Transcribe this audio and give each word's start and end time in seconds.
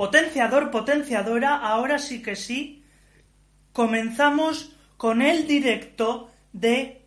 Potenciador, 0.00 0.70
potenciadora, 0.70 1.56
ahora 1.56 1.98
sí 1.98 2.22
que 2.22 2.34
sí. 2.34 2.82
Comenzamos 3.74 4.72
con 4.96 5.20
el 5.20 5.46
directo 5.46 6.30
de 6.54 7.02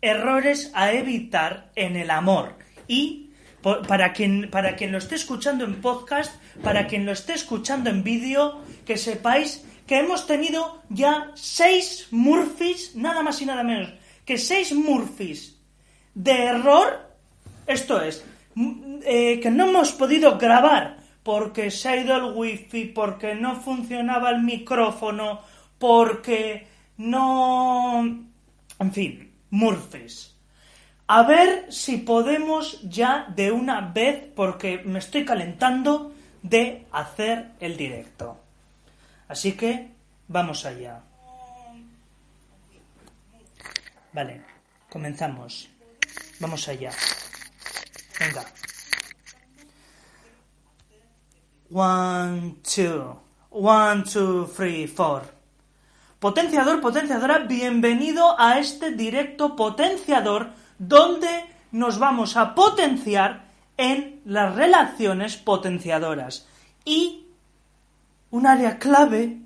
errores 0.00 0.72
a 0.74 0.90
evitar 0.90 1.70
en 1.76 1.94
el 1.94 2.10
amor. 2.10 2.56
Y 2.88 3.30
para 3.62 4.12
quien, 4.12 4.50
para 4.50 4.74
quien 4.74 4.90
lo 4.90 4.98
esté 4.98 5.14
escuchando 5.14 5.64
en 5.64 5.80
podcast, 5.80 6.34
para 6.64 6.88
quien 6.88 7.06
lo 7.06 7.12
esté 7.12 7.34
escuchando 7.34 7.90
en 7.90 8.02
vídeo, 8.02 8.60
que 8.84 8.96
sepáis 8.96 9.64
que 9.86 10.00
hemos 10.00 10.26
tenido 10.26 10.82
ya 10.88 11.30
seis 11.36 12.08
Murphys, 12.10 12.96
nada 12.96 13.22
más 13.22 13.40
y 13.40 13.46
nada 13.46 13.62
menos, 13.62 13.94
que 14.24 14.36
seis 14.36 14.72
Murphys 14.72 15.56
de 16.12 16.42
error, 16.46 17.08
esto 17.68 18.02
es, 18.02 18.24
eh, 19.04 19.38
que 19.38 19.50
no 19.52 19.68
hemos 19.68 19.92
podido 19.92 20.38
grabar 20.38 20.97
porque 21.28 21.70
se 21.70 21.90
ha 21.90 21.96
ido 21.96 22.16
el 22.16 22.34
wifi, 22.34 22.86
porque 22.86 23.34
no 23.34 23.60
funcionaba 23.60 24.30
el 24.30 24.42
micrófono, 24.42 25.42
porque 25.78 26.66
no... 26.96 28.02
En 28.78 28.92
fin, 28.94 29.30
Murphys. 29.50 30.34
A 31.06 31.24
ver 31.24 31.70
si 31.70 31.98
podemos 31.98 32.80
ya 32.88 33.26
de 33.36 33.52
una 33.52 33.82
vez, 33.82 34.24
porque 34.34 34.78
me 34.86 35.00
estoy 35.00 35.26
calentando, 35.26 36.14
de 36.40 36.86
hacer 36.92 37.50
el 37.60 37.76
directo. 37.76 38.40
Así 39.28 39.52
que 39.52 39.90
vamos 40.28 40.64
allá. 40.64 41.02
Vale, 44.14 44.40
comenzamos. 44.88 45.68
Vamos 46.40 46.66
allá. 46.68 46.90
Venga. 48.18 48.46
One, 51.70 52.56
two. 52.62 53.20
One, 53.50 54.04
two, 54.04 54.46
three, 54.46 54.86
four. 54.86 55.22
Potenciador, 56.18 56.80
potenciadora, 56.80 57.40
bienvenido 57.40 58.40
a 58.40 58.58
este 58.58 58.92
directo 58.92 59.54
potenciador 59.54 60.50
donde 60.78 61.28
nos 61.72 61.98
vamos 61.98 62.38
a 62.38 62.54
potenciar 62.54 63.44
en 63.76 64.22
las 64.24 64.54
relaciones 64.54 65.36
potenciadoras. 65.36 66.46
Y 66.86 67.26
un 68.30 68.46
área 68.46 68.78
clave 68.78 69.42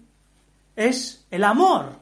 es 0.77 1.27
el 1.31 1.43
amor. 1.43 1.97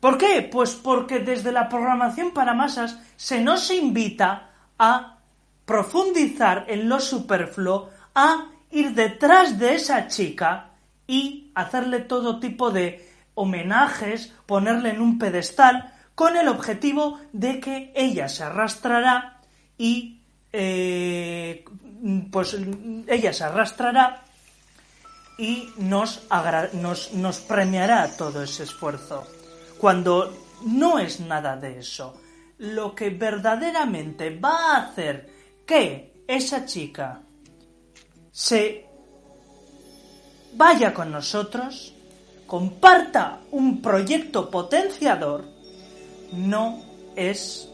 ¿Por 0.00 0.16
qué? 0.16 0.48
Pues 0.50 0.74
porque 0.74 1.18
desde 1.18 1.52
la 1.52 1.68
programación 1.68 2.32
para 2.32 2.54
masas 2.54 2.98
se 3.16 3.42
nos 3.42 3.70
invita 3.70 4.52
a 4.78 5.18
profundizar 5.66 6.64
en 6.68 6.88
lo 6.88 6.98
superfluo, 6.98 7.90
a 8.14 8.46
ir 8.70 8.94
detrás 8.94 9.58
de 9.58 9.74
esa 9.74 10.08
chica 10.08 10.70
y 11.06 11.50
hacerle 11.54 12.00
todo 12.00 12.40
tipo 12.40 12.70
de 12.70 13.08
homenajes, 13.34 14.32
ponerle 14.46 14.90
en 14.90 15.00
un 15.00 15.18
pedestal, 15.18 15.94
con 16.14 16.36
el 16.36 16.48
objetivo 16.48 17.18
de 17.32 17.60
que 17.60 17.92
ella 17.94 18.28
se 18.28 18.44
arrastrará 18.44 19.40
y 19.78 20.20
eh, 20.52 21.64
pues 22.30 22.56
ella 23.06 23.32
se 23.32 23.44
arrastrará 23.44 24.22
y 25.38 25.70
nos, 25.78 26.26
nos, 26.74 27.12
nos 27.14 27.40
premiará 27.40 28.14
todo 28.16 28.42
ese 28.42 28.64
esfuerzo. 28.64 29.26
Cuando 29.78 30.34
no 30.64 30.98
es 30.98 31.20
nada 31.20 31.56
de 31.56 31.78
eso. 31.78 32.20
Lo 32.58 32.94
que 32.94 33.10
verdaderamente 33.10 34.38
va 34.38 34.74
a 34.74 34.82
hacer 34.82 35.30
que 35.66 36.24
esa 36.26 36.66
chica 36.66 37.22
se 38.32 38.86
vaya 40.54 40.94
con 40.94 41.12
nosotros, 41.12 41.94
comparta 42.46 43.40
un 43.50 43.80
proyecto 43.80 44.50
potenciador, 44.50 45.44
no 46.32 46.82
es 47.16 47.68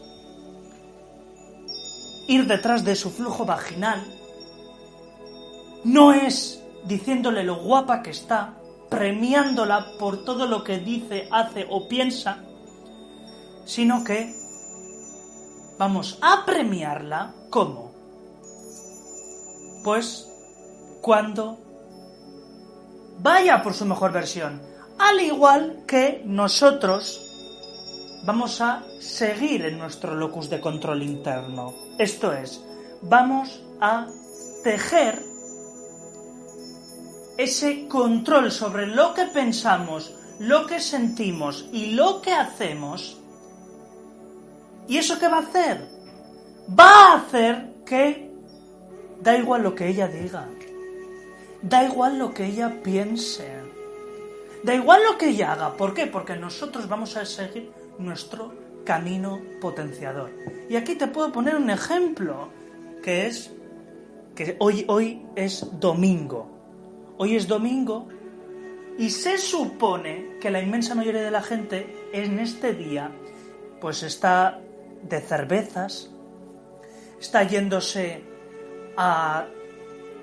ir 2.27 2.47
detrás 2.47 2.83
de 2.83 2.95
su 2.95 3.09
flujo 3.09 3.45
vaginal, 3.45 4.03
no 5.83 6.13
es 6.13 6.61
diciéndole 6.85 7.43
lo 7.43 7.57
guapa 7.57 8.01
que 8.01 8.11
está, 8.11 8.53
premiándola 8.89 9.97
por 9.99 10.23
todo 10.23 10.47
lo 10.47 10.63
que 10.63 10.79
dice, 10.79 11.27
hace 11.31 11.67
o 11.69 11.87
piensa, 11.87 12.43
sino 13.65 14.03
que 14.03 14.33
vamos 15.77 16.17
a 16.21 16.45
premiarla 16.45 17.33
como 17.49 17.91
pues 19.83 20.26
cuando 21.07 21.57
vaya 23.19 23.61
por 23.63 23.73
su 23.73 23.85
mejor 23.85 24.11
versión, 24.11 24.61
al 24.99 25.21
igual 25.21 25.85
que 25.87 26.21
nosotros 26.25 28.19
vamos 28.25 28.59
a 28.59 28.83
seguir 28.99 29.63
en 29.63 29.79
nuestro 29.79 30.15
locus 30.15 30.49
de 30.49 30.59
control 30.59 31.03
interno. 31.03 31.73
Esto 31.97 32.33
es, 32.33 32.61
vamos 33.03 33.63
a 33.79 34.07
tejer 34.65 35.23
ese 37.37 37.87
control 37.87 38.51
sobre 38.51 38.85
lo 38.85 39.13
que 39.13 39.27
pensamos, 39.27 40.13
lo 40.39 40.65
que 40.65 40.81
sentimos 40.81 41.69
y 41.71 41.91
lo 41.91 42.21
que 42.21 42.33
hacemos. 42.33 43.17
¿Y 44.89 44.97
eso 44.97 45.17
qué 45.17 45.29
va 45.29 45.37
a 45.37 45.47
hacer? 45.47 45.87
Va 46.77 47.13
a 47.13 47.15
hacer 47.19 47.75
que 47.85 48.29
da 49.21 49.37
igual 49.37 49.63
lo 49.63 49.73
que 49.73 49.87
ella 49.87 50.09
diga, 50.09 50.45
da 51.61 51.83
igual 51.83 52.19
lo 52.19 52.33
que 52.33 52.45
ella 52.45 52.81
piense, 52.83 53.47
da 54.63 54.75
igual 54.75 55.01
lo 55.03 55.17
que 55.17 55.29
ella 55.29 55.53
haga. 55.53 55.77
¿Por 55.77 55.93
qué? 55.93 56.07
Porque 56.07 56.35
nosotros 56.35 56.87
vamos 56.87 57.17
a 57.17 57.25
seguir 57.25 57.71
nuestro 57.97 58.53
camino 58.85 59.41
potenciador. 59.59 60.31
Y 60.69 60.75
aquí 60.75 60.95
te 60.95 61.07
puedo 61.07 61.31
poner 61.31 61.55
un 61.55 61.69
ejemplo, 61.69 62.49
que 63.03 63.27
es 63.27 63.51
que 64.35 64.55
hoy, 64.59 64.85
hoy 64.87 65.25
es 65.35 65.67
domingo. 65.79 66.47
Hoy 67.17 67.35
es 67.35 67.47
domingo 67.47 68.07
y 68.97 69.09
se 69.09 69.37
supone 69.37 70.37
que 70.39 70.49
la 70.49 70.61
inmensa 70.61 70.95
mayoría 70.95 71.21
de 71.21 71.31
la 71.31 71.41
gente 71.41 71.95
en 72.13 72.39
este 72.39 72.73
día 72.73 73.11
pues 73.81 74.03
está 74.03 74.59
de 75.03 75.21
cervezas, 75.21 76.09
está 77.19 77.43
yéndose 77.43 78.23
a 78.95 79.47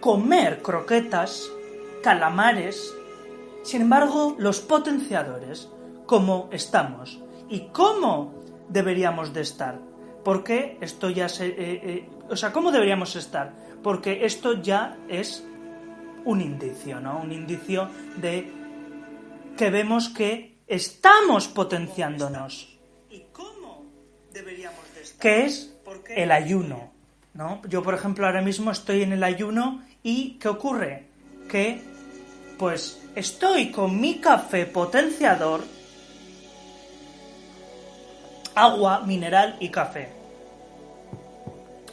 comer 0.04 0.60
croquetas, 0.60 1.50
calamares. 2.02 2.94
Sin 3.62 3.80
embargo, 3.80 4.36
los 4.38 4.60
potenciadores, 4.60 5.70
¿cómo 6.04 6.50
estamos? 6.52 7.22
¿Y 7.48 7.68
cómo 7.68 8.34
deberíamos 8.68 9.32
de 9.32 9.40
estar? 9.40 9.80
Porque 10.22 10.76
esto 10.82 11.08
ya 11.08 11.30
se... 11.30 11.46
Eh, 11.46 11.54
eh, 11.56 12.10
o 12.28 12.36
sea, 12.36 12.52
¿cómo 12.52 12.70
deberíamos 12.70 13.16
estar? 13.16 13.54
Porque 13.82 14.26
esto 14.26 14.60
ya 14.60 14.98
es 15.08 15.42
un 16.26 16.42
indicio, 16.42 17.00
¿no? 17.00 17.20
Un 17.20 17.32
indicio 17.32 17.88
de 18.18 18.52
que 19.56 19.70
vemos 19.70 20.10
que 20.10 20.58
estamos 20.66 21.48
potenciándonos. 21.48 22.78
¿Y 23.08 23.20
cómo 23.32 23.86
deberíamos 24.34 24.84
de 24.94 25.00
estar? 25.00 25.18
Que 25.18 25.46
es 25.46 25.74
el 26.10 26.30
ayuno, 26.30 26.92
¿no? 27.32 27.62
Yo, 27.66 27.82
por 27.82 27.94
ejemplo, 27.94 28.26
ahora 28.26 28.42
mismo 28.42 28.70
estoy 28.70 29.00
en 29.00 29.14
el 29.14 29.24
ayuno 29.24 29.82
y 30.04 30.36
¿qué 30.38 30.48
ocurre? 30.48 31.06
Que, 31.48 31.82
pues, 32.58 33.00
estoy 33.16 33.72
con 33.72 33.98
mi 34.00 34.18
café 34.18 34.66
potenciador, 34.66 35.64
agua, 38.54 39.00
mineral 39.00 39.56
y 39.58 39.70
café. 39.70 40.10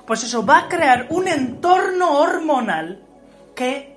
Pues 0.05 0.23
eso 0.23 0.45
va 0.45 0.59
a 0.59 0.67
crear 0.67 1.07
un 1.09 1.27
entorno 1.27 2.19
hormonal 2.19 3.01
que 3.55 3.95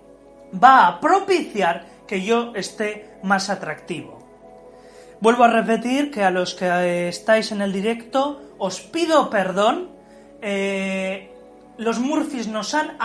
va 0.63 0.87
a 0.87 1.01
propiciar 1.01 1.87
que 2.07 2.23
yo 2.23 2.55
esté 2.55 3.19
más 3.25 3.51
atractivo. 3.51 4.21
Vuelvo 5.21 5.45
a 5.45 5.49
repetir 5.49 6.13
que 6.13 6.23
a 6.23 6.31
los 6.31 6.55
que 6.55 7.09
estáis 7.09 7.51
en 7.51 7.63
el 7.63 7.73
directo 7.73 8.41
os 8.59 8.81
pido 8.81 9.29
perdón. 9.29 9.89
Eh, 10.41 11.34
los 11.79 11.99
Murphys 11.99 12.49
nos 12.49 12.75
han, 12.75 12.97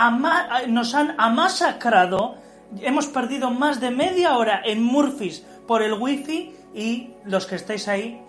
nos 0.68 0.94
han 0.94 1.14
amasacrado. 1.18 2.36
Hemos 2.80 3.06
perdido 3.06 3.50
más 3.50 3.80
de 3.80 3.90
media 3.90 4.36
hora 4.36 4.62
en 4.64 4.82
Murphys 4.82 5.44
por 5.66 5.82
el 5.82 5.94
wifi 5.94 6.54
y 6.74 7.10
los 7.24 7.46
que 7.46 7.56
estáis 7.56 7.88
ahí 7.88 8.24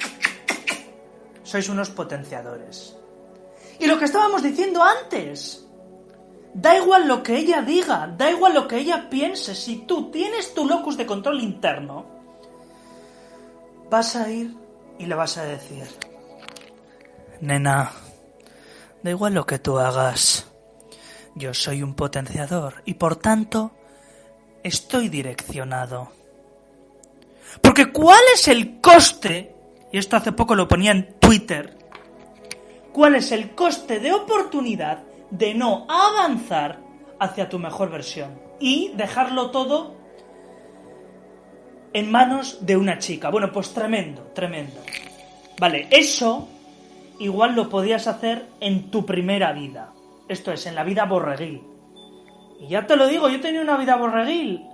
sois 1.44 1.70
unos 1.70 1.90
potenciadores. 1.90 2.98
Y 3.80 3.88
lo 3.88 3.98
que 3.98 4.06
estábamos 4.06 4.42
diciendo 4.42 4.84
antes, 4.84 5.62
Da 6.54 6.76
igual 6.76 7.08
lo 7.08 7.24
que 7.24 7.38
ella 7.38 7.62
diga, 7.62 8.14
da 8.18 8.30
igual 8.30 8.54
lo 8.54 8.68
que 8.68 8.78
ella 8.78 9.10
piense, 9.10 9.56
si 9.56 9.86
tú 9.88 10.12
tienes 10.12 10.54
tu 10.54 10.68
locus 10.68 10.98
de 10.98 11.06
control 11.06 11.40
interno, 11.40 12.06
vas 13.90 14.16
a 14.18 14.30
ir 14.30 14.54
y 15.00 15.06
le 15.06 15.16
vas 15.16 15.38
a 15.38 15.46
decir, 15.46 15.86
nena, 17.40 17.92
da 19.04 19.10
igual 19.10 19.34
lo 19.34 19.46
que 19.46 19.60
tú 19.60 19.80
hagas, 19.80 20.52
yo 21.36 21.54
soy 21.54 21.82
un 21.84 21.96
potenciador 21.96 22.82
y 22.86 22.96
por 22.96 23.16
tanto 23.16 23.72
estoy 24.64 25.10
direccionado. 25.10 26.12
Porque 27.62 27.92
¿cuál 27.92 28.22
es 28.34 28.48
el 28.48 28.80
coste? 28.80 29.56
Y 29.92 29.98
esto 29.98 30.16
hace 30.16 30.32
poco 30.32 30.56
lo 30.56 30.68
ponía 30.68 30.92
en 30.92 31.20
Twitter. 31.20 31.78
¿Cuál 32.94 33.16
es 33.16 33.32
el 33.32 33.56
coste 33.56 34.00
de 34.00 34.14
oportunidad 34.14 35.04
de 35.30 35.54
no 35.54 35.86
avanzar 35.90 36.80
hacia 37.20 37.50
tu 37.50 37.60
mejor 37.60 37.90
versión? 37.90 38.40
Y 38.60 38.92
dejarlo 38.96 39.52
todo 39.52 39.96
en 41.94 42.12
manos 42.12 42.60
de 42.62 42.78
una 42.78 43.00
chica. 43.00 43.30
Bueno, 43.30 43.52
pues 43.52 43.74
tremendo, 43.74 44.24
tremendo. 44.34 44.82
Vale, 45.60 45.88
eso 45.92 46.48
igual 47.22 47.56
lo 47.56 47.70
podías 47.70 48.08
hacer 48.08 48.48
en 48.60 48.90
tu 48.90 49.06
primera 49.06 49.54
vida. 49.54 49.94
Esto 50.28 50.52
es, 50.52 50.66
en 50.66 50.76
la 50.76 50.84
vida 50.84 51.06
borreguil. 51.06 51.62
Y 52.60 52.68
ya 52.68 52.86
te 52.88 52.96
lo 52.96 53.08
digo, 53.08 53.30
yo 53.30 53.40
tenido 53.40 53.64
una 53.64 53.78
vida 53.78 53.96
borreguil. 53.96 54.66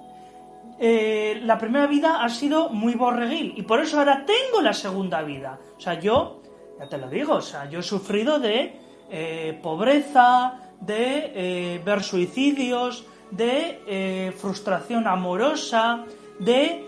Eh, 0.80 1.42
la 1.44 1.58
primera 1.58 1.88
vida 1.88 2.24
ha 2.24 2.30
sido 2.30 2.70
muy 2.70 2.94
borreguil 2.94 3.54
y 3.58 3.64
por 3.64 3.80
eso 3.80 3.98
ahora 3.98 4.26
tengo 4.26 4.62
la 4.62 4.74
segunda 4.74 5.24
vida. 5.24 5.60
O 5.76 5.80
sea, 5.80 6.00
yo, 6.00 6.42
ya 6.80 6.88
te 6.88 6.98
lo 6.98 7.10
digo, 7.10 7.36
o 7.36 7.42
sea, 7.42 7.70
yo 7.70 7.80
he 7.80 7.84
sufrido 7.84 8.40
de 8.40 8.80
eh, 9.10 9.60
pobreza, 9.64 10.60
de 10.80 11.32
eh, 11.34 11.82
ver 11.84 12.04
suicidios, 12.04 13.06
de 13.32 14.34
frustración 14.38 15.06
amorosa, 15.06 16.06
de 16.40 16.84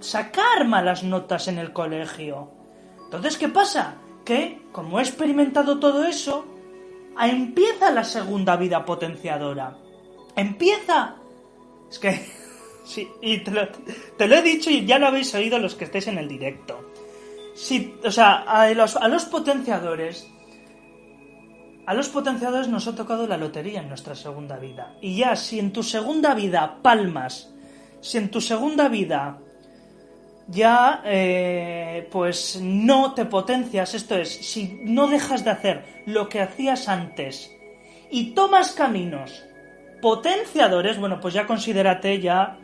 sacar 0.00 0.64
malas 0.66 1.02
notas 1.02 1.48
en 1.48 1.58
el 1.58 1.72
colegio. 1.72 2.48
Entonces, 3.04 3.36
¿qué 3.36 3.48
pasa? 3.48 3.96
Que, 4.24 4.62
como 4.72 4.98
he 4.98 5.02
experimentado 5.02 5.78
todo 5.78 6.04
eso, 6.04 6.46
empieza 7.20 7.90
la 7.90 8.04
segunda 8.04 8.56
vida 8.56 8.84
potenciadora. 8.84 9.76
Empieza. 10.36 11.16
Es 11.90 11.98
que. 11.98 12.44
Sí, 12.84 13.08
y 13.22 13.38
te 13.38 13.50
lo, 13.50 14.34
he 14.36 14.42
dicho 14.42 14.68
y 14.68 14.84
ya 14.84 14.98
lo 14.98 15.06
habéis 15.06 15.34
oído 15.34 15.58
los 15.58 15.74
que 15.74 15.84
estéis 15.84 16.06
en 16.08 16.18
el 16.18 16.28
directo. 16.28 16.92
Sí, 17.54 17.94
o 18.04 18.10
sea, 18.10 18.42
a 18.42 18.68
los, 18.74 18.96
a 18.96 19.08
los 19.08 19.24
potenciadores. 19.24 20.28
A 21.86 21.94
los 21.94 22.10
potenciadores 22.10 22.68
nos 22.68 22.86
ha 22.86 22.94
tocado 22.94 23.26
la 23.26 23.38
lotería 23.38 23.80
en 23.80 23.88
nuestra 23.88 24.14
segunda 24.14 24.58
vida. 24.58 24.98
Y 25.00 25.16
ya, 25.16 25.34
si 25.34 25.58
en 25.58 25.72
tu 25.72 25.82
segunda 25.82 26.34
vida 26.34 26.82
palmas, 26.82 27.54
si 28.02 28.18
en 28.18 28.30
tu 28.30 28.42
segunda 28.42 28.88
vida 28.88 29.38
ya 30.48 31.02
eh, 31.04 32.08
pues 32.10 32.60
no 32.60 33.14
te 33.14 33.24
potencias, 33.24 33.94
esto 33.94 34.16
es, 34.16 34.28
si 34.28 34.80
no 34.82 35.06
dejas 35.06 35.44
de 35.44 35.50
hacer 35.50 36.02
lo 36.06 36.28
que 36.28 36.40
hacías 36.40 36.88
antes 36.88 37.50
y 38.10 38.32
tomas 38.32 38.72
caminos 38.72 39.44
potenciadores, 40.00 40.98
bueno, 40.98 41.20
pues 41.20 41.34
ya 41.34 41.46
considérate 41.46 42.20
ya, 42.20 42.58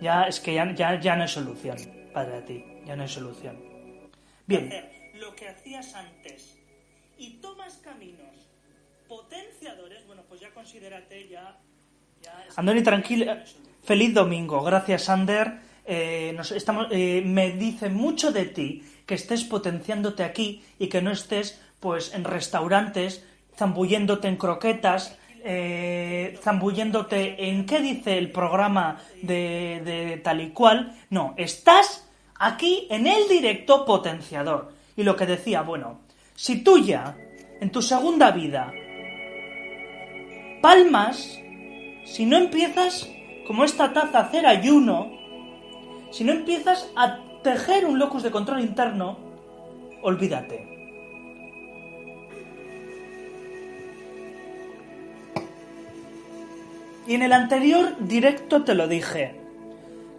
ya 0.00 0.24
es 0.24 0.40
que 0.40 0.54
ya, 0.54 0.74
ya, 0.74 1.00
ya 1.00 1.16
no 1.16 1.22
hay 1.22 1.28
solución 1.28 1.78
para 2.12 2.44
ti, 2.44 2.64
ya 2.84 2.96
no 2.96 3.02
hay 3.02 3.08
solución. 3.08 3.58
Bien. 4.46 4.70
Lo 5.14 5.34
que 5.34 5.48
hacías 5.48 5.94
antes 5.94 6.58
y 7.16 7.34
tomas 7.40 7.76
caminos 7.78 8.48
potenciadores, 9.08 10.06
bueno, 10.06 10.22
pues 10.28 10.40
ya 10.40 10.50
considérate 10.50 11.28
ya... 11.28 11.56
ya 12.22 12.44
Andoni, 12.56 12.82
tranquilo, 12.82 13.36
feliz 13.82 14.12
domingo, 14.12 14.62
gracias 14.62 15.08
Ander. 15.08 15.71
Eh, 15.84 16.36
eh, 16.90 17.22
me 17.24 17.50
dice 17.52 17.88
mucho 17.88 18.30
de 18.30 18.44
ti 18.46 18.84
que 19.04 19.14
estés 19.14 19.44
potenciándote 19.44 20.22
aquí 20.22 20.62
y 20.78 20.86
que 20.86 21.02
no 21.02 21.10
estés 21.10 21.60
pues 21.80 22.14
en 22.14 22.24
restaurantes 22.24 23.24
zambulléndote 23.56 24.28
en 24.28 24.36
croquetas, 24.36 25.18
eh, 25.44 26.38
zambulléndote 26.42 27.48
en 27.48 27.66
qué 27.66 27.80
dice 27.80 28.16
el 28.16 28.30
programa 28.30 29.00
de, 29.22 29.82
de 29.84 30.16
tal 30.18 30.40
y 30.40 30.50
cual. 30.50 30.96
No, 31.10 31.34
estás 31.36 32.08
aquí 32.38 32.86
en 32.90 33.06
el 33.06 33.28
directo 33.28 33.84
potenciador. 33.84 34.72
Y 34.96 35.02
lo 35.02 35.16
que 35.16 35.26
decía, 35.26 35.62
bueno, 35.62 36.00
si 36.34 36.62
tú 36.62 36.78
ya 36.78 37.16
en 37.60 37.70
tu 37.70 37.82
segunda 37.82 38.30
vida 38.30 38.72
palmas, 40.60 41.38
si 42.04 42.24
no 42.24 42.36
empiezas 42.36 43.08
como 43.46 43.64
esta 43.64 43.92
taza 43.92 44.18
a 44.18 44.22
hacer 44.22 44.46
ayuno, 44.46 45.21
si 46.12 46.24
no 46.24 46.32
empiezas 46.32 46.88
a 46.94 47.18
tejer 47.42 47.86
un 47.86 47.98
locus 47.98 48.22
de 48.22 48.30
control 48.30 48.60
interno, 48.60 49.18
olvídate. 50.02 50.68
Y 57.06 57.14
en 57.14 57.22
el 57.22 57.32
anterior 57.32 57.96
directo 57.98 58.62
te 58.62 58.74
lo 58.74 58.86
dije. 58.86 59.40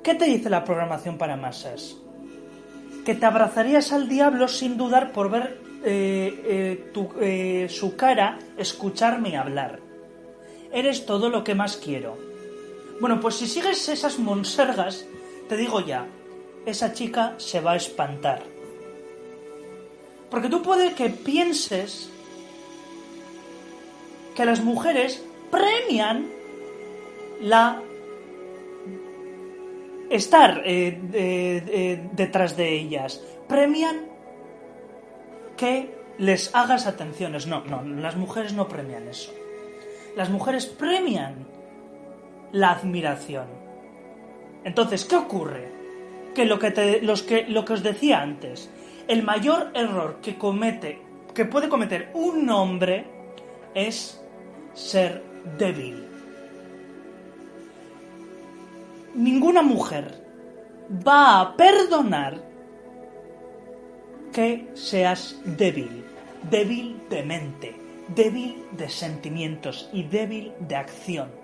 ¿Qué 0.03 0.15
te 0.15 0.25
dice 0.25 0.49
la 0.49 0.65
programación 0.65 1.17
para 1.17 1.37
masas? 1.37 1.95
Que 3.05 3.15
te 3.15 3.25
abrazarías 3.25 3.93
al 3.93 4.09
diablo 4.09 4.49
sin 4.49 4.75
dudar 4.75 5.13
por 5.13 5.29
ver 5.29 5.59
eh, 5.85 6.43
eh, 6.45 6.93
eh, 7.21 7.67
su 7.69 7.95
cara, 7.95 8.39
escucharme 8.57 9.37
hablar. 9.37 9.79
Eres 10.73 11.05
todo 11.05 11.29
lo 11.29 11.43
que 11.43 11.55
más 11.55 11.77
quiero. 11.77 12.17
Bueno, 12.99 13.19
pues 13.19 13.35
si 13.35 13.47
sigues 13.47 13.87
esas 13.87 14.19
monsergas, 14.19 15.05
te 15.47 15.57
digo 15.57 15.81
ya, 15.81 16.07
esa 16.65 16.93
chica 16.93 17.35
se 17.37 17.61
va 17.61 17.73
a 17.73 17.75
espantar. 17.75 18.43
Porque 20.29 20.49
tú 20.49 20.61
puedes 20.61 20.93
que 20.93 21.09
pienses 21.09 22.09
que 24.35 24.45
las 24.45 24.61
mujeres 24.61 25.23
premian 25.51 26.27
la 27.41 27.81
estar 30.09 30.61
eh, 30.65 32.07
detrás 32.13 32.57
de 32.57 32.73
ellas, 32.73 33.21
premian 33.47 34.07
que 35.57 35.95
les 36.17 36.53
hagas 36.55 36.87
atenciones. 36.87 37.47
No, 37.47 37.63
no, 37.63 37.83
las 37.83 38.15
mujeres 38.15 38.53
no 38.53 38.67
premian 38.67 39.07
eso. 39.07 39.31
Las 40.15 40.29
mujeres 40.29 40.65
premian 40.65 41.47
la 42.51 42.71
admiración. 42.71 43.47
Entonces, 44.63 45.05
¿qué 45.05 45.15
ocurre? 45.15 45.71
Que 46.33 46.45
lo 46.45 46.57
que, 46.59 46.99
los 47.01 47.23
que 47.23 47.45
lo 47.47 47.63
que 47.65 47.73
os 47.73 47.83
decía 47.83 48.21
antes, 48.21 48.69
el 49.07 49.23
mayor 49.23 49.71
error 49.73 50.19
que 50.21 50.37
comete, 50.37 51.01
que 51.33 51.45
puede 51.45 51.69
cometer 51.69 52.09
un 52.13 52.49
hombre 52.49 53.05
es 53.73 54.21
ser 54.73 55.23
débil. 55.57 56.07
Ninguna 59.13 59.61
mujer 59.61 60.23
va 61.05 61.41
a 61.41 61.55
perdonar 61.55 62.41
que 64.31 64.67
seas 64.73 65.39
débil, 65.45 66.03
débil 66.49 66.97
de 67.09 67.23
mente, 67.23 67.75
débil 68.15 68.65
de 68.71 68.89
sentimientos 68.89 69.89
y 69.93 70.03
débil 70.03 70.51
de 70.59 70.75
acción. 70.75 71.42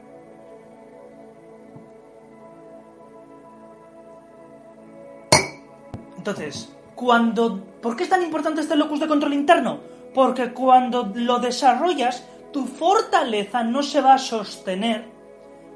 Entonces, 6.30 6.70
cuando... 6.96 7.64
¿Por 7.82 7.96
qué 7.96 8.04
es 8.04 8.10
tan 8.10 8.22
importante 8.22 8.62
este 8.62 8.76
locus 8.76 9.00
de 9.00 9.08
control 9.08 9.34
interno? 9.34 9.80
Porque 10.14 10.54
cuando 10.54 11.12
lo 11.16 11.40
desarrollas, 11.40 12.24
tu 12.54 12.66
fortaleza 12.66 13.64
no 13.64 13.82
se 13.82 14.02
va 14.02 14.16
a 14.16 14.20
sostener 14.20 15.06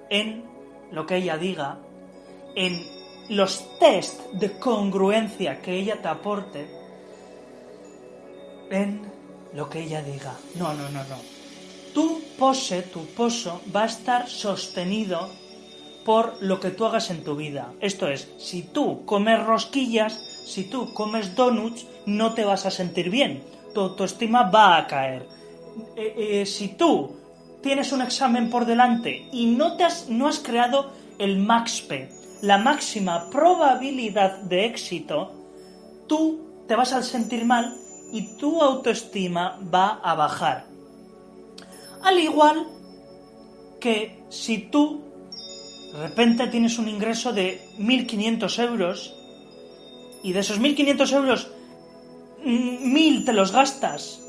en 0.09 0.43
lo 0.91 1.05
que 1.05 1.17
ella 1.17 1.37
diga, 1.37 1.79
en 2.55 2.83
los 3.29 3.79
test 3.79 4.21
de 4.33 4.59
congruencia 4.59 5.61
que 5.61 5.75
ella 5.75 6.01
te 6.01 6.07
aporte, 6.07 6.67
en 8.69 9.01
lo 9.53 9.69
que 9.69 9.81
ella 9.81 10.01
diga. 10.01 10.35
No, 10.55 10.73
no, 10.73 10.89
no, 10.89 11.03
no. 11.05 11.17
Tu 11.93 12.21
pose, 12.37 12.83
tu 12.83 13.05
poso 13.07 13.61
va 13.75 13.83
a 13.83 13.87
estar 13.87 14.27
sostenido 14.27 15.29
por 16.05 16.41
lo 16.41 16.59
que 16.59 16.71
tú 16.71 16.85
hagas 16.85 17.09
en 17.09 17.23
tu 17.23 17.35
vida. 17.35 17.73
Esto 17.79 18.07
es, 18.07 18.29
si 18.37 18.63
tú 18.63 19.05
comes 19.05 19.43
rosquillas, 19.43 20.13
si 20.45 20.63
tú 20.63 20.93
comes 20.93 21.35
donuts, 21.35 21.85
no 22.05 22.33
te 22.33 22.45
vas 22.45 22.65
a 22.65 22.71
sentir 22.71 23.09
bien. 23.09 23.43
Tu 23.73 23.79
autoestima 23.79 24.49
va 24.49 24.77
a 24.77 24.87
caer. 24.87 25.27
Eh, 25.95 26.41
eh, 26.41 26.45
si 26.45 26.69
tú 26.69 27.15
tienes 27.61 27.91
un 27.91 28.01
examen 28.01 28.49
por 28.49 28.65
delante 28.65 29.27
y 29.31 29.47
no, 29.47 29.77
has, 29.79 30.09
no 30.09 30.27
has 30.27 30.39
creado 30.39 30.91
el 31.17 31.37
MAXPE, 31.37 32.09
la 32.41 32.57
máxima 32.57 33.29
probabilidad 33.29 34.41
de 34.41 34.65
éxito, 34.65 35.31
tú 36.07 36.41
te 36.67 36.75
vas 36.75 36.93
a 36.93 37.01
sentir 37.01 37.45
mal 37.45 37.75
y 38.11 38.35
tu 38.37 38.61
autoestima 38.61 39.59
va 39.73 39.99
a 40.03 40.13
bajar. 40.15 40.65
Al 42.03 42.19
igual 42.19 42.67
que 43.79 44.23
si 44.29 44.57
tú 44.57 45.02
de 45.93 45.99
repente 45.99 46.47
tienes 46.47 46.79
un 46.79 46.89
ingreso 46.89 47.33
de 47.33 47.61
1.500 47.77 48.63
euros 48.63 49.15
y 50.23 50.33
de 50.33 50.39
esos 50.39 50.59
1.500 50.59 51.13
euros, 51.13 51.51
1.000 52.43 53.25
te 53.25 53.33
los 53.33 53.51
gastas 53.51 54.19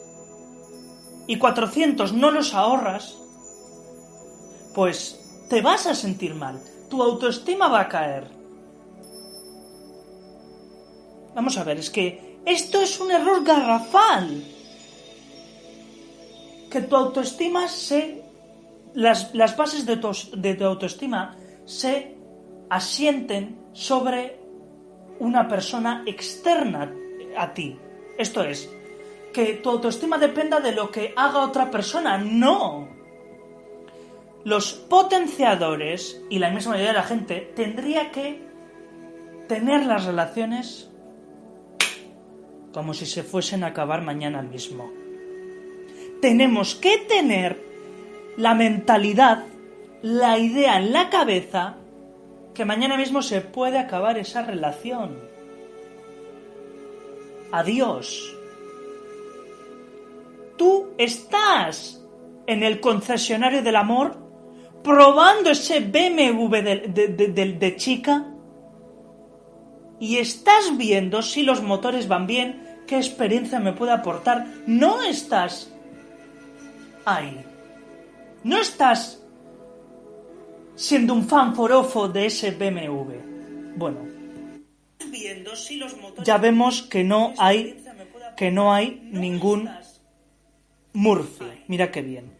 y 1.26 1.38
400 1.38 2.12
no 2.12 2.30
los 2.30 2.52
ahorras, 2.52 3.16
pues 4.74 5.18
te 5.48 5.62
vas 5.62 5.86
a 5.86 5.94
sentir 5.94 6.34
mal, 6.34 6.60
tu 6.90 7.02
autoestima 7.02 7.68
va 7.68 7.80
a 7.80 7.88
caer. 7.88 8.28
Vamos 11.34 11.56
a 11.56 11.64
ver, 11.64 11.78
es 11.78 11.88
que 11.88 12.40
esto 12.44 12.82
es 12.82 13.00
un 13.00 13.10
error 13.10 13.42
garrafal. 13.42 14.44
Que 16.70 16.82
tu 16.82 16.94
autoestima 16.94 17.68
se... 17.68 18.22
Las, 18.94 19.34
las 19.34 19.56
bases 19.56 19.86
de 19.86 19.96
tu, 19.96 20.12
de 20.36 20.54
tu 20.54 20.64
autoestima 20.64 21.36
se 21.64 22.16
asienten 22.70 23.58
sobre 23.72 24.38
una 25.18 25.48
persona 25.48 26.02
externa 26.06 26.92
a 27.36 27.52
ti. 27.54 27.78
Esto 28.18 28.42
es, 28.44 28.70
que 29.32 29.54
tu 29.54 29.68
autoestima 29.68 30.16
dependa 30.16 30.60
de 30.60 30.72
lo 30.72 30.90
que 30.90 31.12
haga 31.16 31.44
otra 31.44 31.70
persona. 31.70 32.16
No. 32.18 32.88
Los 34.44 34.72
potenciadores 34.72 36.22
y 36.30 36.38
la 36.38 36.48
inmensa 36.48 36.70
mayoría 36.70 36.92
de 36.92 36.98
la 36.98 37.04
gente 37.04 37.52
tendría 37.54 38.10
que 38.10 38.42
tener 39.48 39.86
las 39.86 40.04
relaciones 40.04 40.90
como 42.72 42.92
si 42.92 43.06
se 43.06 43.22
fuesen 43.22 43.64
a 43.64 43.68
acabar 43.68 44.02
mañana 44.02 44.42
mismo. 44.42 44.90
Tenemos 46.20 46.74
que 46.74 46.98
tener 46.98 47.62
la 48.36 48.54
mentalidad, 48.54 49.44
la 50.04 50.36
idea 50.36 50.76
en 50.76 50.92
la 50.92 51.08
cabeza 51.08 51.76
que 52.52 52.66
mañana 52.66 52.98
mismo 52.98 53.22
se 53.22 53.40
puede 53.40 53.78
acabar 53.78 54.18
esa 54.18 54.42
relación. 54.42 55.18
Adiós. 57.50 58.36
Tú 60.58 60.90
estás 60.98 62.04
en 62.46 62.62
el 62.62 62.80
concesionario 62.80 63.62
del 63.62 63.76
amor 63.76 64.18
probando 64.82 65.48
ese 65.48 65.80
BMW 65.80 66.50
de, 66.50 67.56
de 67.58 67.76
chica 67.76 68.26
y 69.98 70.18
estás 70.18 70.76
viendo 70.76 71.22
si 71.22 71.44
los 71.44 71.62
motores 71.62 72.08
van 72.08 72.26
bien, 72.26 72.82
qué 72.86 72.96
experiencia 72.98 73.58
me 73.58 73.72
puede 73.72 73.92
aportar. 73.92 74.48
No 74.66 75.02
estás 75.02 75.72
ahí. 77.06 77.42
No 78.42 78.58
estás 78.58 79.23
siendo 80.74 81.14
un 81.14 81.26
fan 81.26 81.54
forofo 81.54 82.08
de 82.08 82.26
ese 82.26 82.50
BMW. 82.50 83.76
Bueno, 83.76 84.00
ya 86.24 86.38
vemos 86.38 86.82
que 86.82 87.04
no 87.04 87.34
hay 87.38 87.80
que 88.36 88.50
no 88.50 88.72
hay 88.72 89.00
ningún 89.12 89.70
Murphy. 90.92 91.64
Mira 91.68 91.90
qué 91.90 92.02
bien. 92.02 92.32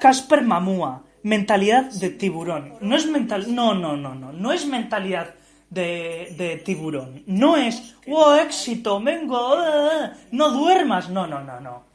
Casper 0.00 0.42
Mamua, 0.42 1.04
mentalidad 1.22 1.90
de 1.90 2.10
tiburón. 2.10 2.74
No 2.80 2.96
es 2.96 3.06
mental, 3.06 3.54
no, 3.54 3.74
no, 3.74 3.96
no, 3.96 4.14
no, 4.14 4.32
no 4.32 4.52
es 4.52 4.66
mentalidad 4.66 5.34
de, 5.70 6.62
tiburón. 6.64 7.22
No 7.26 7.56
es, 7.56 7.94
oh, 8.08 8.34
éxito, 8.34 9.00
vengo, 9.00 9.62
eh, 9.62 10.10
no 10.32 10.50
duermas. 10.50 11.08
No, 11.08 11.26
no, 11.26 11.42
no, 11.42 11.60
no. 11.60 11.91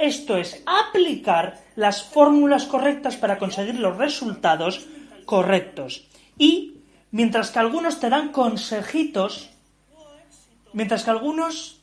Esto 0.00 0.38
es 0.38 0.62
aplicar 0.64 1.60
las 1.76 2.02
fórmulas 2.02 2.64
correctas 2.64 3.16
para 3.16 3.38
conseguir 3.38 3.78
los 3.78 3.98
resultados 3.98 4.86
correctos. 5.26 6.08
Y 6.38 6.78
mientras 7.10 7.50
que 7.50 7.58
algunos 7.58 8.00
te 8.00 8.08
dan 8.08 8.32
consejitos, 8.32 9.50
mientras 10.72 11.04
que 11.04 11.10
algunos 11.10 11.82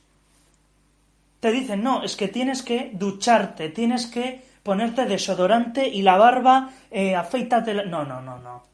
te 1.38 1.52
dicen, 1.52 1.84
no, 1.84 2.02
es 2.02 2.16
que 2.16 2.26
tienes 2.26 2.62
que 2.62 2.90
ducharte, 2.92 3.68
tienes 3.68 4.06
que 4.06 4.42
ponerte 4.64 5.04
desodorante 5.04 5.86
y 5.86 6.02
la 6.02 6.16
barba, 6.16 6.70
eh, 6.90 7.14
afeítate. 7.14 7.72
No, 7.86 8.04
no, 8.04 8.20
no, 8.20 8.38
no 8.40 8.68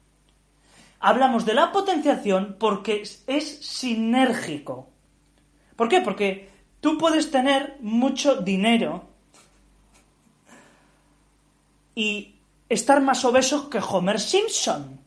hablamos 1.04 1.44
de 1.44 1.52
la 1.52 1.70
potenciación 1.70 2.56
porque 2.58 3.02
es 3.26 3.58
sinérgico. 3.60 4.88
¿Por 5.76 5.90
qué? 5.90 6.00
Porque 6.00 6.48
tú 6.80 6.96
puedes 6.96 7.30
tener 7.30 7.76
mucho 7.80 8.36
dinero 8.36 9.13
y 11.94 12.36
estar 12.68 13.00
más 13.00 13.24
obeso 13.24 13.70
que 13.70 13.78
Homer 13.78 14.20
Simpson. 14.20 15.00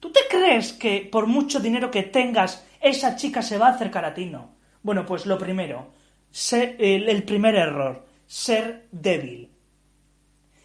¿Tú 0.00 0.10
te 0.10 0.20
crees 0.28 0.72
que 0.72 1.08
por 1.10 1.26
mucho 1.26 1.60
dinero 1.60 1.90
que 1.90 2.02
tengas, 2.02 2.66
esa 2.80 3.16
chica 3.16 3.42
se 3.42 3.58
va 3.58 3.68
a 3.68 3.74
acercar 3.74 4.04
a 4.04 4.14
ti? 4.14 4.26
No. 4.26 4.50
Bueno, 4.82 5.06
pues 5.06 5.26
lo 5.26 5.38
primero, 5.38 5.92
el 6.50 7.22
primer 7.22 7.54
error, 7.54 8.04
ser 8.26 8.88
débil. 8.90 9.50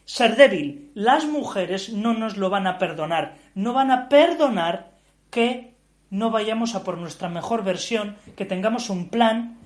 Ser 0.05 0.35
débil. 0.35 0.91
Las 0.95 1.25
mujeres 1.25 1.93
no 1.93 2.13
nos 2.13 2.37
lo 2.37 2.49
van 2.49 2.65
a 2.65 2.77
perdonar. 2.79 3.37
No 3.53 3.73
van 3.73 3.91
a 3.91 4.09
perdonar 4.09 4.91
que 5.29 5.75
no 6.09 6.31
vayamos 6.31 6.73
a 6.75 6.83
por 6.83 6.97
nuestra 6.97 7.29
mejor 7.29 7.63
versión, 7.63 8.15
que 8.35 8.45
tengamos 8.45 8.89
un 8.89 9.09
plan, 9.09 9.57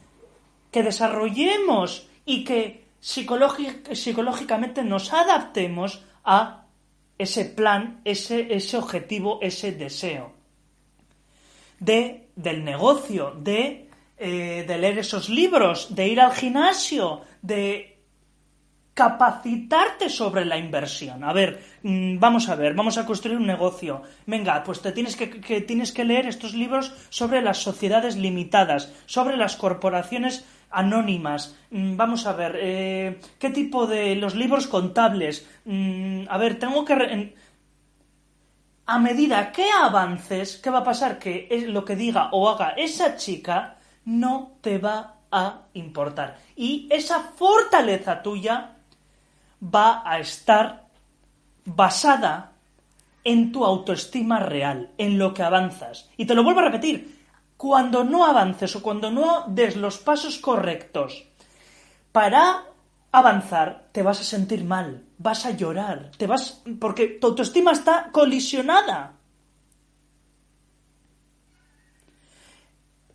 que 0.72 0.84
desarrollemos 0.84 2.08
y 2.25 2.43
que 2.43 2.80
psicológicamente 3.01 4.84
nos 4.84 5.12
adaptemos 5.12 6.05
a 6.24 6.65
ese 7.17 7.46
plan, 7.46 8.01
ese, 8.05 8.53
ese 8.53 8.77
objetivo, 8.77 9.39
ese 9.41 9.72
deseo. 9.74 10.34
De, 11.79 12.29
del 12.36 12.63
negocio, 12.63 13.36
de, 13.38 13.89
eh, 14.17 14.65
de 14.67 14.77
leer 14.77 15.00
esos 15.00 15.29
libros, 15.29 15.93
de 15.96 16.08
ir 16.08 16.22
al 16.22 16.34
gimnasio, 16.34 17.22
de 17.41 17.91
capacitarte 18.93 20.10
sobre 20.10 20.46
la 20.46 20.58
inversión. 20.58 21.24
A 21.24 21.34
ver, 21.34 21.63
mm, 21.81 22.20
vamos 22.20 22.50
a 22.50 22.55
ver, 22.55 22.74
vamos 22.74 22.98
a 22.98 23.05
construir 23.05 23.38
un 23.38 23.48
negocio. 23.48 24.03
Venga, 24.25 24.63
pues 24.63 24.81
te 24.81 24.91
tienes 24.91 25.15
que, 25.15 25.27
tienes 25.62 25.91
que 25.91 26.03
leer 26.03 26.27
estos 26.27 26.53
libros 26.53 26.93
sobre 27.10 27.41
las 27.41 27.58
sociedades 27.58 28.15
limitadas, 28.15 28.91
sobre 29.05 29.38
las 29.38 29.55
corporaciones 29.55 30.46
anónimas. 30.71 31.55
Mm, 31.69 31.95
vamos 31.95 32.25
a 32.25 32.33
ver, 32.33 32.57
eh, 32.59 33.19
¿qué 33.39 33.49
tipo 33.49 33.87
de 33.87 34.15
los 34.15 34.35
libros 34.35 34.67
contables? 34.67 35.47
Mm, 35.65 36.23
a 36.29 36.37
ver, 36.37 36.59
tengo 36.59 36.85
que... 36.85 37.33
A 38.85 38.99
medida 38.99 39.51
que 39.51 39.65
avances, 39.71 40.57
¿qué 40.57 40.69
va 40.69 40.79
a 40.79 40.83
pasar? 40.83 41.17
Que 41.17 41.65
lo 41.67 41.85
que 41.85 41.95
diga 41.95 42.29
o 42.31 42.49
haga 42.49 42.71
esa 42.71 43.15
chica 43.15 43.77
no 44.05 44.53
te 44.61 44.79
va 44.79 45.15
a 45.31 45.61
importar. 45.73 46.39
Y 46.55 46.87
esa 46.91 47.19
fortaleza 47.19 48.21
tuya 48.21 48.75
va 49.63 50.01
a 50.05 50.19
estar 50.19 50.87
basada 51.63 52.51
en 53.23 53.51
tu 53.51 53.63
autoestima 53.63 54.39
real, 54.39 54.89
en 54.97 55.17
lo 55.17 55.33
que 55.33 55.43
avanzas. 55.43 56.09
Y 56.17 56.25
te 56.25 56.35
lo 56.35 56.43
vuelvo 56.43 56.61
a 56.61 56.65
repetir, 56.65 57.20
cuando 57.62 58.03
no 58.03 58.25
avances 58.25 58.75
o 58.75 58.82
cuando 58.82 59.12
no 59.12 59.46
des 59.46 59.75
los 59.75 60.00
pasos 60.00 60.39
correctos 60.39 61.27
para 62.12 62.65
avanzar, 63.12 63.89
te 63.91 64.01
vas 64.01 64.20
a 64.20 64.24
sentir 64.24 64.63
mal, 64.63 65.06
vas 65.20 65.46
a 65.46 65.51
llorar, 65.51 66.10
te 66.18 66.25
vas 66.25 66.63
porque 66.80 67.20
tu 67.22 67.27
autoestima 67.27 67.74
está 67.74 68.10
colisionada. 68.12 69.13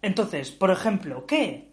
Entonces, 0.01 0.53
por 0.53 0.71
ejemplo, 0.71 1.27
¿qué? 1.27 1.73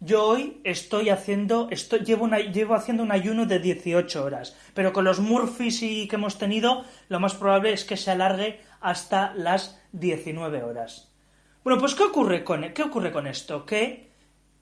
Yo 0.00 0.26
hoy 0.26 0.60
estoy 0.64 1.08
haciendo, 1.08 1.70
llevo, 2.04 2.28
llevo 2.28 2.74
haciendo 2.74 3.02
un 3.02 3.12
ayuno 3.12 3.46
de 3.46 3.60
18 3.60 4.22
horas, 4.22 4.54
pero 4.74 4.92
con 4.92 5.06
los 5.06 5.20
Murphys 5.20 5.82
y 5.82 6.06
que 6.06 6.16
hemos 6.16 6.36
tenido, 6.36 6.84
lo 7.08 7.18
más 7.18 7.32
probable 7.32 7.72
es 7.72 7.86
que 7.86 7.96
se 7.96 8.10
alargue 8.10 8.60
hasta 8.82 9.32
las 9.32 9.80
19 9.92 10.62
horas. 10.62 11.09
Bueno, 11.62 11.78
pues 11.78 11.94
¿qué 11.94 12.04
ocurre 12.04 12.42
con, 12.42 12.62
qué 12.72 12.82
ocurre 12.82 13.12
con 13.12 13.26
esto? 13.26 13.66
Que 13.66 14.08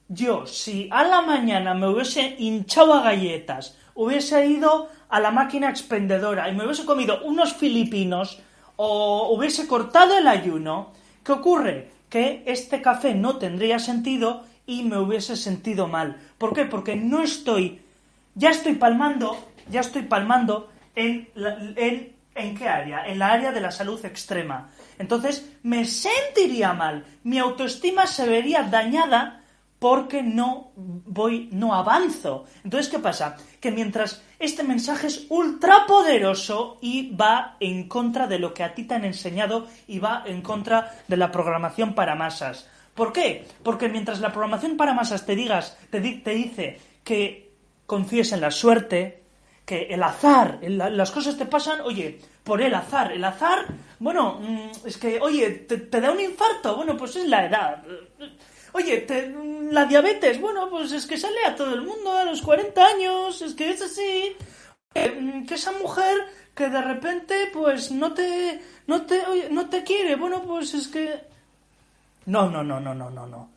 yo, 0.09 0.45
si 0.45 0.89
a 0.91 1.03
la 1.03 1.21
mañana 1.21 1.73
me 1.73 1.87
hubiese 1.87 2.35
hinchado 2.39 2.93
a 2.93 3.01
galletas, 3.01 3.77
hubiese 3.95 4.45
ido 4.47 4.89
a 5.07 5.21
la 5.21 5.31
máquina 5.31 5.69
expendedora 5.69 6.49
y 6.49 6.55
me 6.55 6.65
hubiese 6.65 6.83
comido 6.83 7.23
unos 7.23 7.53
filipinos 7.53 8.41
o 8.75 9.29
hubiese 9.33 9.65
cortado 9.65 10.17
el 10.17 10.27
ayuno, 10.27 10.91
¿qué 11.23 11.31
ocurre? 11.31 11.89
Que 12.09 12.43
este 12.45 12.81
café 12.81 13.15
no 13.15 13.37
tendría 13.37 13.79
sentido 13.79 14.43
y 14.65 14.83
me 14.83 14.97
hubiese 14.97 15.37
sentido 15.37 15.87
mal. 15.87 16.17
¿Por 16.37 16.53
qué? 16.53 16.65
Porque 16.65 16.97
no 16.97 17.21
estoy, 17.21 17.81
ya 18.35 18.49
estoy 18.49 18.75
palmando, 18.75 19.37
ya 19.69 19.79
estoy 19.79 20.01
palmando 20.01 20.69
en, 20.95 21.29
en, 21.77 22.13
¿en 22.35 22.57
qué 22.57 22.67
área? 22.67 23.07
En 23.07 23.19
la 23.19 23.31
área 23.31 23.53
de 23.53 23.61
la 23.61 23.71
salud 23.71 24.03
extrema. 24.03 24.69
Entonces 24.99 25.49
me 25.63 25.85
sentiría 25.85 26.73
mal, 26.73 27.05
mi 27.23 27.39
autoestima 27.39 28.05
se 28.05 28.27
vería 28.27 28.63
dañada 28.63 29.39
porque 29.79 30.21
no 30.21 30.71
voy, 30.75 31.49
no 31.53 31.73
avanzo. 31.73 32.45
Entonces, 32.65 32.91
¿qué 32.91 32.99
pasa? 32.99 33.37
Que 33.61 33.71
mientras 33.71 34.21
este 34.37 34.63
mensaje 34.63 35.07
es 35.07 35.25
ultra 35.29 35.85
poderoso 35.87 36.77
y 36.81 37.15
va 37.15 37.55
en 37.61 37.87
contra 37.87 38.27
de 38.27 38.39
lo 38.39 38.53
que 38.53 38.63
a 38.63 38.75
ti 38.75 38.83
te 38.83 38.95
han 38.95 39.05
enseñado 39.05 39.67
y 39.87 39.99
va 39.99 40.23
en 40.25 40.41
contra 40.41 40.91
de 41.07 41.17
la 41.17 41.31
programación 41.31 41.95
para 41.95 42.15
masas. 42.15 42.67
¿Por 42.93 43.13
qué? 43.13 43.47
Porque 43.63 43.87
mientras 43.87 44.19
la 44.19 44.33
programación 44.33 44.75
para 44.75 44.93
masas 44.93 45.25
te 45.25 45.35
digas, 45.35 45.77
te, 45.89 46.01
te 46.01 46.31
dice 46.31 46.81
que 47.05 47.53
confíes 47.85 48.33
en 48.33 48.41
la 48.41 48.51
suerte, 48.51 49.23
que 49.65 49.83
el 49.83 50.03
azar, 50.03 50.59
las 50.61 51.11
cosas 51.11 51.37
te 51.37 51.45
pasan, 51.45 51.81
oye, 51.81 52.19
por 52.43 52.61
el 52.61 52.73
azar. 52.73 53.11
El 53.11 53.23
azar, 53.23 53.67
bueno, 53.99 54.39
mm, 54.39 54.87
es 54.87 54.97
que, 54.97 55.19
oye, 55.19 55.49
te, 55.51 56.01
da 56.01 56.11
un 56.11 56.21
infarto, 56.21 56.77
bueno, 56.77 56.95
pues 56.95 57.17
es 57.17 57.27
la 57.27 57.45
edad. 57.45 57.83
Oye, 58.71 59.05
la 59.71 59.85
diabetes, 59.85 60.39
bueno, 60.39 60.69
pues 60.69 60.91
es 60.91 61.05
que 61.05 61.17
sale 61.17 61.43
a 61.45 61.55
todo 61.55 61.73
el 61.73 61.81
mundo 61.81 62.11
a 62.13 62.23
los 62.23 62.41
40 62.41 62.85
años, 62.85 63.41
es 63.41 63.53
que 63.55 63.71
es 63.71 63.81
así. 63.81 64.35
Mm, 64.95 65.45
que 65.45 65.55
esa 65.55 65.71
mujer 65.73 66.17
que 66.55 66.69
de 66.69 66.81
repente, 66.81 67.49
pues 67.51 67.91
no 67.91 68.13
te, 68.13 68.61
no 68.87 69.01
te, 69.03 69.49
no 69.51 69.69
te 69.69 69.83
quiere, 69.83 70.15
bueno, 70.15 70.43
pues 70.43 70.73
es 70.73 70.87
que... 70.87 71.19
No, 72.25 72.49
no, 72.49 72.63
no, 72.63 72.79
no, 72.79 72.93
no, 72.93 73.09
no, 73.09 73.27
no. 73.27 73.49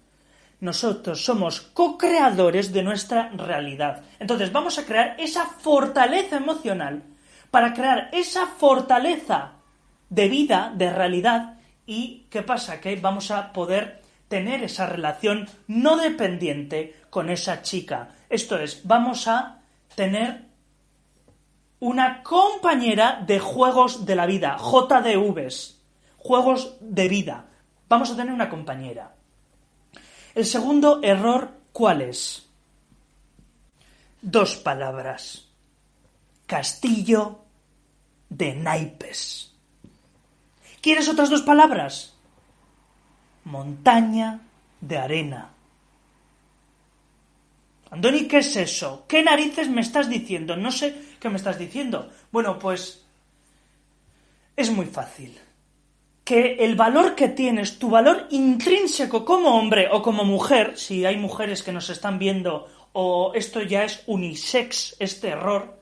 Nosotros 0.60 1.24
somos 1.24 1.60
co-creadores 1.60 2.72
de 2.72 2.82
nuestra 2.82 3.30
realidad. 3.30 4.02
Entonces 4.18 4.52
vamos 4.52 4.78
a 4.78 4.86
crear 4.86 5.16
esa 5.18 5.46
fortaleza 5.46 6.36
emocional 6.36 7.02
para 7.50 7.74
crear 7.74 8.08
esa 8.12 8.46
fortaleza 8.46 9.52
de 10.12 10.28
vida, 10.28 10.72
de 10.76 10.92
realidad. 10.92 11.54
¿Y 11.86 12.26
qué 12.28 12.42
pasa? 12.42 12.80
Que 12.80 12.96
vamos 12.96 13.30
a 13.30 13.50
poder 13.52 14.02
tener 14.28 14.62
esa 14.62 14.86
relación 14.86 15.48
no 15.66 15.96
dependiente 15.96 17.00
con 17.08 17.30
esa 17.30 17.62
chica. 17.62 18.10
Esto 18.28 18.58
es, 18.58 18.82
vamos 18.84 19.26
a 19.26 19.62
tener 19.94 20.44
una 21.80 22.22
compañera 22.22 23.24
de 23.26 23.40
juegos 23.40 24.04
de 24.04 24.14
la 24.14 24.26
vida, 24.26 24.58
JDVs, 24.58 25.80
juegos 26.18 26.76
de 26.80 27.08
vida. 27.08 27.46
Vamos 27.88 28.10
a 28.10 28.16
tener 28.16 28.32
una 28.32 28.50
compañera. 28.50 29.14
El 30.34 30.44
segundo 30.44 31.00
error, 31.02 31.50
¿cuál 31.72 32.02
es? 32.02 32.48
Dos 34.20 34.56
palabras. 34.56 35.48
Castillo 36.46 37.40
de 38.28 38.54
naipes. 38.54 39.51
¿Quieres 40.82 41.08
otras 41.08 41.30
dos 41.30 41.42
palabras? 41.42 42.14
Montaña 43.44 44.40
de 44.80 44.98
arena. 44.98 45.50
Andoni, 47.90 48.26
¿qué 48.26 48.38
es 48.38 48.56
eso? 48.56 49.04
¿Qué 49.06 49.22
narices 49.22 49.68
me 49.68 49.80
estás 49.80 50.10
diciendo? 50.10 50.56
No 50.56 50.72
sé 50.72 50.94
qué 51.20 51.28
me 51.28 51.36
estás 51.36 51.58
diciendo. 51.58 52.10
Bueno, 52.32 52.58
pues 52.58 53.04
es 54.56 54.70
muy 54.70 54.86
fácil 54.86 55.38
que 56.24 56.56
el 56.60 56.74
valor 56.74 57.14
que 57.14 57.28
tienes, 57.28 57.78
tu 57.78 57.90
valor 57.90 58.26
intrínseco 58.30 59.24
como 59.24 59.56
hombre 59.56 59.88
o 59.90 60.02
como 60.02 60.24
mujer, 60.24 60.76
si 60.76 61.04
hay 61.04 61.16
mujeres 61.16 61.62
que 61.62 61.72
nos 61.72 61.90
están 61.90 62.18
viendo 62.18 62.68
o 62.92 63.32
esto 63.34 63.62
ya 63.62 63.84
es 63.84 64.02
unisex, 64.06 64.96
este 64.98 65.28
error, 65.28 65.80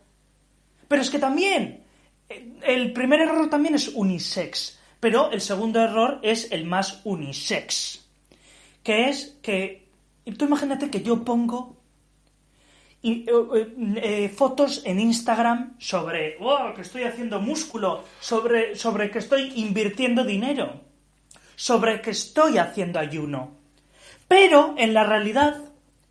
pero 0.89 1.03
es 1.03 1.11
que 1.11 1.19
también, 1.19 1.85
el 2.29 2.93
primer 2.93 3.21
error 3.21 3.49
también 3.49 3.75
es 3.75 3.89
unisex, 3.89 4.80
pero 5.01 5.33
el 5.33 5.41
segundo 5.41 5.81
error 5.81 6.21
es 6.23 6.53
el 6.53 6.65
más 6.65 7.01
unisex, 7.05 8.07
que 8.83 9.09
es 9.09 9.39
que, 9.43 9.89
tú 10.37 10.45
imagínate 10.45 10.91
que 10.91 11.03
yo 11.03 11.25
pongo 11.25 11.81
eh, 13.03 13.25
eh, 13.97 14.29
fotos 14.29 14.83
en 14.85 15.01
Instagram 15.01 15.77
sobre 15.79 16.37
oh, 16.39 16.75
que 16.77 16.83
estoy 16.83 17.05
haciendo 17.05 17.41
músculo, 17.41 18.05
sobre, 18.21 18.77
sobre 18.77 19.11
que 19.11 19.21
estoy 19.21 19.53
invirtiendo 19.57 20.23
dinero, 20.23 20.83
sobre 21.57 22.03
que 22.03 22.11
estoy 22.11 22.59
haciendo 22.59 22.99
ayuno. 22.99 23.53
Pero 24.29 24.75
en 24.77 24.93
la 24.93 25.05
realidad, 25.05 25.63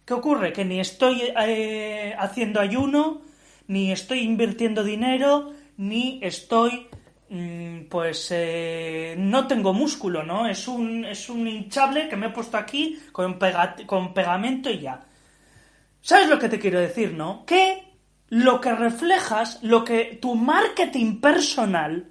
¿qué 0.04 0.16
ocurre? 0.16 0.52
Que 0.52 0.66
ni 0.66 0.80
estoy 0.80 1.32
eh, 1.40 2.16
haciendo 2.18 2.60
ayuno, 2.60 3.22
ni 3.68 3.92
estoy 3.92 4.22
invirtiendo 4.22 4.84
dinero, 4.84 5.54
ni 5.78 6.20
estoy 6.24 6.88
mm, 7.30 7.82
pues 7.90 8.34
no 9.18 9.48
tengo 9.48 9.74
músculo, 9.74 10.24
¿no? 10.24 10.48
Es 10.48 10.68
un, 10.68 11.06
es 11.06 11.30
un 11.30 11.48
hinchable 11.48 12.10
que 12.10 12.16
me 12.16 12.28
he 12.28 12.32
puesto 12.32 12.58
aquí 12.58 13.00
con, 13.12 13.40
con 13.86 14.14
pegamento 14.14 14.70
y 14.70 14.80
ya. 14.80 15.02
¿Sabes 16.02 16.30
lo 16.30 16.40
que 16.40 16.50
te 16.50 16.60
quiero 16.60 16.80
decir, 16.80 17.14
no? 17.14 17.46
Que 17.46 17.90
lo 18.30 18.62
que 18.62 18.74
reflejas, 18.74 19.60
lo 19.64 19.84
que 19.84 20.18
tu 20.22 20.36
marketing 20.36 21.20
personal, 21.20 22.10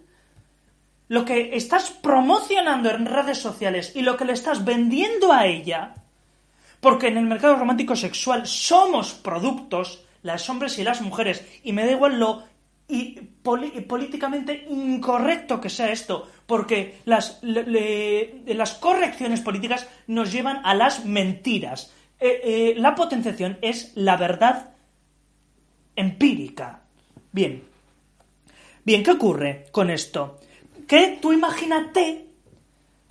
lo 1.09 1.25
que 1.25 1.57
estás 1.57 1.91
promocionando 1.91 2.91
en 2.91 3.07
redes 3.07 3.39
sociales 3.39 3.93
y 3.95 4.03
lo 4.03 4.17
que 4.17 4.25
le 4.25 4.33
estás 4.33 4.65
vendiendo 4.65 5.33
a 5.33 5.47
ella, 5.47 5.95
porque 6.81 7.09
en 7.09 7.17
el 7.17 7.25
mercado 7.25 7.57
romántico 7.57 7.97
sexual 7.97 8.47
somos 8.47 9.15
productos, 9.15 10.05
las 10.23 10.49
hombres 10.51 10.79
y 10.79 10.85
las 10.85 11.01
mujeres, 11.01 11.47
y 11.63 11.73
me 11.73 11.87
da 11.87 11.93
igual 11.93 12.19
lo 12.19 12.45
y 12.89 13.21
políticamente 13.43 14.67
incorrecto 14.71 15.61
que 15.61 15.69
sea 15.69 15.93
esto, 15.93 16.27
porque 16.47 17.01
las, 17.05 17.41
las 17.43 18.75
correcciones 18.75 19.43
políticas 19.43 19.87
nos 20.07 20.33
llevan 20.33 20.63
a 20.65 20.75
las 20.75 21.05
mentiras. 21.05 21.93
Eh, 22.19 22.41
eh, 22.43 22.75
la 22.79 22.95
potenciación 22.95 23.59
es 23.61 23.93
la 23.95 24.17
verdad 24.17 24.71
empírica. 25.95 26.81
Bien. 27.31 27.63
Bien, 28.85 29.03
¿qué 29.03 29.11
ocurre 29.11 29.67
con 29.71 29.91
esto? 29.91 30.39
Que 30.87 31.19
tú 31.21 31.35
imagínate 31.35 32.25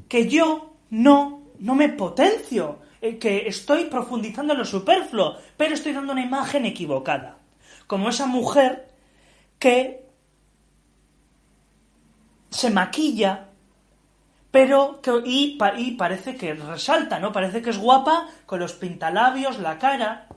que 0.09 0.27
yo 0.27 0.73
no, 0.89 1.43
no 1.59 1.75
me 1.75 1.89
potencio, 1.89 2.79
eh, 2.99 3.17
que 3.19 3.47
estoy 3.47 3.85
profundizando 3.85 4.53
en 4.53 4.59
lo 4.59 4.65
superfluo, 4.65 5.37
pero 5.55 5.75
estoy 5.75 5.93
dando 5.93 6.13
una 6.13 6.23
imagen 6.23 6.65
equivocada. 6.65 7.37
Como 7.85 8.09
esa 8.09 8.25
mujer 8.25 8.87
que 9.59 10.05
se 12.49 12.69
maquilla 12.69 13.47
pero 14.57 15.01
que, 15.01 15.11
y, 15.23 15.57
parece 15.97 16.35
que 16.35 16.55
resalta, 16.55 17.19
¿no? 17.19 17.31
Parece 17.31 17.61
que 17.61 17.69
es 17.69 17.77
guapa 17.77 18.27
con 18.47 18.59
los 18.59 18.73
pintalabios, 18.73 19.59
la 19.59 19.77
cara, 19.77 20.27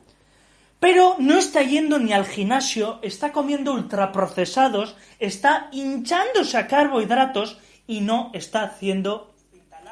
pero 0.79 1.17
no 1.19 1.39
está 1.39 1.63
yendo 1.63 1.99
ni 1.99 2.13
al 2.13 2.27
gimnasio, 2.27 2.99
está 3.03 3.33
comiendo 3.33 3.73
ultraprocesados, 3.73 4.97
está 5.19 5.69
hinchándose 5.73 6.59
a 6.59 6.67
carbohidratos 6.67 7.59
y 7.87 8.03
no 8.03 8.31
está 8.35 8.63
haciendo 8.65 9.35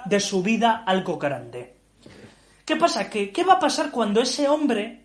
de 0.05 0.21
su 0.21 0.43
vida 0.43 0.83
algo 0.87 1.19
grande. 1.19 1.77
¿Qué 2.67 2.77
pasa? 2.77 3.09
¿Qué, 3.09 3.33
¿Qué 3.33 3.45
va 3.45 3.55
a 3.55 3.61
pasar 3.61 3.91
cuando 3.91 4.21
ese 4.21 4.49
hombre 4.49 5.05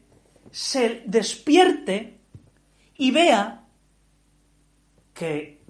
se 0.51 1.03
despierte 1.05 2.19
y 2.97 3.11
vea 3.11 3.62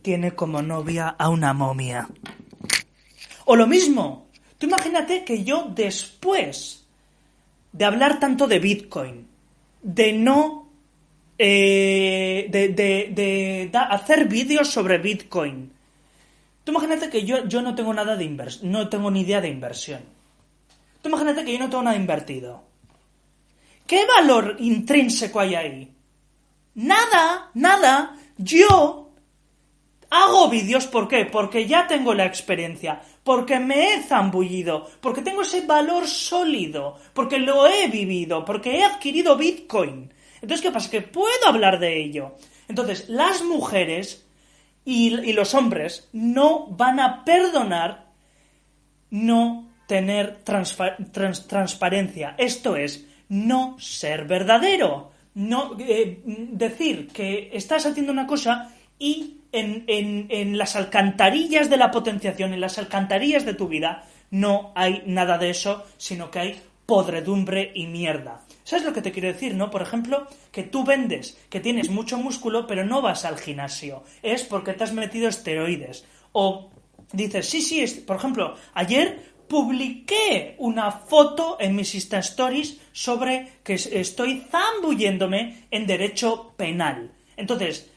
tiene 0.01 0.33
como 0.33 0.61
novia 0.61 1.15
a 1.17 1.29
una 1.29 1.53
momia? 1.53 2.07
O 3.45 3.55
lo 3.55 3.67
mismo, 3.67 4.27
tú 4.57 4.67
imagínate 4.67 5.23
que 5.23 5.43
yo 5.43 5.71
después 5.73 6.85
de 7.71 7.85
hablar 7.85 8.19
tanto 8.19 8.47
de 8.47 8.59
Bitcoin, 8.59 9.27
de 9.81 10.13
no... 10.13 10.61
Eh, 11.37 12.47
de, 12.49 12.69
de, 12.69 13.71
hacer 13.73 14.27
vídeos 14.27 14.69
sobre 14.69 14.99
Bitcoin, 14.99 15.73
tú 16.63 16.71
imagínate 16.71 17.09
que 17.09 17.25
yo, 17.25 17.47
yo 17.47 17.61
no 17.61 17.73
tengo 17.73 17.91
nada 17.93 18.15
de 18.15 18.23
inversión, 18.23 18.71
no 18.71 18.87
tengo 18.87 19.09
ni 19.09 19.21
idea 19.21 19.41
de 19.41 19.49
inversión. 19.49 20.01
Tú 21.01 21.09
imagínate 21.09 21.43
que 21.43 21.53
yo 21.53 21.59
no 21.59 21.69
tengo 21.69 21.83
nada 21.83 21.97
invertido. 21.97 22.63
¿Qué 23.85 24.05
valor 24.05 24.55
intrínseco 24.59 25.39
hay 25.39 25.55
ahí? 25.55 25.91
Nada, 26.75 27.49
nada. 27.53 28.17
Yo 28.37 29.02
hago 30.13 30.49
vídeos, 30.49 30.87
¿por 30.87 31.07
qué? 31.07 31.25
Porque 31.25 31.65
ya 31.65 31.87
tengo 31.87 32.13
la 32.13 32.25
experiencia 32.25 33.01
porque 33.23 33.59
me 33.59 33.93
he 33.93 34.03
zambullido, 34.03 34.89
porque 35.01 35.21
tengo 35.21 35.41
ese 35.41 35.65
valor 35.65 36.07
sólido, 36.07 36.97
porque 37.13 37.39
lo 37.39 37.67
he 37.67 37.87
vivido, 37.87 38.43
porque 38.45 38.77
he 38.77 38.83
adquirido 38.83 39.37
Bitcoin. 39.37 40.13
Entonces, 40.35 40.61
¿qué 40.61 40.71
pasa? 40.71 40.91
Que 40.91 41.01
puedo 41.01 41.47
hablar 41.47 41.79
de 41.79 42.03
ello. 42.03 42.35
Entonces, 42.67 43.07
las 43.07 43.43
mujeres 43.43 44.25
y, 44.83 45.31
los 45.31 45.53
hombres 45.53 46.09
no 46.11 46.67
van 46.67 46.99
a 46.99 47.23
perdonar 47.23 48.07
no 49.09 49.69
tener 49.87 50.39
transparencia. 50.43 52.35
Esto 52.37 52.75
es, 52.75 53.07
no 53.29 53.77
ser 53.79 54.25
verdadero. 54.25 55.11
No 55.35 55.75
eh, 55.79 56.21
decir 56.25 57.07
que 57.07 57.49
estás 57.53 57.85
haciendo 57.85 58.11
una 58.11 58.27
cosa 58.27 58.71
y 58.99 59.37
en, 59.53 60.57
las 60.57 60.75
alcantarillas 60.75 61.69
de 61.69 61.77
la 61.77 61.91
potenciación, 61.91 62.53
en 62.53 62.61
las 62.61 62.77
alcantarillas 62.77 63.45
de 63.45 63.53
tu 63.53 63.67
vida, 63.67 64.05
no 64.31 64.71
hay 64.75 65.03
nada 65.05 65.37
de 65.37 65.51
eso, 65.51 65.85
sino 65.97 66.31
que 66.31 66.39
hay 66.39 66.61
podredumbre 66.85 67.71
y 67.73 67.87
mierda. 67.87 68.41
¿Sabes 68.63 68.85
lo 68.85 68.93
que 68.93 69.01
te 69.01 69.11
quiero 69.11 69.27
decir, 69.27 69.55
no? 69.55 69.69
Por 69.69 69.81
ejemplo, 69.81 70.27
que 70.51 70.63
tú 70.63 70.83
vendes 70.83 71.37
que 71.49 71.59
tienes 71.59 71.89
mucho 71.89 72.17
músculo, 72.17 72.65
pero 72.65 72.83
no 72.83 73.01
vas 73.01 73.25
al 73.25 73.37
gimnasio. 73.37 74.03
Es 74.21 74.43
porque 74.43 74.73
te 74.73 74.83
has 74.83 74.93
metido 74.93 75.29
esteroides. 75.29 76.05
O 76.31 76.71
dices, 77.11 77.47
sí, 77.47 77.61
sí, 77.61 77.85
por 78.05 78.17
ejemplo, 78.17 78.55
ayer 78.73 79.33
publiqué 79.47 80.55
una 80.57 80.91
foto 80.91 81.57
en 81.59 81.75
mis 81.75 81.93
Insta 81.93 82.19
Stories 82.19 82.79
sobre 82.91 83.59
que 83.63 83.75
estoy 83.75 84.47
zambulléndome 84.49 85.67
en 85.69 85.85
derecho 85.85 86.53
penal 86.57 87.11
Entonces, 87.37 87.92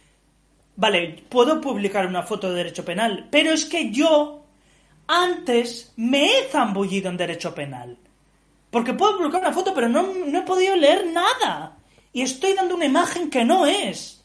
vale, 0.77 1.25
puedo 1.29 1.61
publicar 1.61 2.07
una 2.07 2.23
foto 2.23 2.51
de 2.51 2.57
derecho 2.57 2.85
penal, 2.85 3.29
pero 3.31 3.53
es 3.53 3.65
que 3.65 3.91
yo 3.91 4.45
antes 5.07 5.93
me 5.97 6.27
he 6.27 6.43
zambullido 6.45 7.11
en 7.11 7.17
derecho 7.17 7.55
penal. 7.55 7.97
Porque 8.71 8.95
puedo 8.95 9.17
publicar 9.17 9.41
una 9.41 9.53
foto, 9.53 9.73
pero 9.75 9.89
no, 9.89 10.03
no 10.03 10.39
he 10.39 10.43
podido 10.43 10.77
leer 10.77 11.07
nada. 11.07 11.79
Y 12.13 12.23
estoy 12.23 12.55
dando 12.55 12.75
una 12.75 12.87
imagen 12.87 13.31
que 13.31 13.45
no 13.45 13.67
es. 13.67 14.25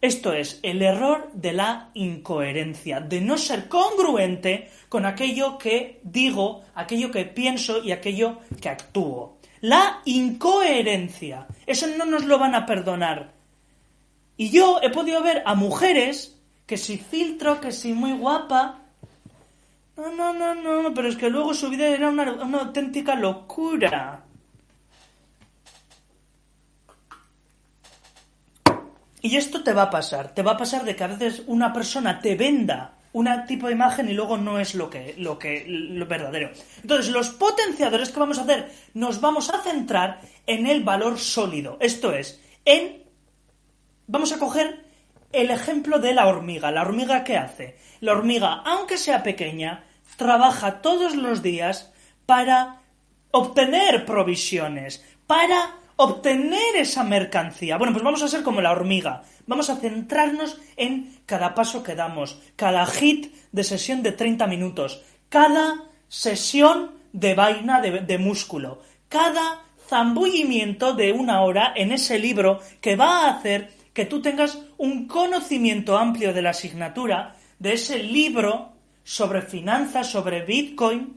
Esto 0.00 0.34
es 0.34 0.60
el 0.62 0.82
error 0.82 1.30
de 1.32 1.54
la 1.54 1.90
incoherencia, 1.94 3.00
de 3.00 3.22
no 3.22 3.38
ser 3.38 3.68
congruente 3.68 4.70
con 4.90 5.06
aquello 5.06 5.56
que 5.56 6.00
digo, 6.02 6.62
aquello 6.74 7.10
que 7.10 7.24
pienso 7.24 7.82
y 7.82 7.90
aquello 7.90 8.40
que 8.60 8.68
actúo. 8.68 9.38
La 9.62 10.02
incoherencia. 10.04 11.46
Eso 11.64 11.86
no 11.86 12.04
nos 12.04 12.26
lo 12.26 12.38
van 12.38 12.54
a 12.54 12.66
perdonar. 12.66 13.33
Y 14.36 14.50
yo 14.50 14.80
he 14.82 14.90
podido 14.90 15.22
ver 15.22 15.42
a 15.46 15.54
mujeres 15.54 16.36
que 16.66 16.76
si 16.76 16.98
filtro, 16.98 17.60
que 17.60 17.72
si 17.72 17.92
muy 17.92 18.12
guapa. 18.12 18.80
No, 19.96 20.12
no, 20.12 20.32
no, 20.32 20.54
no, 20.54 20.94
pero 20.94 21.08
es 21.08 21.16
que 21.16 21.30
luego 21.30 21.54
su 21.54 21.70
vida 21.70 21.86
era 21.86 22.08
una, 22.08 22.32
una 22.32 22.58
auténtica 22.58 23.14
locura. 23.14 24.24
Y 29.22 29.36
esto 29.36 29.62
te 29.62 29.72
va 29.72 29.84
a 29.84 29.90
pasar, 29.90 30.34
te 30.34 30.42
va 30.42 30.52
a 30.52 30.56
pasar 30.56 30.84
de 30.84 30.94
que 30.94 31.04
a 31.04 31.06
veces 31.06 31.44
una 31.46 31.72
persona 31.72 32.20
te 32.20 32.34
venda 32.34 32.98
un 33.14 33.28
tipo 33.46 33.68
de 33.68 33.72
imagen 33.72 34.08
y 34.08 34.12
luego 34.12 34.36
no 34.36 34.58
es 34.58 34.74
lo 34.74 34.90
que, 34.90 35.14
lo 35.16 35.38
que, 35.38 35.64
lo 35.66 36.04
verdadero. 36.06 36.50
Entonces, 36.82 37.12
los 37.12 37.30
potenciadores 37.30 38.10
que 38.10 38.18
vamos 38.18 38.38
a 38.38 38.42
hacer, 38.42 38.70
nos 38.92 39.20
vamos 39.20 39.50
a 39.50 39.62
centrar 39.62 40.20
en 40.46 40.66
el 40.66 40.82
valor 40.82 41.18
sólido. 41.18 41.78
Esto 41.80 42.12
es, 42.12 42.40
en, 42.64 43.03
vamos 44.06 44.32
a 44.32 44.38
coger 44.38 44.84
el 45.32 45.50
ejemplo 45.50 45.98
de 45.98 46.14
la 46.14 46.26
hormiga. 46.26 46.70
¿La 46.70 46.82
hormiga 46.82 47.24
qué 47.24 47.36
hace? 47.36 47.76
La 48.00 48.12
hormiga, 48.12 48.62
aunque 48.64 48.96
sea 48.96 49.22
pequeña, 49.22 49.84
trabaja 50.16 50.80
todos 50.80 51.16
los 51.16 51.42
días 51.42 51.92
para 52.26 52.80
obtener 53.30 54.04
provisiones, 54.04 55.04
para 55.26 55.76
obtener 55.96 56.76
esa 56.76 57.04
mercancía. 57.04 57.76
Bueno, 57.76 57.92
pues 57.92 58.04
vamos 58.04 58.22
a 58.22 58.28
ser 58.28 58.42
como 58.42 58.60
la 58.60 58.72
hormiga. 58.72 59.22
Vamos 59.46 59.70
a 59.70 59.76
centrarnos 59.76 60.60
en 60.76 61.18
cada 61.26 61.54
paso 61.54 61.82
que 61.82 61.94
damos, 61.94 62.40
cada 62.56 62.86
hit 62.86 63.34
de 63.52 63.64
sesión 63.64 64.02
de 64.02 64.12
30 64.12 64.46
minutos, 64.46 65.02
cada 65.28 65.84
sesión 66.08 66.92
de 67.12 67.34
vaina 67.34 67.80
de, 67.80 68.18
músculo, 68.18 68.82
cada 69.08 69.62
zambullimiento 69.88 70.94
de 70.94 71.12
una 71.12 71.42
hora 71.42 71.72
en 71.76 71.92
ese 71.92 72.18
libro 72.18 72.60
que 72.80 72.96
va 72.96 73.26
a 73.26 73.30
hacer 73.30 73.72
que 73.94 74.04
tú 74.04 74.20
tengas 74.20 74.58
un 74.76 75.06
conocimiento 75.06 75.96
amplio 75.96 76.34
de 76.34 76.42
la 76.42 76.50
asignatura, 76.50 77.36
de 77.60 77.74
ese 77.74 78.02
libro 78.02 78.72
sobre 79.04 79.40
finanzas, 79.40 80.10
sobre 80.10 80.44
Bitcoin, 80.44 81.16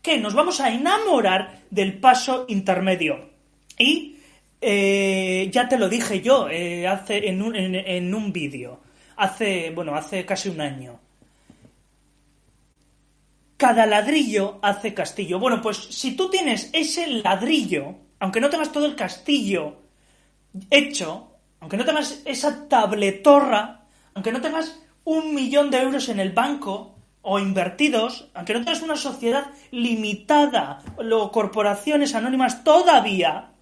que 0.00 0.18
nos 0.18 0.32
vamos 0.32 0.60
a 0.60 0.72
enamorar 0.72 1.62
del 1.68 1.98
paso 1.98 2.46
intermedio. 2.48 3.30
Y 3.76 4.16
eh, 4.60 5.48
ya 5.52 5.68
te 5.68 5.76
lo 5.76 5.88
dije 5.88 6.20
yo 6.20 6.48
eh, 6.48 6.86
hace 6.86 7.28
en 7.28 7.42
un, 7.42 7.56
en, 7.56 8.14
un 8.14 8.32
vídeo, 8.32 8.80
hace, 9.16 9.70
bueno, 9.70 9.96
hace 9.96 10.24
casi 10.24 10.48
un 10.48 10.60
año. 10.60 11.00
Cada 13.56 13.84
ladrillo 13.86 14.60
hace 14.62 14.94
castillo. 14.94 15.40
Bueno, 15.40 15.60
pues 15.60 15.76
si 15.76 16.14
tú 16.14 16.30
tienes 16.30 16.70
ese 16.72 17.08
ladrillo, 17.08 17.96
aunque 18.20 18.40
no 18.40 18.50
tengas 18.50 18.70
todo 18.70 18.86
el 18.86 18.94
castillo 18.94 19.78
hecho, 20.70 21.31
aunque 21.62 21.76
no 21.76 21.84
tengas 21.84 22.20
esa 22.24 22.68
tabletorra, 22.68 23.82
aunque 24.14 24.32
no 24.32 24.40
tengas 24.40 24.80
un 25.04 25.32
millón 25.32 25.70
de 25.70 25.78
euros 25.78 26.08
en 26.08 26.18
el 26.18 26.32
banco 26.32 26.96
o 27.22 27.38
invertidos, 27.38 28.28
aunque 28.34 28.52
no 28.52 28.64
tengas 28.64 28.82
una 28.82 28.96
sociedad 28.96 29.46
limitada 29.70 30.82
o 30.96 31.30
corporaciones 31.30 32.16
anónimas 32.16 32.64
todavía, 32.64 33.52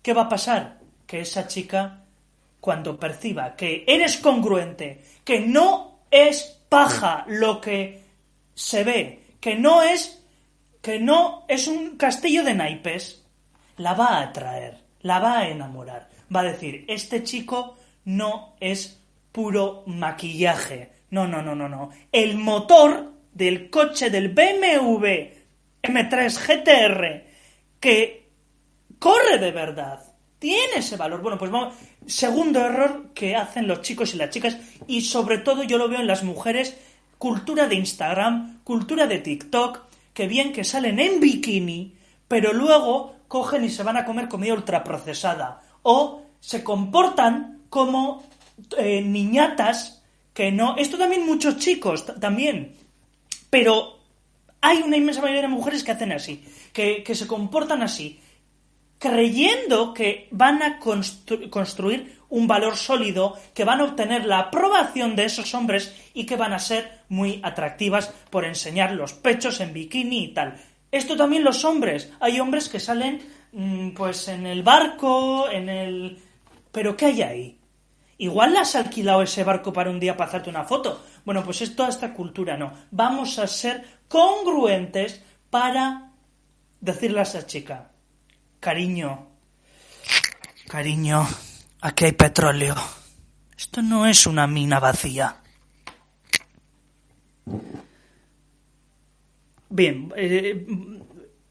¿qué 0.00 0.14
va 0.14 0.22
a 0.22 0.28
pasar? 0.28 0.78
Que 1.08 1.22
esa 1.22 1.48
chica, 1.48 2.04
cuando 2.60 3.00
perciba 3.00 3.56
que 3.56 3.84
eres 3.88 4.18
congruente, 4.18 5.02
que 5.24 5.40
no 5.40 6.02
es 6.08 6.60
paja 6.68 7.24
lo 7.26 7.60
que 7.60 8.04
se 8.54 8.84
ve, 8.84 9.34
que 9.40 9.56
no 9.56 9.82
es 9.82 10.22
que 10.82 11.00
no 11.00 11.46
es 11.48 11.66
un 11.66 11.96
castillo 11.96 12.44
de 12.44 12.54
naipes, 12.54 13.24
la 13.76 13.94
va 13.94 14.18
a 14.18 14.22
atraer, 14.22 14.78
la 15.00 15.18
va 15.18 15.38
a 15.38 15.48
enamorar. 15.48 16.15
Va 16.34 16.40
a 16.40 16.44
decir, 16.44 16.84
este 16.88 17.22
chico 17.22 17.76
no 18.04 18.56
es 18.60 19.00
puro 19.32 19.84
maquillaje. 19.86 20.92
No, 21.10 21.26
no, 21.26 21.42
no, 21.42 21.54
no, 21.54 21.68
no. 21.68 21.90
El 22.10 22.36
motor 22.36 23.12
del 23.32 23.70
coche 23.70 24.10
del 24.10 24.30
BMW 24.30 25.06
M3 25.82 26.38
GTR 26.38 27.24
que 27.78 28.28
corre 28.98 29.38
de 29.38 29.52
verdad. 29.52 30.02
Tiene 30.38 30.76
ese 30.78 30.96
valor. 30.96 31.22
Bueno, 31.22 31.38
pues 31.38 31.50
vamos. 31.50 31.74
Segundo 32.06 32.60
error 32.60 33.10
que 33.14 33.36
hacen 33.36 33.66
los 33.66 33.82
chicos 33.82 34.14
y 34.14 34.16
las 34.16 34.30
chicas, 34.30 34.58
y 34.86 35.00
sobre 35.02 35.38
todo 35.38 35.64
yo 35.64 35.76
lo 35.76 35.88
veo 35.88 36.00
en 36.00 36.06
las 36.06 36.22
mujeres, 36.22 36.76
cultura 37.18 37.66
de 37.66 37.74
Instagram, 37.74 38.60
cultura 38.62 39.06
de 39.06 39.18
TikTok, 39.18 39.80
que 40.14 40.28
bien 40.28 40.52
que 40.52 40.64
salen 40.64 41.00
en 41.00 41.20
bikini, 41.20 41.94
pero 42.28 42.52
luego 42.52 43.16
cogen 43.28 43.64
y 43.64 43.70
se 43.70 43.82
van 43.82 43.96
a 43.96 44.04
comer 44.04 44.28
comida 44.28 44.54
ultraprocesada. 44.54 45.62
O 45.86 46.26
se 46.40 46.64
comportan 46.64 47.62
como 47.70 48.24
eh, 48.76 49.02
niñatas 49.02 50.02
que 50.34 50.50
no. 50.50 50.74
Esto 50.76 50.98
también 50.98 51.24
muchos 51.24 51.58
chicos, 51.58 52.04
también. 52.18 52.74
Pero 53.50 53.98
hay 54.60 54.82
una 54.82 54.96
inmensa 54.96 55.22
mayoría 55.22 55.42
de 55.42 55.48
mujeres 55.48 55.84
que 55.84 55.92
hacen 55.92 56.10
así, 56.10 56.44
que, 56.72 57.04
que 57.04 57.14
se 57.14 57.28
comportan 57.28 57.82
así 57.82 58.18
creyendo 58.98 59.92
que 59.92 60.28
van 60.30 60.62
a 60.62 60.78
construir 60.78 62.16
un 62.28 62.48
valor 62.48 62.76
sólido, 62.76 63.38
que 63.54 63.64
van 63.64 63.80
a 63.80 63.84
obtener 63.84 64.24
la 64.24 64.38
aprobación 64.38 65.16
de 65.16 65.26
esos 65.26 65.54
hombres 65.54 65.94
y 66.14 66.26
que 66.26 66.36
van 66.36 66.52
a 66.52 66.58
ser 66.58 67.00
muy 67.08 67.40
atractivas 67.42 68.12
por 68.30 68.44
enseñar 68.44 68.92
los 68.92 69.12
pechos 69.12 69.60
en 69.60 69.72
bikini 69.72 70.24
y 70.24 70.28
tal. 70.28 70.56
Esto 70.90 71.16
también 71.16 71.44
los 71.44 71.64
hombres. 71.64 72.10
Hay 72.20 72.40
hombres 72.40 72.68
que 72.68 72.80
salen 72.80 73.20
pues 73.94 74.28
en 74.28 74.46
el 74.46 74.62
barco, 74.62 75.48
en 75.50 75.68
el... 75.68 76.22
Pero 76.72 76.96
¿qué 76.96 77.06
hay 77.06 77.22
ahí? 77.22 77.60
Igual 78.18 78.56
has 78.56 78.74
alquilado 78.76 79.22
ese 79.22 79.44
barco 79.44 79.72
para 79.72 79.90
un 79.90 80.00
día 80.00 80.16
para 80.16 80.28
hacerte 80.28 80.50
una 80.50 80.64
foto. 80.64 81.04
Bueno, 81.24 81.44
pues 81.44 81.62
es 81.62 81.76
toda 81.76 81.90
esta 81.90 82.14
cultura, 82.14 82.56
no. 82.56 82.72
Vamos 82.90 83.38
a 83.38 83.46
ser 83.46 84.00
congruentes 84.08 85.22
para 85.50 86.12
decirle 86.80 87.20
a 87.20 87.24
esa 87.24 87.46
chica, 87.46 87.90
Cariño, 88.60 89.28
cariño, 90.66 91.26
aquí 91.80 92.06
hay 92.06 92.12
petróleo. 92.12 92.74
Esto 93.56 93.82
no 93.82 94.06
es 94.06 94.26
una 94.26 94.46
mina 94.46 94.80
vacía. 94.80 95.36
Bien, 99.68 100.12
eh, 100.16 100.66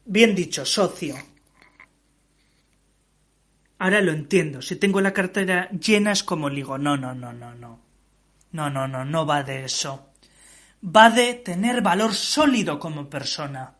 bien 0.04 0.34
dicho, 0.34 0.64
socio. 0.64 1.16
Ahora 3.78 4.00
lo 4.00 4.12
entiendo. 4.12 4.62
Si 4.62 4.76
tengo 4.76 5.00
la 5.00 5.12
cartera 5.12 5.68
llena 5.70 6.12
es 6.12 6.22
como 6.22 6.50
digo, 6.50 6.78
no, 6.78 6.96
no, 6.96 7.14
no, 7.14 7.32
no, 7.32 7.54
no. 7.54 7.80
No, 8.52 8.70
no, 8.70 8.88
no, 8.88 9.04
no 9.04 9.26
va 9.26 9.42
de 9.42 9.64
eso. 9.64 10.12
Va 10.84 11.10
de 11.10 11.34
tener 11.34 11.82
valor 11.82 12.14
sólido 12.14 12.78
como 12.78 13.10
persona. 13.10 13.74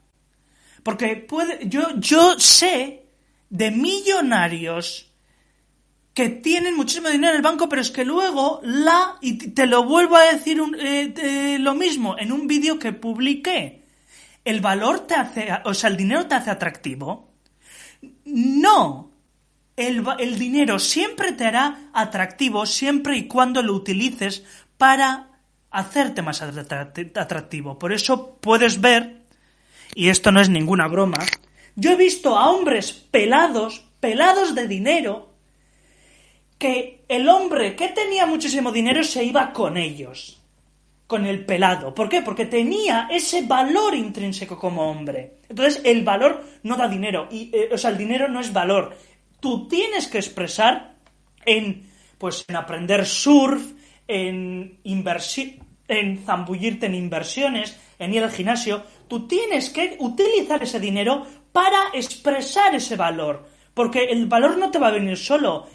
Porque 0.82 1.16
puede, 1.16 1.68
yo, 1.68 1.96
yo 1.98 2.38
sé 2.38 3.06
de 3.48 3.70
millonarios 3.70 5.12
que 6.12 6.28
tienen 6.30 6.76
muchísimo 6.76 7.08
dinero 7.08 7.32
en 7.32 7.36
el 7.36 7.42
banco, 7.42 7.68
pero 7.68 7.82
es 7.82 7.90
que 7.90 8.04
luego 8.04 8.60
la, 8.62 9.18
y 9.20 9.36
te 9.36 9.66
lo 9.66 9.84
vuelvo 9.84 10.16
a 10.16 10.32
decir 10.32 10.58
eh, 10.78 11.58
lo 11.60 11.74
mismo 11.74 12.16
en 12.18 12.32
un 12.32 12.46
vídeo 12.46 12.78
que 12.78 12.92
publiqué, 12.92 13.84
el 14.44 14.60
valor 14.60 15.00
te 15.00 15.14
hace, 15.14 15.48
o 15.64 15.74
sea, 15.74 15.90
el 15.90 15.96
dinero 15.96 16.26
te 16.26 16.34
hace 16.34 16.50
atractivo. 16.50 17.34
No, 18.24 19.05
el, 19.76 20.38
dinero 20.38 20.78
siempre 20.78 21.32
te 21.32 21.44
hará 21.44 21.90
atractivo 21.92 22.64
siempre 22.66 23.16
y 23.16 23.28
cuando 23.28 23.62
lo 23.62 23.74
utilices 23.74 24.44
para 24.78 25.28
hacerte 25.70 26.22
más 26.22 26.42
atractivo. 26.42 27.78
Por 27.78 27.92
eso 27.92 28.36
puedes 28.40 28.80
ver, 28.80 29.22
y 29.94 30.08
esto 30.08 30.32
no 30.32 30.40
es 30.40 30.48
ninguna 30.48 30.88
broma, 30.88 31.18
yo 31.74 31.92
he 31.92 31.96
visto 31.96 32.38
a 32.38 32.50
hombres 32.50 32.92
pelados, 32.92 33.84
pelados 34.00 34.54
de 34.54 34.66
dinero, 34.66 35.34
que 36.58 37.04
el 37.08 37.28
hombre 37.28 37.76
que 37.76 37.88
tenía 37.88 38.24
muchísimo 38.24 38.72
dinero 38.72 39.04
se 39.04 39.24
iba 39.24 39.52
con 39.52 39.76
ellos, 39.76 40.40
con 41.06 41.26
el 41.26 41.44
pelado. 41.44 41.94
¿Por 41.94 42.08
qué? 42.08 42.22
Porque 42.22 42.46
tenía 42.46 43.08
ese 43.10 43.42
valor 43.42 43.94
intrínseco 43.94 44.58
como 44.58 44.90
hombre. 44.90 45.34
Entonces, 45.50 45.82
el 45.84 46.02
valor 46.02 46.42
no 46.62 46.76
da 46.76 46.88
dinero, 46.88 47.28
y, 47.30 47.50
eh, 47.52 47.68
o 47.70 47.76
sea, 47.76 47.90
el 47.90 47.98
dinero 47.98 48.26
no 48.28 48.40
es 48.40 48.54
valor. 48.54 48.96
Tú 49.40 49.68
tienes 49.68 50.08
que 50.08 50.18
expresar 50.18 50.96
en 51.44 51.86
pues 52.18 52.44
en 52.48 52.56
aprender 52.56 53.06
surf, 53.06 53.72
en 54.08 54.78
en 55.88 56.24
zambullirte 56.24 56.86
en 56.86 56.94
inversiones, 56.94 57.78
en 57.98 58.14
ir 58.14 58.22
al 58.22 58.32
gimnasio, 58.32 58.82
tú 59.08 59.28
tienes 59.28 59.70
que 59.70 59.96
utilizar 60.00 60.62
ese 60.62 60.80
dinero 60.80 61.26
para 61.52 61.90
expresar 61.92 62.74
ese 62.74 62.96
valor, 62.96 63.46
porque 63.72 64.04
el 64.04 64.26
valor 64.26 64.58
no 64.58 64.70
te 64.70 64.78
va 64.78 64.88
a 64.88 64.92
venir 64.92 65.16
solo. 65.16 65.66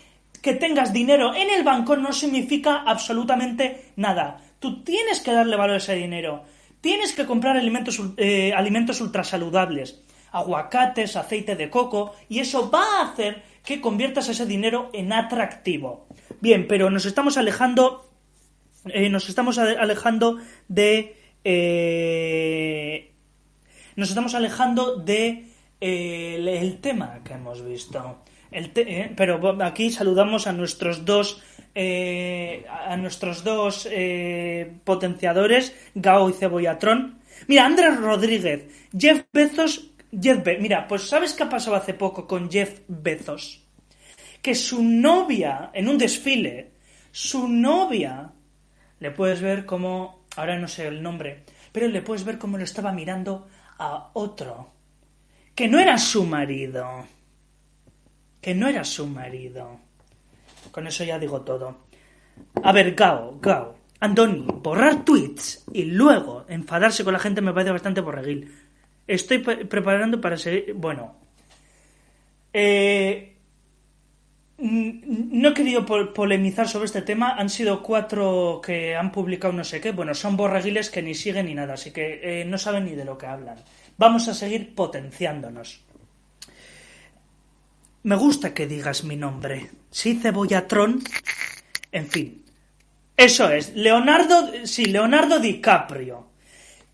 Que 0.41 0.53
tengas 0.55 0.91
dinero 0.91 1.35
en 1.35 1.51
el 1.51 1.63
banco 1.63 1.95
no 1.95 2.11
significa 2.11 2.83
absolutamente 2.85 3.91
nada. 3.95 4.41
Tú 4.59 4.83
tienes 4.83 5.21
que 5.21 5.31
darle 5.31 5.55
valor 5.55 5.75
a 5.75 5.77
ese 5.77 5.95
dinero. 5.95 6.43
Tienes 6.81 7.13
que 7.13 7.27
comprar 7.27 7.57
alimentos, 7.57 8.01
eh, 8.17 8.51
alimentos 8.55 9.01
ultrasaludables, 9.01 10.03
aguacates, 10.31 11.15
aceite 11.15 11.55
de 11.55 11.69
coco, 11.69 12.15
y 12.27 12.39
eso 12.39 12.71
va 12.71 12.83
a 12.83 13.11
hacer 13.11 13.43
que 13.63 13.81
conviertas 13.81 14.29
ese 14.29 14.45
dinero 14.45 14.89
en 14.93 15.13
atractivo. 15.13 16.07
Bien, 16.39 16.67
pero 16.67 16.89
nos 16.89 17.05
estamos 17.05 17.37
alejando, 17.37 18.09
eh, 18.85 19.09
nos 19.09 19.29
estamos 19.29 19.57
alejando 19.57 20.37
de, 20.67 21.15
eh, 21.43 23.11
nos 23.95 24.09
estamos 24.09 24.35
alejando 24.35 24.95
de 24.97 25.47
el 25.79 26.77
tema 26.79 27.21
que 27.23 27.33
hemos 27.33 27.65
visto. 27.65 28.23
Eh, 28.51 29.13
pero 29.15 29.63
aquí 29.63 29.91
saludamos 29.91 30.45
a 30.45 30.51
nuestros 30.51 31.05
dos 31.05 31.41
eh, 31.73 32.65
a 32.67 32.97
nuestros 32.97 33.45
dos 33.45 33.87
eh, 33.89 34.73
potenciadores, 34.83 35.73
Gao 35.95 36.29
y 36.29 36.33
Cebollatron. 36.33 37.19
Mira, 37.47 37.65
Andrés 37.65 37.97
Rodríguez, 37.97 38.65
Jeff 38.97 39.23
Bezos, 39.31 39.90
Jeff 40.11 40.45
mira, 40.59 40.87
pues 40.87 41.07
¿sabes 41.07 41.33
qué 41.33 41.43
ha 41.43 41.49
pasado 41.49 41.75
hace 41.75 41.93
poco 41.93 42.27
con 42.27 42.49
Jeff 42.49 42.81
Bezos? 42.87 43.63
Que 44.41 44.55
su 44.55 44.83
novia, 44.83 45.69
en 45.73 45.87
un 45.87 45.97
desfile, 45.97 46.71
su 47.11 47.47
novia, 47.47 48.31
le 48.99 49.11
puedes 49.11 49.41
ver 49.41 49.65
como, 49.65 50.25
ahora 50.35 50.57
no 50.57 50.67
sé 50.67 50.87
el 50.87 51.01
nombre, 51.01 51.43
pero 51.71 51.87
le 51.87 52.01
puedes 52.01 52.23
ver 52.23 52.37
como 52.37 52.57
lo 52.57 52.63
estaba 52.63 52.91
mirando 52.91 53.47
a 53.77 54.09
otro, 54.13 54.73
que 55.55 55.67
no 55.67 55.79
era 55.79 55.97
su 55.97 56.25
marido 56.25 57.05
que 58.41 58.55
no 58.55 58.67
era 58.67 58.83
su 58.83 59.07
marido. 59.07 59.79
Con 60.71 60.87
eso 60.87 61.03
ya 61.03 61.19
digo 61.19 61.41
todo. 61.41 61.85
A 62.63 62.71
ver, 62.71 62.95
Gao, 62.95 63.37
Gao, 63.39 63.75
Andoni, 63.99 64.45
borrar 64.47 65.05
tweets 65.05 65.65
y 65.71 65.83
luego 65.85 66.45
enfadarse 66.49 67.03
con 67.03 67.13
la 67.13 67.19
gente 67.19 67.41
me 67.41 67.53
parece 67.53 67.71
bastante 67.71 68.01
borreguil. 68.01 68.51
Estoy 69.11 69.39
preparando 69.39 70.21
para 70.21 70.37
seguir. 70.37 70.73
Bueno. 70.73 71.15
Eh, 72.53 73.35
no 74.57 75.49
he 75.49 75.53
querido 75.53 75.85
polemizar 75.85 76.67
sobre 76.67 76.85
este 76.85 77.01
tema. 77.01 77.35
Han 77.35 77.49
sido 77.49 77.81
cuatro 77.83 78.61
que 78.63 78.95
han 78.95 79.11
publicado 79.11 79.53
no 79.53 79.63
sé 79.63 79.81
qué. 79.81 79.91
Bueno, 79.91 80.13
son 80.13 80.37
borreguiles 80.37 80.89
que 80.89 81.01
ni 81.01 81.13
siguen 81.13 81.47
ni 81.47 81.55
nada, 81.55 81.73
así 81.73 81.91
que 81.91 82.21
eh, 82.23 82.45
no 82.45 82.57
saben 82.57 82.85
ni 82.85 82.91
de 82.91 83.03
lo 83.03 83.17
que 83.17 83.25
hablan. 83.25 83.57
Vamos 83.97 84.27
a 84.27 84.33
seguir 84.33 84.73
potenciándonos. 84.73 85.81
Me 88.03 88.15
gusta 88.15 88.53
que 88.53 88.65
digas 88.65 89.03
mi 89.03 89.15
nombre. 89.15 89.71
Sí, 89.89 90.15
Cebollatron. 90.15 91.03
En 91.91 92.07
fin. 92.07 92.45
Eso 93.17 93.49
es. 93.49 93.75
Leonardo. 93.75 94.65
Sí, 94.65 94.85
Leonardo 94.85 95.39
DiCaprio. 95.39 96.30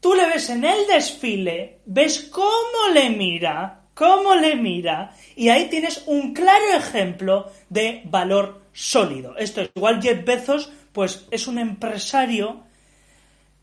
Tú 0.07 0.15
le 0.15 0.25
ves 0.25 0.49
en 0.49 0.63
el 0.63 0.87
desfile, 0.87 1.81
ves 1.85 2.29
cómo 2.31 2.93
le 2.93 3.09
mira, 3.09 3.81
cómo 3.93 4.35
le 4.35 4.55
mira, 4.55 5.11
y 5.35 5.49
ahí 5.49 5.65
tienes 5.65 6.03
un 6.05 6.33
claro 6.33 6.63
ejemplo 6.77 7.51
de 7.67 8.03
valor 8.05 8.61
sólido. 8.71 9.35
Esto 9.35 9.59
es 9.59 9.69
igual 9.75 10.01
Jeff 10.01 10.23
Bezos, 10.23 10.71
pues 10.93 11.27
es 11.29 11.45
un 11.45 11.57
empresario 11.59 12.61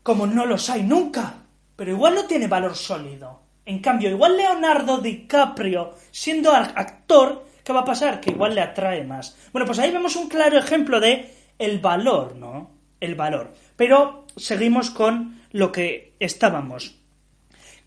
como 0.03 0.27
no 0.27 0.45
los 0.45 0.69
hay 0.69 0.83
nunca, 0.83 1.33
pero 1.75 1.89
igual 1.89 2.13
no 2.13 2.25
tiene 2.25 2.45
valor 2.45 2.75
sólido. 2.75 3.41
En 3.65 3.79
cambio, 3.79 4.11
igual 4.11 4.37
Leonardo 4.37 4.99
DiCaprio, 4.99 5.95
siendo 6.11 6.51
actor, 6.51 7.47
¿qué 7.63 7.73
va 7.73 7.79
a 7.79 7.85
pasar? 7.85 8.21
Que 8.21 8.29
igual 8.29 8.53
le 8.53 8.61
atrae 8.61 9.03
más. 9.03 9.35
Bueno, 9.51 9.65
pues 9.65 9.79
ahí 9.79 9.89
vemos 9.89 10.15
un 10.15 10.29
claro 10.29 10.59
ejemplo 10.59 10.99
de 10.99 11.33
el 11.57 11.79
valor, 11.79 12.35
¿no? 12.35 12.69
El 12.99 13.15
valor. 13.15 13.51
Pero 13.75 14.27
seguimos 14.37 14.91
con 14.91 15.34
lo 15.55 15.71
que 15.71 16.15
estábamos. 16.19 16.95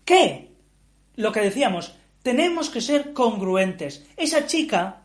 ¿Qué? 0.03 0.49
Lo 1.17 1.31
que 1.31 1.41
decíamos, 1.41 1.93
tenemos 2.23 2.71
que 2.71 2.81
ser 2.81 3.13
congruentes. 3.13 4.07
Esa 4.17 4.47
chica 4.47 5.03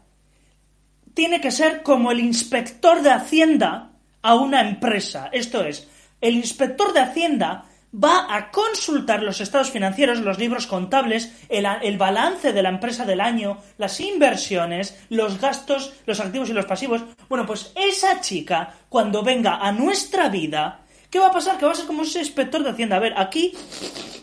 tiene 1.13 1.43
que 1.43 1.51
ser 1.51 1.83
como 1.83 2.11
el 2.11 2.21
inspector 2.21 3.03
de 3.03 3.11
Hacienda 3.11 3.91
a 4.23 4.35
una 4.37 4.63
empresa. 4.63 5.29
Esto 5.31 5.63
es, 5.63 5.91
el 6.23 6.37
inspector 6.37 6.95
de 6.95 7.01
Hacienda 7.01 7.67
va 7.95 8.35
a 8.35 8.51
consultar 8.51 9.23
los 9.23 9.43
estados 9.43 9.71
financieros, 9.71 10.21
los 10.21 10.39
libros 10.39 10.67
contables, 10.67 11.35
el, 11.51 11.99
balance 11.99 12.55
de 12.55 12.63
la 12.63 12.71
empresa 12.71 13.05
del 13.05 13.21
año, 13.21 13.59
las 13.77 14.01
inversiones, 14.01 15.05
los 15.11 15.39
gastos, 15.39 15.93
los 16.07 16.19
activos 16.19 16.49
y 16.49 16.55
los 16.55 16.65
pasivos. 16.65 17.05
Bueno, 17.29 17.45
pues 17.45 17.73
esa 17.77 18.23
chica, 18.23 18.73
cuando 18.89 19.23
venga 19.23 19.57
a 19.57 19.71
nuestra 19.71 20.31
vida, 20.31 20.84
¿qué 21.15 21.21
va 21.21 21.29
a 21.29 21.31
pasar? 21.31 21.59
Que 21.59 21.65
va 21.65 21.71
a 21.71 21.77
ser 21.77 21.87
como 21.87 22.03
ese 22.03 22.19
inspector 22.19 22.65
de 22.65 22.71
Hacienda. 22.71 22.97
A 22.97 22.99
ver, 22.99 23.15
aquí, 23.17 23.55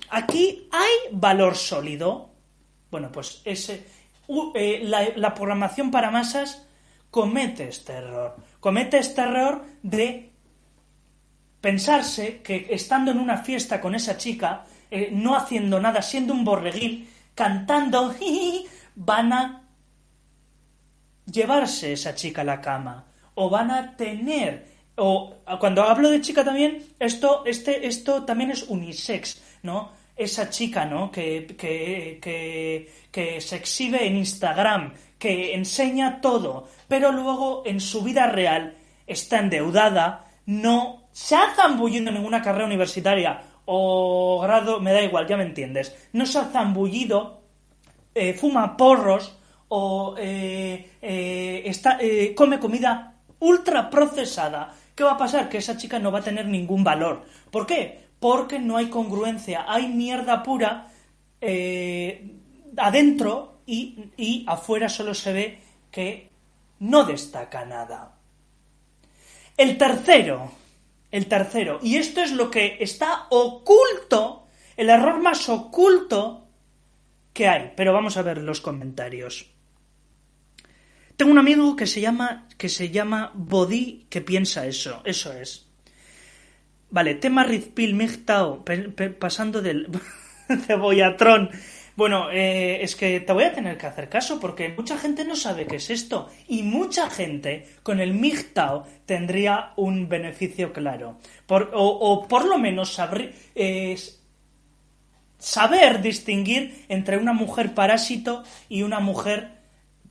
aquí 0.09 0.67
hay 0.73 0.91
valor 1.13 1.55
sólido. 1.55 2.31
Bueno, 2.91 3.09
pues 3.13 3.41
ese, 3.45 3.87
eh, 4.55 4.81
la 5.15 5.33
programación 5.33 5.89
para 5.89 6.11
masas 6.11 6.67
comete 7.09 7.69
este 7.69 7.93
error. 7.93 8.35
Comete 8.59 8.97
este 8.97 9.21
error 9.21 9.63
de 9.81 10.33
pensarse 11.61 12.41
que 12.41 12.67
estando 12.71 13.11
en 13.11 13.19
una 13.19 13.37
fiesta 13.37 13.79
con 13.79 13.95
esa 13.95 14.17
chica, 14.17 14.65
eh, 14.89 15.11
no 15.13 15.37
haciendo 15.37 15.79
nada, 15.79 16.01
siendo 16.01 16.33
un 16.33 16.43
borreguil, 16.43 17.09
cantando, 17.33 18.13
van 18.95 19.31
a 19.31 19.63
llevarse 21.25 21.93
esa 21.93 22.15
chica 22.15 22.41
a 22.41 22.43
la 22.43 22.59
cama. 22.59 23.05
O 23.35 23.49
van 23.49 23.71
a 23.71 23.95
tener. 23.95 24.70
O 25.03 25.33
cuando 25.59 25.81
hablo 25.81 26.11
de 26.11 26.21
chica 26.21 26.43
también, 26.43 26.85
esto, 26.99 27.41
este, 27.47 27.87
esto 27.87 28.23
también 28.23 28.51
es 28.51 28.61
unisex, 28.69 29.41
¿no? 29.63 29.93
Esa 30.15 30.51
chica, 30.51 30.85
¿no? 30.85 31.11
Que, 31.11 31.47
que, 31.57 32.19
que, 32.21 32.91
que 33.09 33.41
se 33.41 33.55
exhibe 33.55 34.05
en 34.05 34.17
Instagram, 34.17 34.93
que 35.17 35.55
enseña 35.55 36.21
todo, 36.21 36.67
pero 36.87 37.11
luego 37.11 37.63
en 37.65 37.79
su 37.79 38.03
vida 38.03 38.27
real 38.27 38.75
está 39.07 39.39
endeudada, 39.39 40.27
no 40.45 41.07
se 41.11 41.35
ha 41.35 41.55
zambullido 41.55 42.09
en 42.09 42.13
ninguna 42.13 42.43
carrera 42.43 42.67
universitaria 42.67 43.41
o 43.65 44.39
grado, 44.39 44.79
me 44.79 44.93
da 44.93 45.01
igual, 45.01 45.25
ya 45.25 45.35
me 45.35 45.45
entiendes. 45.45 45.95
No 46.13 46.27
se 46.27 46.37
ha 46.37 46.45
zambullido, 46.45 47.41
eh, 48.13 48.35
fuma 48.35 48.77
porros 48.77 49.35
o 49.67 50.13
eh, 50.19 50.91
eh, 51.01 51.63
está, 51.65 51.97
come 52.35 52.59
comida 52.59 53.15
ultra 53.39 53.89
procesada. 53.89 54.75
¿Qué 54.95 55.03
va 55.03 55.13
a 55.13 55.17
pasar? 55.17 55.49
Que 55.49 55.57
esa 55.57 55.77
chica 55.77 55.99
no 55.99 56.11
va 56.11 56.19
a 56.19 56.23
tener 56.23 56.45
ningún 56.47 56.83
valor. 56.83 57.25
¿Por 57.49 57.65
qué? 57.65 58.07
Porque 58.19 58.59
no 58.59 58.77
hay 58.77 58.89
congruencia, 58.89 59.65
hay 59.67 59.87
mierda 59.87 60.43
pura 60.43 60.87
adentro 62.77 63.61
y, 63.65 64.11
y 64.17 64.45
afuera 64.47 64.89
solo 64.89 65.13
se 65.13 65.33
ve 65.33 65.59
que 65.89 66.29
no 66.79 67.03
destaca 67.03 67.65
nada. 67.65 68.15
El 69.57 69.77
tercero, 69.77 70.51
el 71.11 71.27
tercero. 71.27 71.79
Y 71.81 71.97
esto 71.97 72.21
es 72.21 72.31
lo 72.31 72.49
que 72.49 72.77
está 72.79 73.27
oculto, 73.29 74.47
el 74.77 74.89
error 74.89 75.21
más 75.21 75.47
oculto 75.49 76.47
que 77.33 77.47
hay. 77.47 77.73
Pero 77.75 77.93
vamos 77.93 78.17
a 78.17 78.21
ver 78.21 78.39
los 78.39 78.61
comentarios. 78.61 79.50
Tengo 81.21 81.33
un 81.33 81.37
amigo 81.37 81.75
que 81.75 81.85
se 81.85 82.01
llama, 82.01 82.47
que 82.57 82.67
se 82.67 82.89
llama 82.89 83.29
Body 83.35 84.07
que 84.09 84.21
piensa 84.21 84.65
eso. 84.65 85.03
Eso 85.05 85.31
es. 85.33 85.67
Vale, 86.89 87.13
tema 87.13 87.43
Rizpil 87.43 87.93
Migtao, 87.93 88.65
pasando 89.19 89.61
del 89.61 89.87
cebollatrón 90.65 91.51
bueno, 91.95 92.31
eh, 92.31 92.81
es 92.81 92.95
que 92.95 93.19
te 93.19 93.33
voy 93.33 93.43
a 93.43 93.53
tener 93.53 93.77
que 93.77 93.85
hacer 93.85 94.09
caso 94.09 94.39
porque 94.39 94.69
mucha 94.69 94.97
gente 94.97 95.23
no 95.23 95.35
sabe 95.35 95.67
qué 95.67 95.75
es 95.75 95.91
esto 95.91 96.31
y 96.47 96.63
mucha 96.63 97.07
gente 97.11 97.67
con 97.83 97.99
el 97.99 98.15
MGTOW 98.15 98.85
tendría 99.05 99.73
un 99.75 100.09
beneficio 100.09 100.73
claro. 100.73 101.19
o, 101.47 102.27
por 102.27 102.45
lo 102.45 102.57
menos 102.57 102.97
saber 105.37 106.01
distinguir 106.01 106.85
entre 106.89 107.17
una 107.17 107.33
mujer 107.33 107.75
parásito 107.75 108.41
y 108.69 108.81
una 108.81 108.99
mujer 108.99 109.60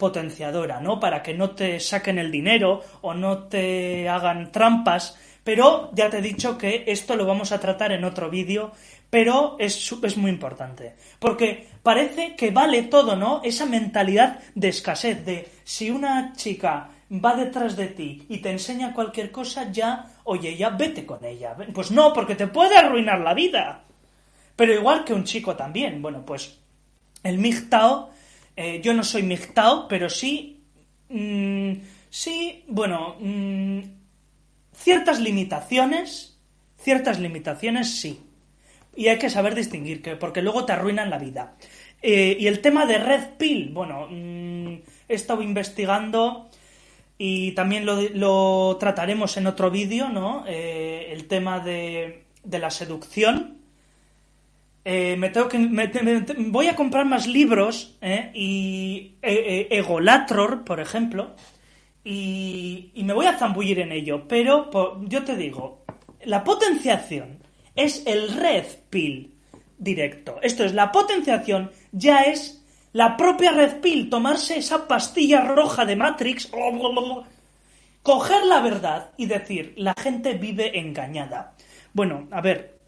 potenciadora, 0.01 0.81
¿no? 0.81 0.99
Para 0.99 1.23
que 1.23 1.35
no 1.35 1.51
te 1.51 1.79
saquen 1.79 2.19
el 2.19 2.33
dinero 2.33 2.83
o 3.03 3.15
no 3.15 3.45
te 3.45 4.09
hagan 4.09 4.51
trampas. 4.51 5.17
Pero 5.45 5.91
ya 5.95 6.11
te 6.11 6.19
he 6.19 6.23
dicho 6.23 6.59
que 6.59 6.83
esto 6.89 7.15
lo 7.15 7.25
vamos 7.25 7.53
a 7.53 7.61
tratar 7.61 7.93
en 7.93 8.03
otro 8.05 8.29
vídeo 8.29 8.73
pero 9.11 9.57
es, 9.59 9.93
es, 10.05 10.17
muy 10.17 10.31
importante. 10.31 10.95
Porque 11.19 11.67
parece 11.83 12.37
que 12.37 12.53
vale 12.53 12.85
todo, 12.85 13.17
¿no? 13.17 13.43
Esa 13.43 13.67
mentalidad 13.67 14.39
de 14.55 14.69
escasez, 14.69 15.25
de 15.27 15.49
si 15.65 15.91
una 15.91 16.33
chica 16.35 16.91
va 17.13 17.35
detrás 17.35 17.77
de 17.77 17.89
ti 17.89 18.25
y 18.29 18.39
te 18.39 18.53
enseña 18.53 18.95
cualquier 18.95 19.33
cosa, 19.33 19.71
ya, 19.73 20.07
oye, 20.25 20.57
ya 20.57 20.71
vete 20.71 21.05
con 21.05 21.25
ella. 21.25 21.57
Pues 21.75 21.91
no, 21.91 22.13
porque 22.13 22.37
te 22.37 22.47
puede 22.47 22.77
arruinar 22.77 23.21
la 23.21 23.35
vida. 23.35 23.83
Pero 24.55 24.75
igual 24.75 25.05
que 25.05 25.15
un 25.15 25.25
chico 25.25 25.57
también. 25.57 26.01
Bueno, 26.01 26.25
pues 26.25 26.61
el 27.25 27.39
MGTOW, 27.39 28.11
eh, 28.63 28.83
yo 28.83 28.93
no 28.93 29.03
soy 29.03 29.23
MGTOW, 29.23 29.89
pero 29.89 30.11
sí, 30.11 30.63
mm, 31.09 31.73
sí, 32.11 32.63
bueno, 32.69 33.17
mm, 33.19 33.81
ciertas 34.75 35.19
limitaciones, 35.19 36.39
ciertas 36.77 37.19
limitaciones 37.19 37.99
sí. 37.99 38.21
Y 38.95 39.09
hay 39.09 39.19
que 39.19 39.31
saber 39.31 39.55
distinguir, 39.55 40.03
que, 40.03 40.15
porque 40.17 40.43
luego 40.43 40.67
te 40.67 40.75
arruinan 40.75 41.09
la 41.09 41.17
vida. 41.17 41.55
Eh, 42.03 42.37
y 42.39 42.49
el 42.49 42.61
tema 42.61 42.85
de 42.85 42.99
Red 42.99 43.39
Pill, 43.39 43.71
bueno, 43.73 44.09
mm, 44.11 44.75
he 45.09 45.15
estado 45.15 45.41
investigando 45.41 46.51
y 47.17 47.53
también 47.53 47.87
lo, 47.87 48.77
trataremos 48.79 49.39
en 49.39 49.47
otro 49.47 49.71
vídeo, 49.71 50.11
¿no? 50.11 50.45
Eh, 50.47 51.09
el 51.13 51.29
tema 51.29 51.61
de, 51.61 52.25
de 52.45 52.59
la 52.59 52.71
seducción. 52.71 53.60
Eh, 54.93 55.15
me 55.17 55.29
tengo 55.31 55.47
que, 55.47 55.57
voy 56.49 56.67
a 56.67 56.75
comprar 56.75 57.05
más 57.07 57.29
libros 57.29 57.97
y 58.35 59.15
Egolatror, 59.23 60.65
por 60.65 60.81
ejemplo, 60.81 61.37
y, 62.03 62.91
y, 62.93 63.05
me 63.05 63.13
voy 63.13 63.27
a 63.27 63.39
zambullir 63.39 63.79
en 63.79 63.93
ello. 63.93 64.27
Pero 64.27 64.69
yo 65.03 65.23
te 65.23 65.37
digo, 65.37 65.85
la 66.25 66.43
potenciación 66.43 67.39
es 67.77 68.05
el 68.05 68.35
red 68.35 68.65
pill 68.91 69.33
directo. 69.79 70.41
Esto 70.43 70.65
es, 70.65 70.75
la 70.75 70.91
potenciación 70.91 71.71
ya 71.93 72.23
es 72.23 72.61
la 72.93 73.17
propia 73.17 73.53
red 73.53 73.81
pill, 73.81 74.11
tomarse 74.11 74.59
esa 74.59 74.89
pastilla 74.89 75.43
roja 75.43 75.85
de 75.85 75.95
Matrix, 75.95 76.51
coger 78.03 78.45
la 78.45 78.61
verdad 78.61 79.13
y 79.17 79.27
decir, 79.27 79.73
la 79.77 79.95
gente 79.97 80.35
vive 80.35 80.81
engañada. 80.81 81.55
Bueno, 81.93 82.27
a 82.33 82.41
ver. 82.41 82.80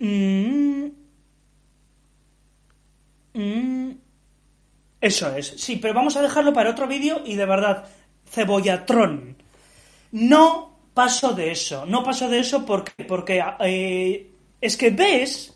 Mm, 0.00 0.86
mm, 3.34 3.90
eso 5.00 5.36
es, 5.36 5.54
sí, 5.58 5.76
pero 5.76 5.94
vamos 5.94 6.16
a 6.16 6.22
dejarlo 6.22 6.52
para 6.52 6.70
otro 6.70 6.86
vídeo 6.86 7.22
y 7.24 7.36
de 7.36 7.46
verdad, 7.46 7.86
cebollatron. 8.28 9.36
No 10.12 10.78
paso 10.94 11.32
de 11.34 11.52
eso, 11.52 11.86
no 11.86 12.02
paso 12.02 12.28
de 12.28 12.40
eso 12.40 12.64
porque, 12.64 13.04
porque 13.04 13.44
eh, 13.60 14.30
es 14.60 14.76
que 14.76 14.90
ves 14.90 15.54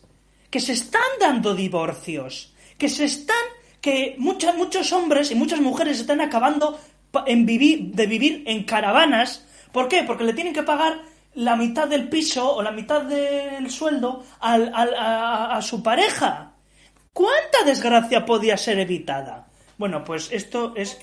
que 0.51 0.61
se 0.61 0.73
están 0.73 1.03
dando 1.19 1.55
divorcios, 1.55 2.55
que 2.79 2.89
se 2.89 3.07
están, 3.07 3.45
que 3.81 4.15
muchos, 4.19 4.55
muchos 4.57 4.93
hombres 4.93 5.31
y 5.31 5.35
muchas 5.35 5.61
mujeres 5.61 6.01
están 6.01 6.21
acabando 6.21 6.79
en 7.27 7.47
vivir, 7.47 7.95
de 7.95 8.07
vivir 8.07 8.45
en 8.47 8.65
caravanas. 8.65 9.47
¿Por 9.73 9.89
qué? 9.89 10.05
Porque 10.05 10.25
le 10.25 10.35
tienen 10.35 10.55
que 10.55 10.63
pagar 10.63 11.03
la 11.35 11.57
mitad 11.57 11.89
del 11.89 12.09
piso 12.09 12.55
o 12.57 12.63
la 12.63 12.71
mitad 12.71 13.03
del 13.03 13.71
sueldo 13.71 14.25
a, 14.41 15.61
su 15.63 15.83
pareja. 15.83 16.53
¿Cuánta 17.13 17.65
desgracia 17.65 18.25
podía 18.25 18.57
ser 18.57 18.79
evitada? 18.79 19.47
Bueno, 19.79 20.05
pues 20.05 20.31
esto 20.33 20.73
es, 20.77 20.99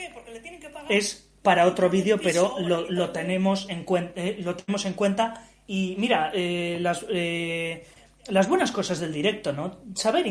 es 0.89 1.29
para 1.41 1.65
otro 1.65 1.89
vídeo, 1.89 2.19
pero 2.21 2.57
lo, 2.59 3.09
tenemos 3.11 3.67
en 3.69 3.83
cuenta, 3.83 4.21
eh, 4.21 4.37
lo 4.41 4.55
tenemos 4.55 4.85
en 4.85 4.93
cuenta. 4.93 5.47
Y 5.67 5.95
mira, 5.97 6.31
eh, 6.33 6.77
las, 6.81 7.05
eh, 7.09 7.85
las 8.27 8.47
buenas 8.47 8.71
cosas 8.71 8.99
del 8.99 9.13
directo, 9.13 9.53
¿no? 9.53 9.79
Saber 9.95 10.25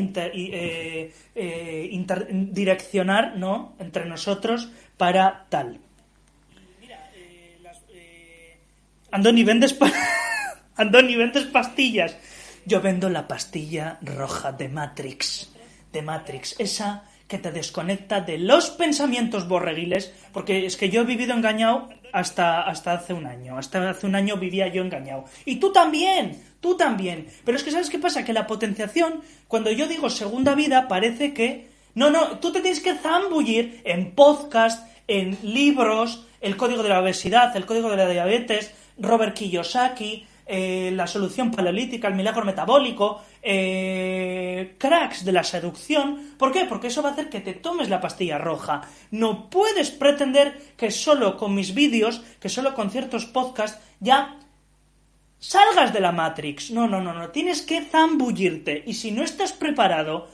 direccionar, 2.52 3.36
¿no? 3.36 3.74
Entre 3.78 4.04
nosotros 4.06 4.70
para 4.96 5.46
tal. 5.48 5.80
Andoni, 9.12 9.42
vendes, 9.44 9.76
Andoni, 10.76 11.16
vendes 11.16 11.44
pastillas. 11.44 12.16
Yo 12.64 12.80
vendo 12.80 13.10
la 13.10 13.26
pastilla 13.26 13.98
roja 14.02 14.52
de 14.52 14.68
Matrix. 14.68 15.50
De 15.92 16.02
Matrix. 16.02 16.54
Esa 16.58 17.04
que 17.26 17.38
te 17.38 17.52
desconecta 17.52 18.20
de 18.20 18.38
los 18.38 18.70
pensamientos 18.70 19.48
borreguiles, 19.48 20.12
porque 20.32 20.66
es 20.66 20.76
que 20.76 20.90
yo 20.90 21.02
he 21.02 21.04
vivido 21.04 21.32
engañado 21.32 21.88
hasta, 22.12 22.62
hasta 22.62 22.92
hace 22.92 23.12
un 23.12 23.26
año. 23.26 23.56
Hasta 23.56 23.90
hace 23.90 24.06
un 24.06 24.16
año 24.16 24.36
vivía 24.36 24.68
yo 24.68 24.82
engañado. 24.82 25.24
Y 25.44 25.56
tú 25.56 25.72
también, 25.72 26.42
tú 26.60 26.76
también. 26.76 27.28
Pero 27.44 27.56
es 27.56 27.64
que 27.64 27.70
¿sabes 27.70 27.90
qué 27.90 27.98
pasa? 27.98 28.24
Que 28.24 28.32
la 28.32 28.46
potenciación, 28.46 29.22
cuando 29.48 29.70
yo 29.70 29.86
digo 29.86 30.10
segunda 30.10 30.54
vida, 30.54 30.88
parece 30.88 31.32
que... 31.32 31.70
No, 31.94 32.10
no, 32.10 32.38
tú 32.38 32.52
te 32.52 32.60
tienes 32.60 32.80
que 32.80 32.94
zambullir 32.94 33.80
en 33.84 34.12
podcast, 34.12 34.88
en 35.08 35.36
libros, 35.42 36.26
el 36.40 36.56
código 36.56 36.82
de 36.82 36.88
la 36.88 37.00
obesidad, 37.00 37.56
el 37.56 37.66
código 37.66 37.90
de 37.90 37.96
la 37.96 38.08
diabetes, 38.08 38.72
Robert 39.00 39.34
Kiyosaki, 39.34 40.26
eh, 40.46 40.90
la 40.92 41.06
solución 41.06 41.50
paleolítica, 41.50 42.08
el 42.08 42.14
milagro 42.14 42.44
metabólico, 42.44 43.22
eh, 43.40 44.74
cracks 44.78 45.24
de 45.24 45.32
la 45.32 45.44
seducción. 45.44 46.34
¿Por 46.36 46.50
qué? 46.50 46.64
Porque 46.64 46.88
eso 46.88 47.02
va 47.02 47.10
a 47.10 47.12
hacer 47.12 47.28
que 47.28 47.40
te 47.40 47.54
tomes 47.54 47.88
la 47.88 48.00
pastilla 48.00 48.36
roja. 48.36 48.82
No 49.12 49.48
puedes 49.48 49.90
pretender 49.90 50.74
que 50.76 50.90
solo 50.90 51.36
con 51.36 51.54
mis 51.54 51.72
vídeos, 51.72 52.22
que 52.40 52.48
solo 52.48 52.74
con 52.74 52.90
ciertos 52.90 53.26
podcasts, 53.26 53.80
ya 54.00 54.38
salgas 55.38 55.92
de 55.92 56.00
la 56.00 56.12
Matrix. 56.12 56.72
No, 56.72 56.88
no, 56.88 57.00
no, 57.00 57.12
no. 57.14 57.28
Tienes 57.30 57.62
que 57.62 57.82
zambullirte. 57.82 58.82
Y 58.86 58.94
si 58.94 59.12
no 59.12 59.22
estás 59.22 59.52
preparado 59.52 60.28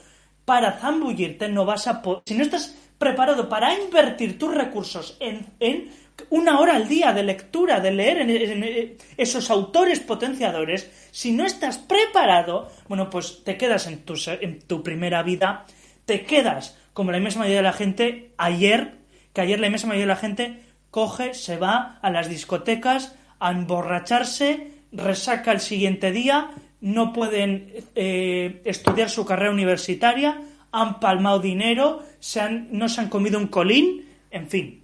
para 0.45 0.79
zambullirte, 0.79 1.47
no 1.47 1.65
vas 1.65 1.87
a... 1.87 2.01
Si 2.25 2.33
no 2.33 2.43
estás 2.43 2.75
preparado 2.97 3.47
para 3.47 3.79
invertir 3.79 4.39
tus 4.39 4.53
recursos 4.53 5.17
en, 5.19 5.45
en 5.59 5.91
una 6.29 6.59
hora 6.59 6.75
al 6.75 6.87
día 6.87 7.13
de 7.13 7.23
lectura, 7.23 7.79
de 7.79 7.91
leer 7.91 8.17
en, 8.17 8.97
esos 9.17 9.49
autores 9.49 9.99
potenciadores, 9.99 10.89
si 11.11 11.31
no 11.31 11.45
estás 11.45 11.77
preparado, 11.77 12.71
bueno, 12.87 13.09
pues 13.09 13.43
te 13.43 13.57
quedas 13.57 13.87
en 13.87 13.99
tu, 13.99 14.15
en 14.27 14.59
tu 14.59 14.83
primera 14.83 15.23
vida, 15.23 15.65
te 16.05 16.23
quedas 16.23 16.77
como 16.93 17.11
la 17.11 17.17
inmensa 17.17 17.39
mayoría 17.39 17.57
de 17.57 17.63
la 17.63 17.73
gente 17.73 18.31
ayer, 18.37 18.95
que 19.33 19.41
ayer 19.41 19.59
la 19.59 19.67
inmensa 19.67 19.87
mayoría 19.87 20.05
de 20.05 20.13
la 20.13 20.15
gente 20.15 20.63
coge, 20.89 21.33
se 21.33 21.57
va 21.57 21.99
a 22.01 22.09
las 22.09 22.29
discotecas 22.29 23.15
a 23.39 23.51
emborracharse, 23.51 24.71
resaca 24.91 25.51
el 25.51 25.59
siguiente 25.59 26.11
día, 26.11 26.49
no 26.81 27.13
pueden 27.13 27.71
eh, 27.95 28.61
estudiar 28.65 29.09
su 29.09 29.25
carrera 29.25 29.51
universitaria, 29.51 30.41
han 30.71 30.99
palmado 30.99 31.39
dinero, 31.39 32.03
se 32.19 32.41
han, 32.41 32.69
no 32.71 32.89
se 32.89 33.01
han 33.01 33.09
comido 33.09 33.37
un 33.39 33.47
colín, 33.47 34.09
en 34.31 34.47
fin, 34.47 34.83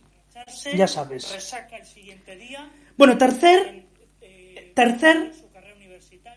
ya 0.76 0.88
sabes. 0.88 1.26
Bueno, 2.98 3.18
tercer, 3.18 3.86
tercer, 4.74 5.32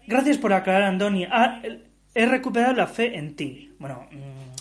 gracias 0.06 0.38
por 0.38 0.52
aclarar, 0.52 0.84
Andoni. 0.84 1.24
Ah, 1.24 1.62
he 2.14 2.26
recuperado 2.26 2.74
la 2.74 2.86
fe 2.86 3.16
en 3.16 3.36
ti. 3.36 3.74
Bueno, 3.78 4.06
mm, 4.10 4.54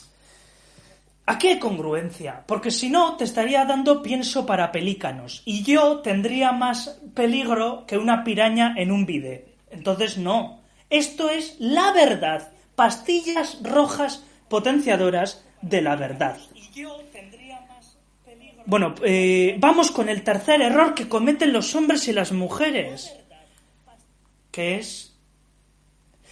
aquí 1.25 1.47
hay 1.47 1.59
congruencia, 1.59 2.43
porque 2.45 2.71
si 2.71 2.89
no 2.89 3.15
te 3.15 3.23
estaría 3.23 3.65
dando 3.65 4.01
pienso 4.01 4.45
para 4.45 4.71
pelícanos 4.71 5.41
y 5.45 5.63
yo 5.63 5.99
tendría 6.01 6.51
más 6.51 6.99
peligro 7.13 7.85
que 7.87 7.97
una 7.97 8.23
piraña 8.23 8.73
en 8.77 8.91
un 8.91 9.05
vide. 9.05 9.55
Entonces 9.71 10.17
no. 10.17 10.61
Esto 10.89 11.29
es 11.29 11.55
la 11.59 11.91
verdad. 11.91 12.51
Pastillas 12.75 13.59
rojas 13.63 14.23
potenciadoras 14.49 15.45
de 15.61 15.81
la 15.81 15.95
verdad. 15.95 16.37
Bueno, 18.67 18.95
eh, 19.03 19.57
vamos 19.59 19.91
con 19.91 20.09
el 20.09 20.23
tercer 20.23 20.59
error 20.59 20.95
que 20.95 21.07
cometen 21.07 21.53
los 21.53 21.75
hombres 21.75 22.07
y 22.07 22.13
las 22.13 22.31
mujeres, 22.31 23.15
que 24.51 24.77
es... 24.77 25.11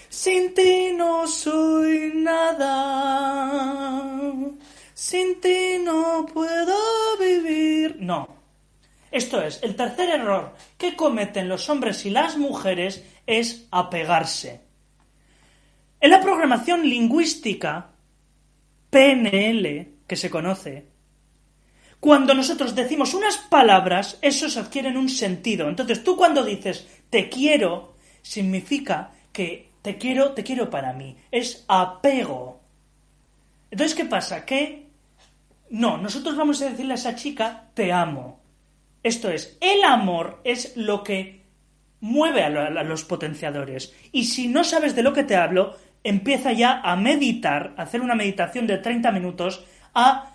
Sin 0.10 0.54
ti 0.54 0.92
no 0.96 1.28
soy 1.28 2.12
nada, 2.16 3.52
sin 4.94 5.42
ti 5.42 5.78
no 5.84 6.26
puedo 6.32 6.76
vivir. 7.20 7.98
No. 8.00 8.28
Esto 9.12 9.42
es, 9.42 9.62
el 9.64 9.76
tercer 9.76 10.10
error 10.10 10.56
que 10.78 10.96
cometen 10.96 11.50
los 11.50 11.70
hombres 11.70 12.06
y 12.06 12.12
las 12.12 12.38
mujeres 12.38 13.04
es 13.28 13.68
apegarse. 13.72 14.62
En 16.00 16.10
la 16.12 16.22
programación 16.22 16.88
lingüística, 16.88 17.92
PNL, 18.90 19.88
que 20.08 20.16
se 20.16 20.30
conoce, 20.30 20.93
cuando 22.04 22.34
nosotros 22.34 22.76
decimos 22.76 23.14
unas 23.14 23.38
palabras, 23.38 24.20
esos 24.22 24.58
adquieren 24.58 24.98
un 24.98 25.08
sentido. 25.08 25.70
Entonces, 25.70 26.04
tú 26.04 26.18
cuando 26.18 26.44
dices 26.44 26.86
te 27.10 27.30
quiero, 27.30 27.96
significa 28.22 29.12
que 29.32 29.70
te 29.82 29.98
quiero, 29.98 30.34
te 30.34 30.44
quiero 30.44 30.70
para 30.70 30.92
mí. 30.92 31.16
Es 31.32 31.64
apego. 31.70 32.60
Entonces, 33.72 33.96
¿qué 33.96 34.04
pasa? 34.04 34.44
Que 34.44 34.90
no, 35.70 35.98
nosotros 35.98 36.36
vamos 36.36 36.62
a 36.62 36.72
decirle 36.72 36.92
a 36.92 36.96
esa 36.96 37.16
chica 37.16 37.70
te 37.74 37.94
amo. 37.94 38.42
Esto 39.02 39.30
es, 39.30 39.58
el 39.62 39.82
amor 39.86 40.42
es 40.44 40.76
lo 40.76 41.06
que 41.06 41.46
mueve 42.02 42.44
a, 42.44 42.50
los 42.84 43.06
potenciadores. 43.06 43.96
Y 44.12 44.26
si 44.26 44.50
no 44.50 44.66
sabes 44.66 44.94
de 44.94 45.04
lo 45.04 45.14
que 45.14 45.24
te 45.24 45.38
hablo, 45.38 45.78
empieza 46.04 46.52
ya 46.52 46.82
a 46.82 46.98
meditar, 46.98 47.74
a 47.78 47.84
hacer 47.84 48.02
una 48.02 48.16
meditación 48.16 48.68
de 48.68 48.80
30 48.80 49.10
minutos, 49.14 49.64
a 49.94 50.33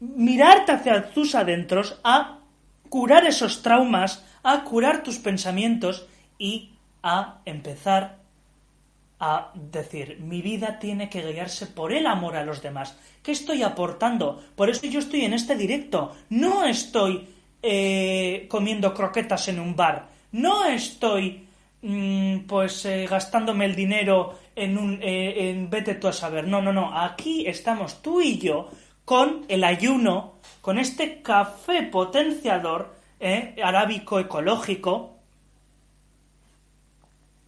mirarte 0.00 0.72
hacia 0.72 1.10
tus 1.10 1.34
adentros, 1.34 1.98
a 2.04 2.38
curar 2.88 3.26
esos 3.26 3.62
traumas, 3.62 4.24
a 4.42 4.64
curar 4.64 5.02
tus 5.02 5.18
pensamientos 5.18 6.06
y 6.38 6.72
a 7.02 7.38
empezar 7.44 8.18
a 9.20 9.50
decir, 9.54 10.18
mi 10.20 10.42
vida 10.42 10.78
tiene 10.78 11.10
que 11.10 11.22
guiarse 11.22 11.66
por 11.66 11.92
el 11.92 12.06
amor 12.06 12.36
a 12.36 12.44
los 12.44 12.62
demás. 12.62 12.96
¿Qué 13.22 13.32
estoy 13.32 13.62
aportando? 13.62 14.40
Por 14.54 14.70
eso 14.70 14.86
yo 14.86 15.00
estoy 15.00 15.24
en 15.24 15.32
este 15.32 15.56
directo. 15.56 16.14
No 16.30 16.64
estoy 16.64 17.26
eh, 17.60 18.46
comiendo 18.48 18.94
croquetas 18.94 19.48
en 19.48 19.58
un 19.58 19.74
bar. 19.74 20.08
No 20.32 20.66
estoy 20.66 21.48
mm, 21.82 22.40
pues 22.40 22.84
eh, 22.84 23.06
gastándome 23.10 23.64
el 23.64 23.74
dinero 23.74 24.38
en 24.54 24.78
un 24.78 25.02
eh, 25.02 25.50
en 25.50 25.68
vete 25.68 25.96
tú 25.96 26.06
a 26.06 26.12
saber. 26.12 26.46
No, 26.46 26.62
no, 26.62 26.72
no. 26.72 26.96
Aquí 26.96 27.44
estamos 27.46 28.00
tú 28.00 28.20
y 28.20 28.38
yo 28.38 28.70
con 29.08 29.46
el 29.48 29.64
ayuno, 29.64 30.34
con 30.60 30.78
este 30.78 31.22
café 31.22 31.82
potenciador 31.84 32.94
arábico 33.64 34.20
ecológico 34.20 35.16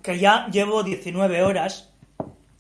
que 0.02 0.18
ya 0.18 0.46
llevo 0.46 0.82
19 0.82 1.42
horas 1.42 1.90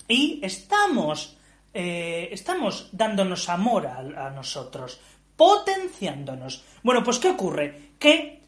y 0.06 0.38
estamos, 0.42 1.38
eh, 1.72 2.28
estamos 2.30 2.90
dándonos 2.92 3.48
amor 3.48 3.86
a, 3.86 4.28
nosotros, 4.32 5.00
potenciándonos. 5.34 6.62
Bueno, 6.82 7.02
pues 7.02 7.18
¿qué 7.18 7.30
ocurre? 7.30 7.92
Que 7.98 8.42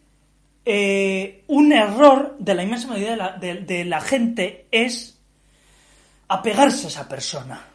eh, 0.67 1.45
un 1.47 1.73
error 1.73 2.37
de 2.39 2.55
la 2.55 2.63
inmensa 2.63 2.89
mayoría 2.89 3.39
de 3.39 3.85
la, 3.87 4.03
gente 4.03 4.67
es 4.71 5.19
apegarse 6.29 6.85
a 6.85 6.91
esa 6.91 7.09
persona. 7.09 7.69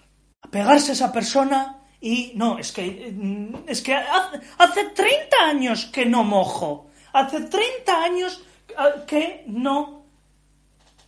Apegarse 0.44 0.92
a 0.92 0.94
esa 0.94 1.12
persona 1.12 1.77
y 2.00 2.34
no, 2.36 2.60
es 2.60 2.72
que, 2.72 3.12
mm, 3.12 3.68
es 3.68 3.82
que 3.82 3.96
hace 3.96 4.84
30 4.86 5.38
años 5.46 5.86
que 5.86 6.06
no 6.06 6.24
mojo. 6.24 6.90
Hace 7.14 7.42
30 7.42 8.04
años 8.04 8.44
ah, 8.78 9.06
que 9.08 9.44
no 9.48 10.06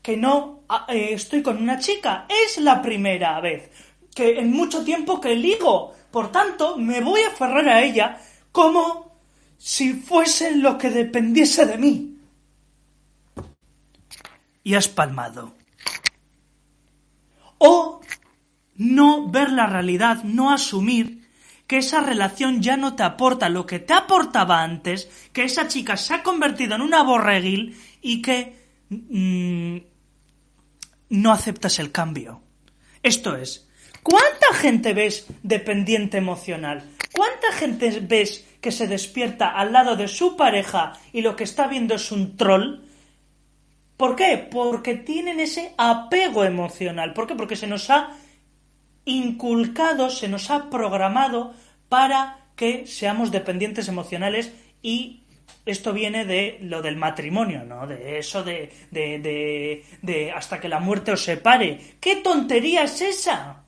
que 0.02 0.18
no 0.18 0.64
ah, 0.70 0.86
eh, 0.90 1.10
estoy 1.14 1.44
con 1.44 1.58
una 1.58 1.78
chica. 1.78 2.26
Es 2.28 2.58
la 2.58 2.82
primera 2.82 3.40
vez 3.40 3.70
que 4.16 4.40
en 4.40 4.52
mucho 4.52 4.84
tiempo 4.84 5.22
que 5.22 5.36
ligo. 5.36 5.94
Por 6.12 6.32
tanto, 6.32 6.78
me 6.78 7.02
voy 7.02 7.22
a 7.22 7.28
aferrar 7.28 7.70
a 7.70 7.84
ella 7.84 8.20
como 8.52 9.16
si 9.60 9.94
fuese 9.94 10.56
lo 10.56 10.78
que 10.78 10.90
dependiese 10.90 11.66
de 11.68 11.78
mí. 11.78 12.18
Y 14.64 14.74
has 14.74 14.88
palmado. 14.88 15.54
O 17.60 18.02
no 18.80 19.30
ver 19.30 19.52
la 19.52 19.68
realidad, 19.68 20.24
no 20.24 20.52
asumir 20.52 21.30
que 21.68 21.78
esa 21.78 22.00
relación 22.00 22.62
ya 22.62 22.78
no 22.78 22.96
te 22.96 23.04
aporta 23.04 23.50
lo 23.50 23.66
que 23.66 23.78
te 23.78 23.94
aportaba 23.94 24.64
antes, 24.64 25.12
que 25.34 25.44
esa 25.44 25.68
chica 25.68 25.98
se 25.98 26.16
ha 26.16 26.24
convertido 26.24 26.76
en 26.76 26.82
una 26.82 27.04
borreguil 27.04 27.78
y 28.02 28.22
que 28.22 28.56
mm, 28.90 29.78
no 31.10 31.32
aceptas 31.32 31.78
el 31.78 31.92
cambio. 31.92 32.42
Esto 33.04 33.36
es, 33.36 33.68
¿cuánta 34.02 34.54
gente 34.54 34.94
ves 34.94 35.28
dependiente 35.44 36.18
emocional? 36.18 36.90
¿Cuánta 37.12 37.52
gente 37.52 38.00
ves 38.00 38.48
que 38.62 38.72
se 38.72 38.88
despierta 38.88 39.50
al 39.50 39.74
lado 39.74 39.98
de 39.98 40.08
su 40.08 40.38
pareja 40.38 40.94
y 41.12 41.22
lo 41.22 41.36
que 41.36 41.44
está 41.44 41.68
viendo 41.68 41.96
es 41.96 42.14
un 42.14 42.38
troll? 42.38 42.80
¿Por 43.98 44.16
qué? 44.16 44.48
Porque 44.50 44.96
tienen 44.96 45.42
ese 45.42 45.74
apego 45.78 46.46
emocional. 46.46 47.14
¿Por 47.14 47.28
qué? 47.28 47.36
Porque 47.36 47.58
se 47.58 47.68
nos 47.68 47.90
ha 47.90 48.16
inculcado, 49.06 50.10
se 50.10 50.28
nos 50.28 50.50
ha 50.52 50.70
programado 50.70 51.54
para 51.88 52.40
que 52.56 52.86
seamos 52.88 53.32
dependientes 53.32 53.88
emocionales 53.88 54.52
y 54.82 55.24
esto 55.66 55.94
viene 55.94 56.26
de 56.26 56.58
lo 56.62 56.82
del 56.82 56.96
matrimonio, 56.96 57.64
¿no? 57.64 57.88
De 57.88 58.20
eso 58.20 58.44
de, 58.44 58.72
de, 58.92 59.84
de, 60.02 60.32
hasta 60.32 60.60
que 60.60 60.70
la 60.70 60.80
muerte 60.80 61.12
os 61.12 61.24
separe. 61.24 61.98
¿Qué 62.00 62.18
tontería 62.18 62.84
es 62.84 63.02
esa? 63.02 63.64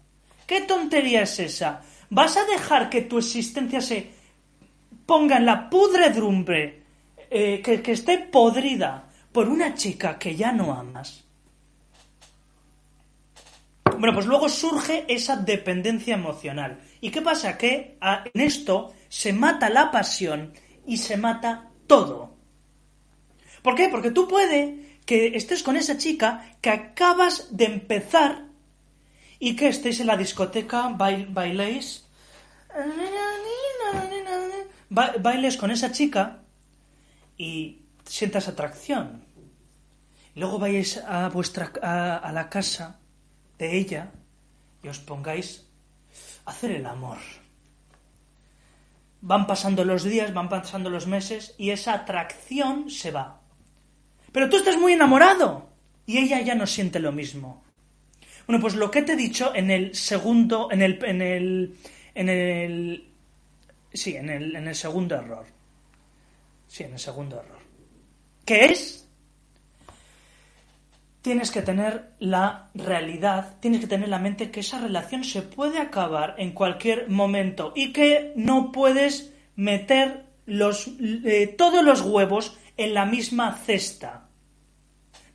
¿Qué 0.47 0.61
tontería 0.61 1.23
es 1.23 1.39
esa? 1.39 1.81
¿Vas 2.09 2.37
a 2.37 2.45
dejar 2.45 2.89
que 2.89 3.01
tu 3.01 3.17
existencia 3.17 3.81
se 3.81 4.09
ponga 5.05 5.37
en 5.37 5.45
la 5.45 5.69
pudredumbre, 5.69 6.83
eh, 7.29 7.61
que, 7.63 7.81
que 7.81 7.93
esté 7.93 8.17
podrida 8.17 9.09
por 9.31 9.47
una 9.47 9.73
chica 9.75 10.17
que 10.17 10.35
ya 10.35 10.51
no 10.51 10.73
amas? 10.73 11.23
Bueno, 14.01 14.15
pues 14.15 14.25
luego 14.25 14.49
surge 14.49 15.05
esa 15.07 15.35
dependencia 15.35 16.15
emocional. 16.15 16.79
¿Y 17.01 17.11
qué 17.11 17.21
pasa? 17.21 17.55
Que 17.55 17.99
en 18.01 18.41
esto 18.41 18.95
se 19.07 19.31
mata 19.31 19.69
la 19.69 19.91
pasión 19.91 20.53
y 20.87 20.97
se 20.97 21.17
mata 21.17 21.69
todo. 21.85 22.35
¿Por 23.61 23.75
qué? 23.75 23.89
Porque 23.89 24.09
tú 24.09 24.27
puede 24.27 24.97
que 25.05 25.37
estés 25.37 25.61
con 25.61 25.77
esa 25.77 25.99
chica 25.99 26.57
que 26.61 26.71
acabas 26.71 27.55
de 27.55 27.65
empezar 27.65 28.45
y 29.37 29.55
que 29.55 29.67
estéis 29.67 29.99
en 29.99 30.07
la 30.07 30.17
discoteca, 30.17 30.87
bailéis, 30.89 32.09
bailes 34.89 35.57
con 35.57 35.69
esa 35.69 35.91
chica 35.91 36.41
y 37.37 37.83
sientas 38.03 38.47
atracción. 38.47 39.23
Luego 40.33 40.57
vayáis 40.57 40.97
a 40.97 41.29
vuestra 41.29 41.71
a 41.83 42.31
la 42.31 42.49
casa 42.49 43.00
de 43.61 43.77
ella 43.77 44.11
y 44.81 44.89
os 44.89 44.99
pongáis 44.99 45.69
a 46.45 46.51
hacer 46.51 46.71
el 46.71 46.85
amor 46.85 47.21
van 49.21 49.45
pasando 49.45 49.85
los 49.85 50.03
días, 50.03 50.33
van 50.33 50.49
pasando 50.49 50.89
los 50.89 51.07
meses 51.07 51.53
y 51.57 51.69
esa 51.69 51.93
atracción 51.93 52.89
se 52.89 53.11
va. 53.11 53.41
Pero 54.31 54.49
tú 54.49 54.57
estás 54.57 54.77
muy 54.77 54.93
enamorado 54.93 55.69
y 56.05 56.17
ella 56.17 56.41
ya 56.41 56.55
no 56.55 56.65
siente 56.65 56.99
lo 56.99 57.11
mismo. 57.11 57.63
Bueno, 58.47 58.61
pues 58.61 58.75
lo 58.75 58.89
que 58.89 59.03
te 59.03 59.13
he 59.13 59.15
dicho 59.15 59.53
en 59.53 59.69
el 59.69 59.95
segundo, 59.95 60.69
en 60.71 60.81
el, 60.81 61.03
en 61.05 61.21
el, 61.21 61.77
en 62.15 62.29
el, 62.29 63.11
sí, 63.93 64.15
en 64.15 64.29
el, 64.29 64.55
en 64.55 64.67
el 64.67 64.75
segundo 64.75 65.15
error. 65.15 65.45
Sí, 66.67 66.83
en 66.83 66.93
el 66.93 66.99
segundo 66.99 67.39
error. 67.39 67.59
¿Qué 68.43 68.65
es? 68.65 69.07
Tienes 71.21 71.51
que 71.51 71.61
tener 71.61 72.13
la 72.19 72.69
realidad, 72.73 73.57
tienes 73.59 73.81
que 73.81 73.87
tener 73.87 74.09
la 74.09 74.19
mente 74.19 74.51
que 74.51 74.61
esa 74.61 74.79
relación 74.79 75.23
se 75.23 75.41
puede 75.41 75.79
acabar 75.79 76.35
en 76.37 76.51
cualquier 76.51 77.09
momento 77.09 77.73
y 77.75 77.93
que 77.93 78.33
no 78.35 78.71
puedes 78.71 79.33
meter 79.55 80.25
los, 80.45 80.89
eh, 80.99 81.53
todos 81.57 81.83
los 81.83 82.01
huevos 82.01 82.57
en 82.77 82.93
la 82.93 83.05
misma 83.05 83.55
cesta. 83.57 84.27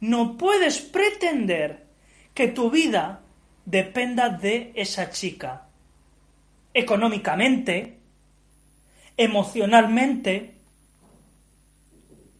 No 0.00 0.36
puedes 0.36 0.80
pretender 0.80 1.86
que 2.34 2.48
tu 2.48 2.70
vida 2.70 3.20
dependa 3.64 4.28
de 4.28 4.72
esa 4.74 5.10
chica. 5.10 5.68
Económicamente, 6.74 7.98
emocionalmente. 9.16 10.54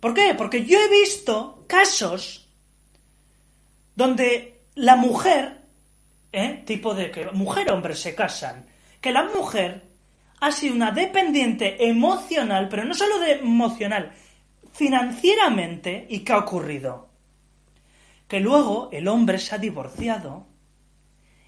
¿Por 0.00 0.12
qué? 0.12 0.34
Porque 0.36 0.64
yo 0.64 0.78
he 0.78 0.88
visto 0.90 1.64
casos 1.66 2.45
donde 3.96 4.60
la 4.76 4.94
mujer, 4.94 5.62
¿eh? 6.30 6.62
tipo 6.64 6.94
de 6.94 7.10
que 7.10 7.30
mujer 7.32 7.72
hombre 7.72 7.96
se 7.96 8.14
casan, 8.14 8.66
que 9.00 9.10
la 9.10 9.24
mujer 9.24 9.82
ha 10.40 10.52
sido 10.52 10.74
una 10.74 10.92
dependiente 10.92 11.88
emocional, 11.88 12.68
pero 12.68 12.84
no 12.84 12.94
solo 12.94 13.18
de 13.18 13.32
emocional, 13.32 14.12
financieramente, 14.72 16.06
¿y 16.10 16.20
qué 16.20 16.32
ha 16.32 16.38
ocurrido? 16.38 17.08
Que 18.28 18.38
luego 18.38 18.90
el 18.92 19.08
hombre 19.08 19.38
se 19.38 19.54
ha 19.54 19.58
divorciado 19.58 20.46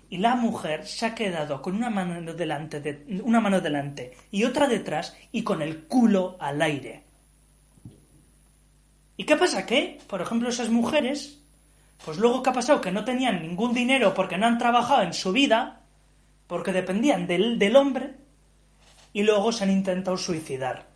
y 0.09 0.17
la 0.17 0.35
mujer 0.35 0.87
se 0.87 1.05
ha 1.05 1.15
quedado 1.15 1.61
con 1.61 1.77
una 1.77 1.91
mano 1.91 2.33
delante, 2.33 2.81
de, 2.81 3.21
una 3.23 3.41
mano 3.41 3.61
delante 3.61 4.17
y 4.31 4.45
otra 4.45 4.67
detrás 4.67 5.15
y 5.33 5.43
con 5.43 5.61
el 5.61 5.85
culo 5.85 6.39
al 6.41 6.63
aire. 6.63 7.05
¿Y 9.19 9.25
qué 9.25 9.37
pasa? 9.37 9.67
Que, 9.67 9.99
por 10.07 10.23
ejemplo, 10.23 10.49
esas 10.49 10.71
mujeres 10.71 11.43
pues 12.05 12.19
luego, 12.19 12.43
¿qué 12.43 12.51
ha 12.51 12.53
pasado? 12.53 12.81
Que 12.81 12.93
no 12.93 13.05
tenían 13.05 13.43
ningún 13.43 13.75
dinero 13.75 14.15
porque 14.15 14.39
no 14.39 14.47
han 14.47 14.59
trabajado 14.59 15.03
en 15.03 15.13
su 15.13 15.33
vida, 15.33 15.81
porque 16.47 16.73
dependían 16.73 17.27
del, 17.27 17.59
del 17.59 17.77
hombre, 17.77 18.15
y 19.13 19.23
luego 19.23 19.53
se 19.53 19.65
han 19.65 19.71
intentado 19.71 20.17
suicidar. 20.17 20.87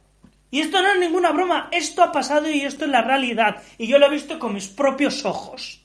Y 0.51 0.61
esto 0.61 0.83
no 0.83 0.93
es 0.93 0.99
ninguna 0.99 1.33
broma, 1.33 1.69
esto 1.73 2.03
ha 2.03 2.13
pasado 2.13 2.49
y 2.49 2.61
esto 2.61 2.85
es 2.85 2.91
la 2.91 3.03
realidad, 3.03 3.63
y 3.79 3.87
yo 3.87 3.99
lo 3.99 4.07
he 4.07 4.11
visto 4.11 4.39
con 4.39 4.55
mis 4.55 4.69
propios 4.69 5.25
ojos. 5.25 5.81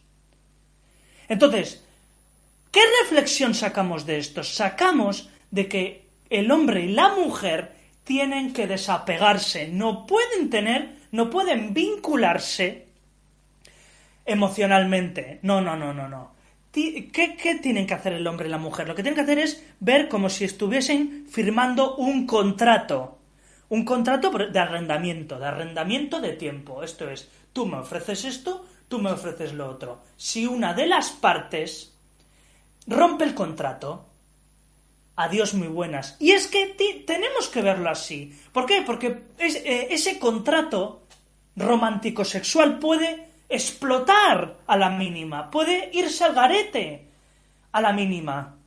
Entonces, 1.27 1.83
¿qué 2.71 2.81
reflexión 3.01 3.53
sacamos 3.53 4.05
de 4.05 4.17
esto? 4.19 4.43
Sacamos 4.43 5.29
de 5.51 5.67
que 5.67 6.07
el 6.29 6.51
hombre 6.51 6.83
y 6.83 6.89
la 6.89 7.09
mujer 7.15 7.75
tienen 8.03 8.53
que 8.53 8.67
desapegarse, 8.67 9.67
no 9.67 10.05
pueden 10.05 10.49
tener, 10.49 10.97
no 11.11 11.29
pueden 11.29 11.73
vincularse 11.73 12.86
emocionalmente. 14.27 15.39
No, 15.41 15.61
no, 15.61 15.75
no, 15.75 15.93
no, 15.93 16.07
no. 16.07 16.37
¿Qué, 16.71 17.59
tienen 17.61 17.87
que 17.87 17.95
hacer 17.95 18.13
el 18.13 18.27
hombre 18.27 18.47
y 18.47 18.51
la 18.51 18.59
mujer? 18.59 18.87
Lo 18.87 18.93
que 18.93 19.01
tienen 19.01 19.15
que 19.15 19.21
hacer 19.21 19.39
es 19.39 19.65
ver 19.79 20.07
como 20.07 20.29
si 20.29 20.45
estuviesen 20.45 21.25
firmando 21.27 21.95
un 21.95 22.27
contrato. 22.27 23.17
Un 23.69 23.83
contrato 23.83 24.29
de 24.29 24.59
arrendamiento, 24.59 25.39
de 25.39 25.47
arrendamiento 25.47 26.21
de 26.21 26.33
tiempo. 26.33 26.83
Esto 26.83 27.09
es, 27.09 27.29
tú 27.51 27.65
me 27.65 27.77
ofreces 27.77 28.25
esto, 28.25 28.65
tú 28.87 28.99
me 28.99 29.11
ofreces 29.11 29.53
lo 29.53 29.67
otro. 29.67 30.03
Si 30.17 30.45
una 30.45 30.73
de 30.73 30.87
las 30.87 31.09
partes 31.09 31.93
rompe 32.85 33.23
el 33.23 33.33
contrato, 33.33 34.05
adiós 35.15 35.53
muy 35.55 35.67
buenas. 35.67 36.15
Y 36.19 36.31
es 36.31 36.47
que 36.47 36.75
tenemos 37.05 37.49
que 37.49 37.61
verlo 37.61 37.89
así. 37.89 38.39
¿Por 38.53 38.65
qué? 38.65 38.83
Porque 38.85 39.23
eh, 39.39 39.87
ese 39.89 40.19
contrato 40.19 41.07
romántico 41.55 42.23
sexual 42.23 42.77
puede 42.77 43.26
explotar 43.49 44.57
a 44.67 44.77
la 44.77 44.89
mínima, 44.89 45.49
puede 45.49 45.89
irse 45.93 46.23
al 46.23 46.33
garete 46.33 47.09
a 47.71 47.81
la 47.81 47.93
mínima. 47.93 48.57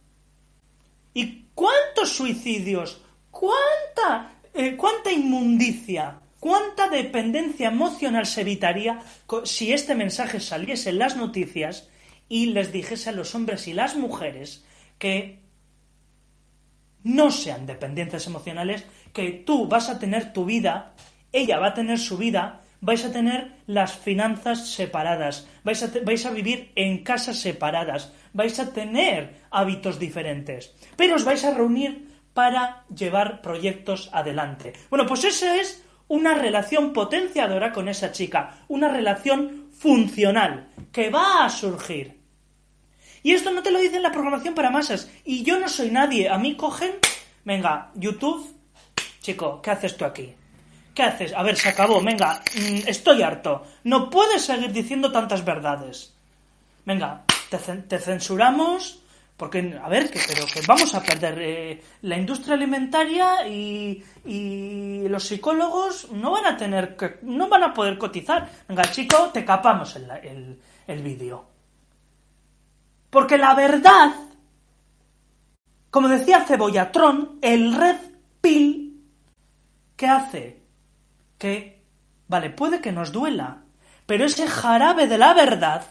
¿Y 1.13 1.47
cuántos 1.55 2.13
suicidios? 2.17 3.03
¿Cuánta, 3.31 4.33
eh, 4.55 4.77
cuánta 4.77 5.13
inmundicia? 5.13 6.21
¿Cuánta 6.39 6.89
dependencia 6.89 7.69
emocional 7.69 8.25
se 8.25 8.41
evitaría 8.41 9.03
si 9.45 9.73
este 9.73 9.95
mensaje 9.95 10.41
saliese 10.41 10.91
en 10.91 10.99
las 10.99 11.17
noticias 11.17 11.91
y 12.29 12.47
les 12.47 12.73
dijese 12.73 13.11
a 13.11 13.13
los 13.13 13.35
hombres 13.35 13.69
y 13.69 13.75
las 13.75 13.97
mujeres 13.97 14.65
que 14.99 15.41
no 17.03 17.31
sean 17.31 17.67
dependientes 17.67 18.27
emocionales, 18.27 18.85
que 19.13 19.33
tú 19.33 19.67
vas 19.67 19.89
a 19.89 19.99
tener 19.99 20.33
tu 20.33 20.45
vida, 20.45 20.95
ella 21.33 21.59
va 21.59 21.69
a 21.69 21.75
tener 21.75 21.99
su 21.99 22.17
vida, 22.17 22.60
vais 22.81 23.05
a 23.05 23.13
tener 23.13 23.53
las 23.67 23.93
finanzas 23.93 24.69
separadas, 24.69 25.47
vais 25.65 26.27
a, 26.27 26.31
vivir 26.31 26.73
en 26.75 27.05
casas 27.05 27.39
separadas, 27.39 28.13
vais 28.33 28.59
a 28.59 28.73
tener 28.73 29.43
hábitos 29.51 29.99
diferentes, 29.99 30.75
pero 30.97 31.17
os 31.17 31.25
vais 31.25 31.45
a 31.45 31.55
reunir 31.55 32.09
para 32.33 32.85
llevar 32.89 33.43
proyectos 33.43 34.09
adelante. 34.13 34.73
Bueno, 34.89 35.07
pues 35.07 35.25
esa 35.25 35.57
es 35.57 35.85
una 36.09 36.35
relación 36.35 36.93
potenciadora 36.93 37.73
con 37.73 37.89
esa 37.89 38.13
chica, 38.13 38.65
una 38.69 38.89
relación 38.89 39.69
funcional 39.71 40.69
que 40.93 41.11
va 41.11 41.45
a 41.45 41.51
surgir. 41.51 42.19
Y 43.23 43.33
esto 43.33 43.53
no 43.53 43.63
te 43.63 43.71
lo 43.71 43.79
dice 43.79 43.97
en 43.97 44.03
la 44.03 44.13
programación 44.13 44.55
para 44.55 44.71
masas. 44.71 45.11
Y 45.25 45.43
yo 45.43 45.59
no 45.59 45.69
soy 45.69 45.91
nadie. 45.91 46.31
A 46.31 46.39
mí 46.39 46.57
cogen, 46.57 46.93
venga, 47.45 47.91
YouTube, 47.95 48.57
chico, 49.21 49.61
¿qué 49.61 49.71
haces 49.71 49.97
tú 49.97 50.07
aquí? 50.07 50.35
¿Qué 50.95 51.03
haces? 51.03 51.33
A 51.33 51.43
ver, 51.43 51.57
se 51.57 51.69
acabó, 51.69 52.03
venga, 52.03 52.43
mm, 52.55 52.89
estoy 52.89 53.23
harto. 53.23 53.65
No 53.85 54.11
puedes 54.11 54.43
seguir 54.43 54.73
diciendo 54.73 55.13
tantas 55.13 55.45
verdades. 55.45 56.15
Venga, 56.85 57.25
te, 57.49 57.99
censuramos, 57.99 59.01
porque, 59.37 59.79
a 59.83 59.89
ver, 59.89 60.11
que, 60.11 60.21
pero 60.27 60.47
que 60.47 60.61
vamos 60.67 60.95
a 60.95 61.03
perder 61.03 61.39
eh, 61.41 61.83
la 62.03 62.17
industria 62.17 62.55
alimentaria 62.55 63.47
y, 63.47 64.05
los 65.09 65.25
psicólogos 65.25 66.11
no 66.13 66.31
van 66.31 66.47
a 66.47 66.57
tener 66.57 66.97
que, 66.97 67.19
no 67.23 67.49
van 67.49 67.65
a 67.65 67.75
poder 67.75 67.99
cotizar. 67.99 68.49
Venga, 68.69 68.85
chico, 68.91 69.31
te 69.33 69.45
capamos 69.45 69.97
el, 69.97 70.11
el, 70.11 70.61
el 70.87 71.03
vídeo. 71.03 71.47
Porque 73.09 73.39
la 73.39 73.55
verdad, 73.55 74.13
como 75.91 76.09
decía 76.09 76.45
Cebollatron, 76.45 77.39
el 77.43 77.75
red 77.75 77.97
pill, 78.41 79.03
¿qué 79.97 80.07
hace? 80.07 80.60
Que, 81.41 81.83
vale, 82.29 82.51
puede 82.51 82.83
que 82.83 82.93
nos 82.93 83.13
duela, 83.13 83.65
pero 84.05 84.27
ese 84.27 84.47
jarabe 84.47 85.09
de 85.09 85.17
la 85.17 85.33
verdad, 85.33 85.87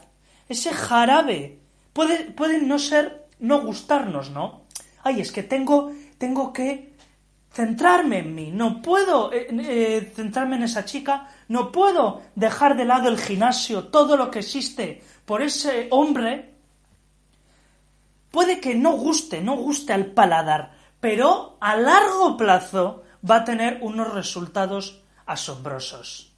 ese 0.47 0.71
jarabe, 0.71 1.59
puede, 1.91 2.61
no 2.61 2.77
ser, 2.77 3.27
no 3.39 3.61
gustarnos, 3.61 4.29
¿no? 4.29 4.65
Ay, 5.03 5.21
es 5.21 5.31
que 5.31 5.41
tengo, 5.41 5.91
tengo 6.19 6.53
que 6.53 6.93
centrarme 7.51 8.19
en 8.19 8.35
mí, 8.35 8.51
no 8.51 8.79
puedo 8.79 9.33
eh, 9.33 9.47
eh, 9.49 10.11
centrarme 10.15 10.57
en 10.57 10.63
esa 10.63 10.85
chica, 10.85 11.27
no 11.47 11.71
puedo 11.71 12.21
dejar 12.35 12.77
de 12.77 12.85
lado 12.85 13.09
el 13.09 13.17
gimnasio, 13.17 13.87
todo 13.87 14.15
lo 14.17 14.29
que 14.29 14.39
existe 14.39 15.03
por 15.25 15.41
ese 15.41 15.87
hombre, 15.89 16.53
puede 18.29 18.59
que 18.59 18.75
no 18.75 18.91
guste, 18.91 19.41
no 19.41 19.55
guste 19.55 19.93
al 19.93 20.05
paladar, 20.11 20.73
pero 20.99 21.57
a 21.59 21.75
largo 21.75 22.37
plazo 22.37 23.01
va 23.27 23.37
a 23.37 23.45
tener 23.45 23.79
unos 23.81 24.13
resultados 24.13 25.01
asombrosos. 25.29 26.31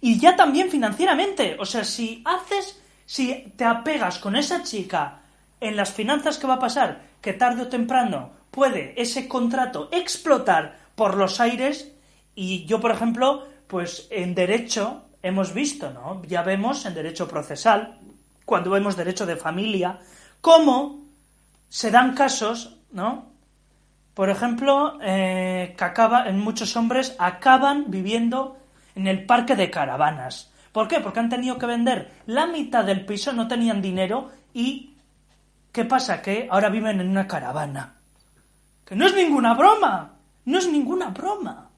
Y 0.00 0.18
ya 0.18 0.36
también 0.36 0.70
financieramente, 0.70 1.56
o 1.58 1.64
sea, 1.64 1.84
si 1.84 2.22
haces, 2.24 2.80
si 3.06 3.52
te 3.56 3.64
apegas 3.64 4.18
con 4.18 4.36
esa 4.36 4.62
chica 4.62 5.20
en 5.60 5.76
las 5.76 5.92
finanzas 5.92 6.38
que 6.38 6.46
va 6.46 6.54
a 6.54 6.60
pasar, 6.60 7.02
que 7.20 7.32
tarde 7.32 7.62
o 7.62 7.68
temprano 7.68 8.30
puede 8.50 9.00
ese 9.00 9.28
contrato 9.28 9.88
explotar 9.92 10.78
por 10.94 11.16
los 11.16 11.40
aires, 11.40 11.92
y 12.34 12.64
yo, 12.66 12.80
por 12.80 12.90
ejemplo, 12.90 13.46
pues 13.66 14.08
en 14.10 14.34
derecho 14.34 15.02
hemos 15.22 15.54
visto, 15.54 15.90
¿no? 15.90 16.22
Ya 16.26 16.42
vemos 16.42 16.86
en 16.86 16.94
derecho 16.94 17.28
procesal, 17.28 17.98
cuando 18.44 18.70
vemos 18.70 18.96
derecho 18.96 19.26
de 19.26 19.36
familia, 19.36 20.00
cómo 20.40 21.04
se 21.68 21.90
dan 21.90 22.14
casos, 22.14 22.76
¿no? 22.90 23.27
Por 24.18 24.30
ejemplo, 24.30 24.98
eh, 25.00 25.76
que 25.78 25.84
acaba, 25.84 26.24
muchos 26.32 26.74
hombres 26.74 27.14
acaban 27.20 27.84
viviendo 27.86 28.58
en 28.96 29.06
el 29.06 29.24
parque 29.24 29.54
de 29.54 29.70
caravanas. 29.70 30.50
¿Por 30.72 30.88
qué? 30.88 30.98
Porque 30.98 31.20
han 31.20 31.28
tenido 31.28 31.56
que 31.56 31.66
vender 31.66 32.10
la 32.26 32.48
mitad 32.48 32.84
del 32.84 33.06
piso, 33.06 33.32
no 33.32 33.46
tenían 33.46 33.80
dinero 33.80 34.32
y 34.52 34.96
¿qué 35.70 35.84
pasa? 35.84 36.20
Que 36.20 36.48
ahora 36.50 36.68
viven 36.68 37.00
en 37.00 37.08
una 37.08 37.28
caravana. 37.28 37.94
Que 38.84 38.96
no 38.96 39.06
es 39.06 39.14
ninguna 39.14 39.54
broma, 39.54 40.14
no 40.46 40.58
es 40.58 40.68
ninguna 40.68 41.10
broma. 41.10 41.70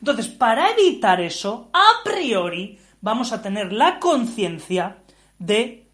Entonces, 0.00 0.28
para 0.28 0.72
evitar 0.72 1.18
eso, 1.22 1.70
a 1.72 2.04
priori, 2.04 2.78
vamos 3.00 3.32
a 3.32 3.40
tener 3.40 3.72
la 3.72 3.98
conciencia 3.98 4.98
de, 5.38 5.88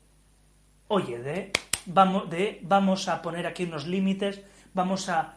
oye, 0.89 1.18
de 1.20 1.53
vamos, 1.87 2.28
de, 2.28 2.59
vamos 2.64 3.07
a 3.07 3.22
poner 3.22 3.47
aquí 3.47 3.62
unos 3.62 3.87
límites, 3.87 4.43
vamos 4.74 5.09
a 5.09 5.36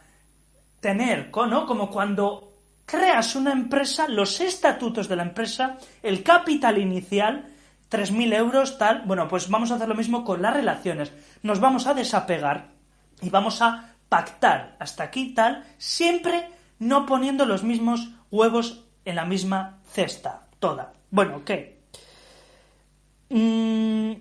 tener, 0.80 1.30
¿no? 1.32 1.66
Como 1.66 1.90
cuando 1.90 2.52
creas 2.84 3.36
una 3.36 3.52
empresa, 3.52 4.08
los 4.08 4.40
estatutos 4.40 5.08
de 5.08 5.16
la 5.16 5.22
empresa, 5.22 5.78
el 6.02 6.22
capital 6.22 6.78
inicial, 6.78 7.46
3.000 7.90 8.34
euros, 8.34 8.78
tal. 8.78 9.02
Bueno, 9.06 9.28
pues 9.28 9.48
vamos 9.48 9.70
a 9.70 9.76
hacer 9.76 9.88
lo 9.88 9.94
mismo 9.94 10.24
con 10.24 10.42
las 10.42 10.54
relaciones. 10.54 11.12
Nos 11.42 11.60
vamos 11.60 11.86
a 11.86 11.94
desapegar 11.94 12.68
y 13.20 13.30
vamos 13.30 13.62
a 13.62 13.94
pactar 14.08 14.76
hasta 14.78 15.04
aquí, 15.04 15.34
tal, 15.34 15.64
siempre 15.78 16.48
no 16.80 17.06
poniendo 17.06 17.46
los 17.46 17.62
mismos 17.62 18.10
huevos 18.30 18.84
en 19.04 19.16
la 19.16 19.24
misma 19.24 19.78
cesta, 19.92 20.46
toda. 20.58 20.92
Bueno, 21.10 21.44
¿qué? 21.44 21.80
Mm, 23.28 24.12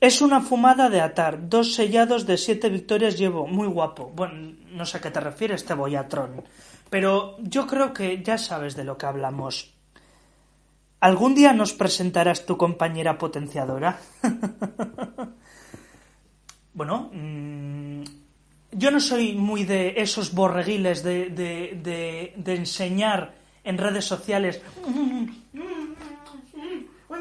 es 0.00 0.22
una 0.22 0.40
fumada 0.40 0.88
de 0.88 1.00
atar. 1.00 1.48
Dos 1.48 1.74
sellados 1.74 2.26
de 2.26 2.36
siete 2.36 2.68
victorias 2.68 3.18
llevo. 3.18 3.46
Muy 3.46 3.66
guapo. 3.66 4.12
Bueno, 4.14 4.54
no 4.72 4.86
sé 4.86 4.98
a 4.98 5.00
qué 5.00 5.10
te 5.10 5.20
refieres, 5.20 5.62
este 5.62 5.74
boyatrón. 5.74 6.44
Pero 6.90 7.36
yo 7.40 7.66
creo 7.66 7.92
que 7.92 8.22
ya 8.22 8.38
sabes 8.38 8.76
de 8.76 8.84
lo 8.84 8.96
que 8.96 9.06
hablamos. 9.06 9.74
¿Algún 11.00 11.34
día 11.34 11.52
nos 11.52 11.72
presentarás 11.72 12.46
tu 12.46 12.56
compañera 12.56 13.18
potenciadora? 13.18 13.98
bueno, 16.74 17.10
mm, 17.12 18.02
yo 18.72 18.90
no 18.90 19.00
soy 19.00 19.34
muy 19.34 19.64
de 19.64 19.94
esos 19.96 20.34
borreguiles 20.34 21.02
de, 21.02 21.30
de, 21.30 22.34
de, 22.36 22.54
enseñar 22.54 23.34
en 23.62 23.78
redes 23.78 24.04
sociales. 24.04 24.60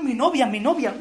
mi 0.03 0.13
novia, 0.13 0.47
mi 0.47 0.59
novia! 0.59 0.95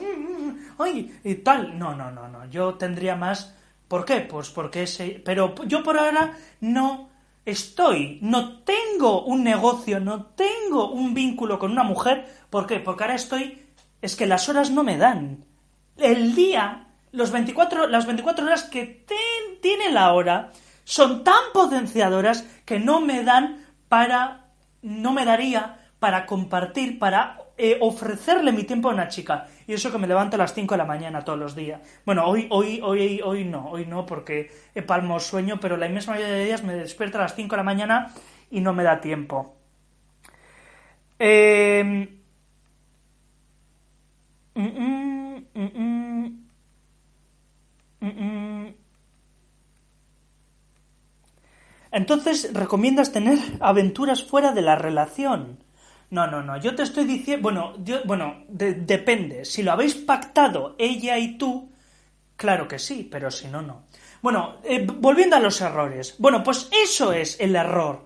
¡Ay! 0.78 1.18
y 1.24 1.34
tal. 1.36 1.78
No, 1.78 1.94
no, 1.94 2.10
no, 2.10 2.28
no. 2.28 2.46
Yo 2.46 2.74
tendría 2.74 3.16
más. 3.16 3.54
¿Por 3.88 4.04
qué? 4.04 4.20
Pues 4.20 4.50
porque 4.50 4.82
ese. 4.84 5.22
Pero 5.24 5.54
yo 5.66 5.82
por 5.82 5.98
ahora 5.98 6.32
no 6.60 7.10
estoy, 7.44 8.18
no 8.22 8.58
tengo 8.64 9.24
un 9.24 9.44
negocio, 9.44 10.00
no 10.00 10.26
tengo 10.26 10.90
un 10.90 11.14
vínculo 11.14 11.58
con 11.58 11.70
una 11.70 11.84
mujer. 11.84 12.26
¿Por 12.50 12.66
qué? 12.66 12.80
Porque 12.80 13.04
ahora 13.04 13.14
estoy. 13.14 13.62
Es 14.02 14.16
que 14.16 14.26
las 14.26 14.48
horas 14.48 14.70
no 14.70 14.82
me 14.82 14.98
dan. 14.98 15.44
El 15.96 16.34
día, 16.34 16.88
los 17.12 17.30
24, 17.30 17.86
las 17.86 18.06
24 18.06 18.44
horas 18.44 18.64
que 18.64 19.06
tiene 19.62 19.90
la 19.90 20.12
hora 20.12 20.52
son 20.84 21.24
tan 21.24 21.52
potenciadoras 21.54 22.46
que 22.64 22.78
no 22.78 23.00
me 23.00 23.22
dan 23.22 23.64
para. 23.88 24.42
No 24.82 25.12
me 25.12 25.24
daría 25.24 25.80
para 25.98 26.26
compartir, 26.26 26.98
para 26.98 27.45
eh, 27.58 27.78
ofrecerle 27.80 28.52
mi 28.52 28.64
tiempo 28.64 28.90
a 28.90 28.94
una 28.94 29.08
chica. 29.08 29.48
Y 29.66 29.72
eso 29.72 29.90
que 29.90 29.98
me 29.98 30.06
levanto 30.06 30.36
a 30.36 30.38
las 30.38 30.52
5 30.54 30.74
de 30.74 30.78
la 30.78 30.84
mañana 30.84 31.24
todos 31.24 31.38
los 31.38 31.56
días. 31.56 31.80
Bueno, 32.04 32.26
hoy, 32.26 32.46
hoy, 32.50 32.80
hoy, 32.82 33.20
hoy 33.24 33.44
no, 33.44 33.70
hoy 33.70 33.86
no, 33.86 34.04
porque 34.04 34.50
he 34.74 34.82
palmo 34.82 35.18
sueño, 35.20 35.58
pero 35.60 35.76
la 35.76 35.86
inmensa 35.86 36.10
mayoría 36.10 36.34
de 36.34 36.44
días 36.44 36.64
me 36.64 36.74
despierto 36.74 37.18
a 37.18 37.22
las 37.22 37.34
5 37.34 37.54
de 37.54 37.56
la 37.56 37.62
mañana 37.62 38.12
y 38.50 38.60
no 38.60 38.72
me 38.74 38.84
da 38.84 39.00
tiempo. 39.00 39.56
Em, 41.18 42.08
mm, 44.54 44.62
mm, 45.54 45.76
mm, 48.00 48.74
entonces 51.90 52.52
recomiendas 52.52 53.12
tener 53.12 53.38
aventuras 53.60 54.22
fuera 54.22 54.52
de 54.52 54.62
la 54.62 54.76
relación. 54.76 55.65
No, 56.10 56.26
no, 56.28 56.42
no, 56.42 56.56
yo 56.58 56.74
te 56.74 56.84
estoy 56.84 57.04
diciendo, 57.04 57.42
bueno, 57.42 57.74
bueno, 58.04 58.44
depende. 58.48 59.44
Si 59.44 59.62
lo 59.62 59.72
habéis 59.72 59.94
pactado 59.94 60.76
ella 60.78 61.18
y 61.18 61.36
tú, 61.36 61.72
claro 62.36 62.68
que 62.68 62.78
sí, 62.78 63.08
pero 63.10 63.30
si 63.30 63.48
no, 63.48 63.60
no. 63.60 63.82
Bueno, 64.22 64.56
eh, 64.64 64.86
volviendo 64.86 65.36
a 65.36 65.40
los 65.40 65.60
errores. 65.60 66.14
Bueno, 66.18 66.42
pues 66.42 66.68
eso 66.72 67.12
es 67.12 67.38
el 67.40 67.56
error. 67.56 68.02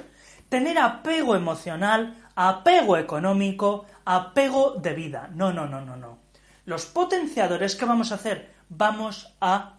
Tener 0.49 0.79
apego 0.79 1.37
emocional, 1.37 2.17
apego 2.35 2.97
económico, 2.97 3.87
apego 4.05 4.77
de 4.77 4.95
vida. 4.95 5.31
No, 5.35 5.53
no, 5.53 5.67
no, 5.67 5.81
no, 5.81 5.97
no. 5.97 6.19
Los 6.65 6.87
potenciadores, 6.87 7.77
¿qué 7.77 7.85
vamos 7.85 8.13
a 8.13 8.17
hacer? 8.17 8.55
Vamos 8.69 9.37
a 9.41 9.79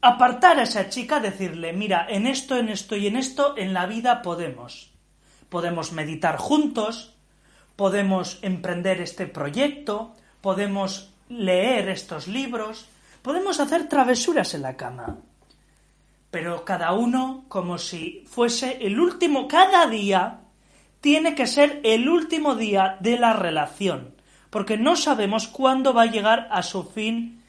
apartar 0.00 0.58
a 0.58 0.62
esa 0.62 0.88
chica, 0.88 1.20
decirle, 1.20 1.72
mira, 1.72 2.06
en 2.08 2.26
esto, 2.26 2.56
en 2.56 2.68
esto 2.68 2.96
y 2.96 3.06
en 3.06 3.16
esto, 3.16 3.54
en 3.56 3.74
la 3.74 3.86
vida 3.86 4.22
podemos. 4.22 4.97
Podemos 5.48 5.92
meditar 5.92 6.36
juntos, 6.36 7.14
podemos 7.76 8.38
emprender 8.42 9.00
este 9.00 9.26
proyecto, 9.26 10.14
podemos 10.40 11.10
leer 11.28 11.88
estos 11.88 12.28
libros, 12.28 12.88
podemos 13.22 13.60
hacer 13.60 13.88
travesuras 13.88 14.54
en 14.54 14.62
la 14.62 14.76
cama. 14.76 15.18
Pero 16.30 16.64
cada 16.64 16.92
uno 16.92 17.44
como 17.48 17.78
si 17.78 18.24
fuese 18.26 18.78
el 18.80 19.00
último, 19.00 19.48
cada 19.48 19.86
día 19.86 20.40
tiene 21.00 21.34
que 21.34 21.46
ser 21.46 21.80
el 21.84 22.08
último 22.08 22.54
día 22.54 22.96
de 23.00 23.18
la 23.18 23.32
relación, 23.32 24.14
porque 24.50 24.76
no 24.76 24.96
sabemos 24.96 25.46
cuándo 25.46 25.94
va 25.94 26.02
a 26.02 26.10
llegar 26.10 26.48
a 26.50 26.62
su 26.62 26.84
fin 26.84 27.42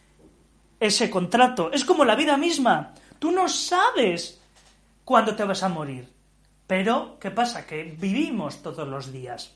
ese 0.80 1.10
contrato. 1.10 1.72
Es 1.72 1.84
como 1.84 2.06
la 2.06 2.16
vida 2.16 2.38
misma. 2.38 2.93
Tú 3.20 3.32
no 3.32 3.50
sabes 3.50 4.41
cuándo 5.04 5.36
te 5.36 5.43
vas 5.43 5.64
a 5.64 5.70
morir. 5.70 6.18
Pero, 6.70 7.17
¿qué 7.20 7.32
pasa? 7.32 7.65
Que 7.65 7.82
vivimos 7.99 8.61
todos 8.61 8.88
los 8.88 9.11
días. 9.11 9.55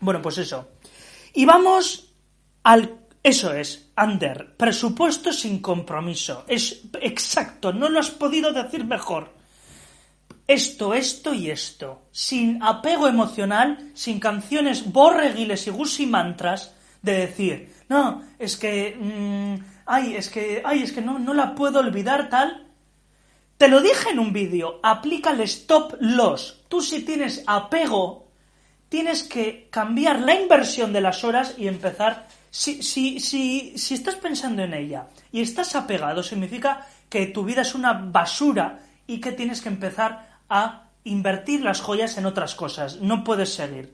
Bueno, 0.00 0.20
pues 0.20 0.38
eso. 0.38 0.70
Y 1.32 1.44
vamos 1.44 2.12
al... 2.64 2.98
Eso 3.22 3.54
es, 3.54 3.92
under, 3.96 4.56
presupuesto 4.56 5.32
sin 5.32 5.60
compromiso. 5.60 6.44
Es 6.48 6.82
exacto, 7.00 7.72
no 7.72 7.88
lo 7.88 8.00
has 8.00 8.10
podido 8.10 8.52
decir 8.52 8.84
mejor. 8.84 9.32
Esto, 10.48 10.94
esto 10.94 11.32
y 11.32 11.48
esto. 11.48 12.08
Sin 12.10 12.60
apego 12.60 13.06
emocional, 13.06 13.92
sin 13.94 14.18
canciones 14.18 14.90
borreguiles 14.90 15.64
y 15.68 15.70
gusimantras 15.70 16.74
de 17.02 17.18
decir, 17.18 17.72
no, 17.88 18.24
es 18.36 18.56
que... 18.56 18.96
Mm, 18.98 19.64
ay, 19.86 20.16
es 20.16 20.28
que, 20.28 20.60
ay, 20.64 20.82
es 20.82 20.90
que 20.90 21.02
no, 21.02 21.20
no 21.20 21.34
la 21.34 21.54
puedo 21.54 21.78
olvidar 21.78 22.28
tal. 22.28 22.67
Te 23.58 23.66
lo 23.66 23.80
dije 23.80 24.10
en 24.10 24.20
un 24.20 24.32
vídeo, 24.32 24.78
aplica 24.84 25.30
el 25.30 25.40
stop 25.40 25.96
loss. 25.98 26.60
Tú 26.68 26.80
si 26.80 27.02
tienes 27.02 27.42
apego, 27.44 28.28
tienes 28.88 29.24
que 29.24 29.68
cambiar 29.68 30.20
la 30.20 30.40
inversión 30.40 30.92
de 30.92 31.00
las 31.00 31.24
horas 31.24 31.56
y 31.58 31.66
empezar. 31.66 32.28
Si, 32.50 32.84
si, 32.84 33.18
si, 33.18 33.76
si 33.76 33.94
estás 33.94 34.14
pensando 34.14 34.62
en 34.62 34.74
ella 34.74 35.08
y 35.32 35.42
estás 35.42 35.74
apegado, 35.74 36.22
significa 36.22 36.86
que 37.08 37.26
tu 37.26 37.44
vida 37.44 37.62
es 37.62 37.74
una 37.74 37.94
basura 37.94 38.78
y 39.08 39.20
que 39.20 39.32
tienes 39.32 39.60
que 39.60 39.70
empezar 39.70 40.38
a 40.48 40.90
invertir 41.02 41.62
las 41.62 41.80
joyas 41.80 42.16
en 42.16 42.26
otras 42.26 42.54
cosas. 42.54 43.00
No 43.00 43.24
puedes 43.24 43.52
seguir. 43.52 43.92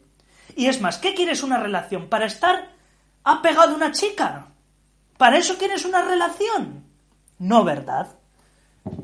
Y 0.56 0.66
es 0.66 0.82
más, 0.82 0.98
¿qué 0.98 1.14
quieres 1.14 1.42
una 1.42 1.58
relación? 1.58 2.10
¿Para 2.10 2.26
estar 2.26 2.68
apegado 3.24 3.72
a 3.72 3.76
una 3.76 3.92
chica? 3.92 4.48
¿Para 5.16 5.38
eso 5.38 5.56
quieres 5.56 5.86
una 5.86 6.02
relación? 6.02 6.84
No, 7.38 7.64
¿verdad? 7.64 8.18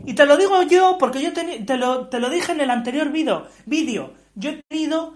Y 0.05 0.15
te 0.15 0.27
lo 0.27 0.37
digo 0.37 0.63
yo 0.63 0.97
porque 0.99 1.23
yo 1.23 1.33
te, 1.33 1.77
lo, 1.77 2.09
te, 2.09 2.21
lo, 2.21 2.29
dije 2.29 2.53
en 2.53 2.61
el 2.61 2.71
anterior 2.71 3.11
vídeo. 3.11 4.15
Yo 4.35 4.51
he 4.51 4.63
tenido 4.69 5.15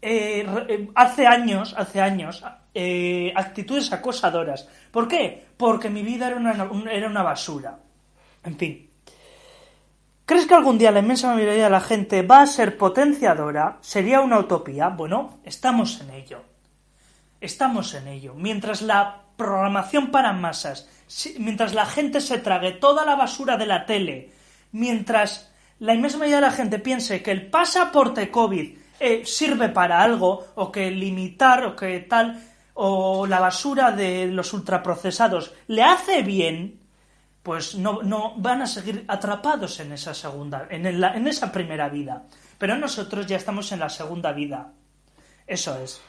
eh, 0.00 0.46
eh, 0.68 0.88
hace 0.94 1.26
años, 1.26 1.74
hace 1.76 2.00
años, 2.00 2.42
eh, 2.74 3.32
actitudes 3.34 3.92
acosadoras. 3.92 4.68
¿Por 4.90 5.08
qué? 5.08 5.46
Porque 5.56 5.90
mi 5.90 6.02
vida 6.02 6.28
era 6.28 6.36
una, 6.36 6.70
era 6.90 7.08
una 7.08 7.22
basura. 7.22 7.78
En 8.44 8.56
fin. 8.56 8.90
¿Crees 10.24 10.46
que 10.46 10.54
algún 10.54 10.78
día 10.78 10.90
la 10.90 11.00
inmensa 11.00 11.32
mayoría 11.32 11.64
de 11.64 11.70
la 11.70 11.80
gente 11.80 12.22
va 12.22 12.40
a 12.42 12.46
ser 12.46 12.76
potenciadora? 12.76 13.78
¿Sería 13.80 14.20
una 14.20 14.38
utopía? 14.38 14.88
Bueno, 14.88 15.38
estamos 15.44 16.00
en 16.00 16.10
ello. 16.10 16.42
Estamos 17.40 17.94
en 17.94 18.08
ello. 18.08 18.34
Mientras 18.34 18.82
la 18.82 19.22
programación 19.36 20.10
para 20.10 20.32
masas, 20.32 20.88
mientras 21.38 21.74
la 21.74 21.86
gente 21.86 22.20
se 22.20 22.38
trague 22.38 22.72
toda 22.72 23.04
la 23.04 23.16
basura 23.16 23.56
de 23.56 23.66
la 23.66 23.84
tele, 23.84 24.32
mientras 24.72 25.52
la 25.78 25.94
inmensa 25.94 26.18
mayoría 26.18 26.36
de 26.36 26.42
la 26.42 26.52
gente 26.52 26.78
piense 26.78 27.22
que 27.22 27.32
el 27.32 27.50
pasaporte 27.50 28.30
COVID 28.30 28.78
eh, 28.98 29.22
sirve 29.26 29.68
para 29.68 30.02
algo, 30.02 30.46
o 30.54 30.72
que 30.72 30.90
limitar, 30.90 31.64
o 31.64 31.76
que 31.76 32.00
tal, 32.00 32.42
o 32.74 33.26
la 33.26 33.40
basura 33.40 33.90
de 33.90 34.26
los 34.26 34.52
ultraprocesados 34.54 35.52
le 35.66 35.82
hace 35.82 36.22
bien, 36.22 36.80
pues 37.42 37.74
no, 37.74 38.02
no 38.02 38.34
van 38.38 38.62
a 38.62 38.66
seguir 38.66 39.04
atrapados 39.06 39.78
en 39.80 39.92
esa 39.92 40.14
segunda, 40.14 40.66
en, 40.70 40.86
en 40.86 41.26
esa 41.26 41.52
primera 41.52 41.88
vida. 41.88 42.24
Pero 42.58 42.76
nosotros 42.76 43.26
ya 43.26 43.36
estamos 43.36 43.70
en 43.72 43.80
la 43.80 43.90
segunda 43.90 44.32
vida. 44.32 44.72
Eso 45.46 45.78
es. 45.78 46.00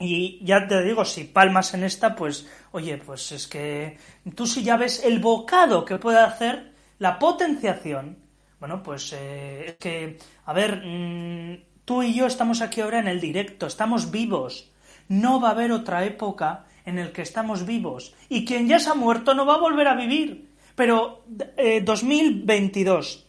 Y 0.00 0.44
ya 0.44 0.66
te 0.68 0.82
digo, 0.82 1.04
si 1.04 1.24
palmas 1.24 1.74
en 1.74 1.84
esta, 1.84 2.14
pues, 2.14 2.48
oye, 2.70 2.98
pues 2.98 3.32
es 3.32 3.46
que 3.48 3.98
tú 4.34 4.46
si 4.46 4.62
ya 4.62 4.76
ves 4.76 5.04
el 5.04 5.18
bocado 5.18 5.84
que 5.84 5.98
puede 5.98 6.20
hacer 6.20 6.72
la 6.98 7.18
potenciación, 7.18 8.18
bueno, 8.60 8.82
pues 8.82 9.12
eh, 9.12 9.70
es 9.70 9.76
que, 9.76 10.18
a 10.44 10.52
ver, 10.52 10.82
mm, 10.84 11.82
tú 11.84 12.02
y 12.02 12.14
yo 12.14 12.26
estamos 12.26 12.60
aquí 12.60 12.80
ahora 12.80 12.98
en 13.00 13.08
el 13.08 13.20
directo, 13.20 13.66
estamos 13.66 14.10
vivos. 14.10 14.70
No 15.08 15.40
va 15.40 15.48
a 15.48 15.52
haber 15.52 15.72
otra 15.72 16.04
época 16.04 16.66
en 16.84 16.98
el 16.98 17.12
que 17.12 17.22
estamos 17.22 17.66
vivos. 17.66 18.14
Y 18.28 18.44
quien 18.44 18.68
ya 18.68 18.78
se 18.78 18.90
ha 18.90 18.94
muerto 18.94 19.34
no 19.34 19.46
va 19.46 19.54
a 19.54 19.60
volver 19.60 19.88
a 19.88 19.94
vivir. 19.94 20.48
Pero 20.74 21.24
eh, 21.56 21.80
2022, 21.80 23.27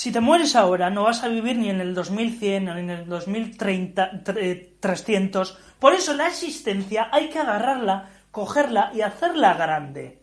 si 0.00 0.10
te 0.10 0.20
mueres 0.20 0.56
ahora, 0.56 0.88
no 0.88 1.02
vas 1.02 1.22
a 1.24 1.28
vivir 1.28 1.58
ni 1.58 1.68
en 1.68 1.82
el 1.82 1.94
2100, 1.94 2.64
ni 2.64 2.70
en 2.70 2.88
el 2.88 3.06
2300. 3.06 5.50
Eh, 5.50 5.54
Por 5.78 5.92
eso 5.92 6.14
la 6.14 6.26
existencia 6.26 7.10
hay 7.12 7.28
que 7.28 7.38
agarrarla, 7.38 8.08
cogerla 8.30 8.92
y 8.94 9.02
hacerla 9.02 9.52
grande. 9.52 10.22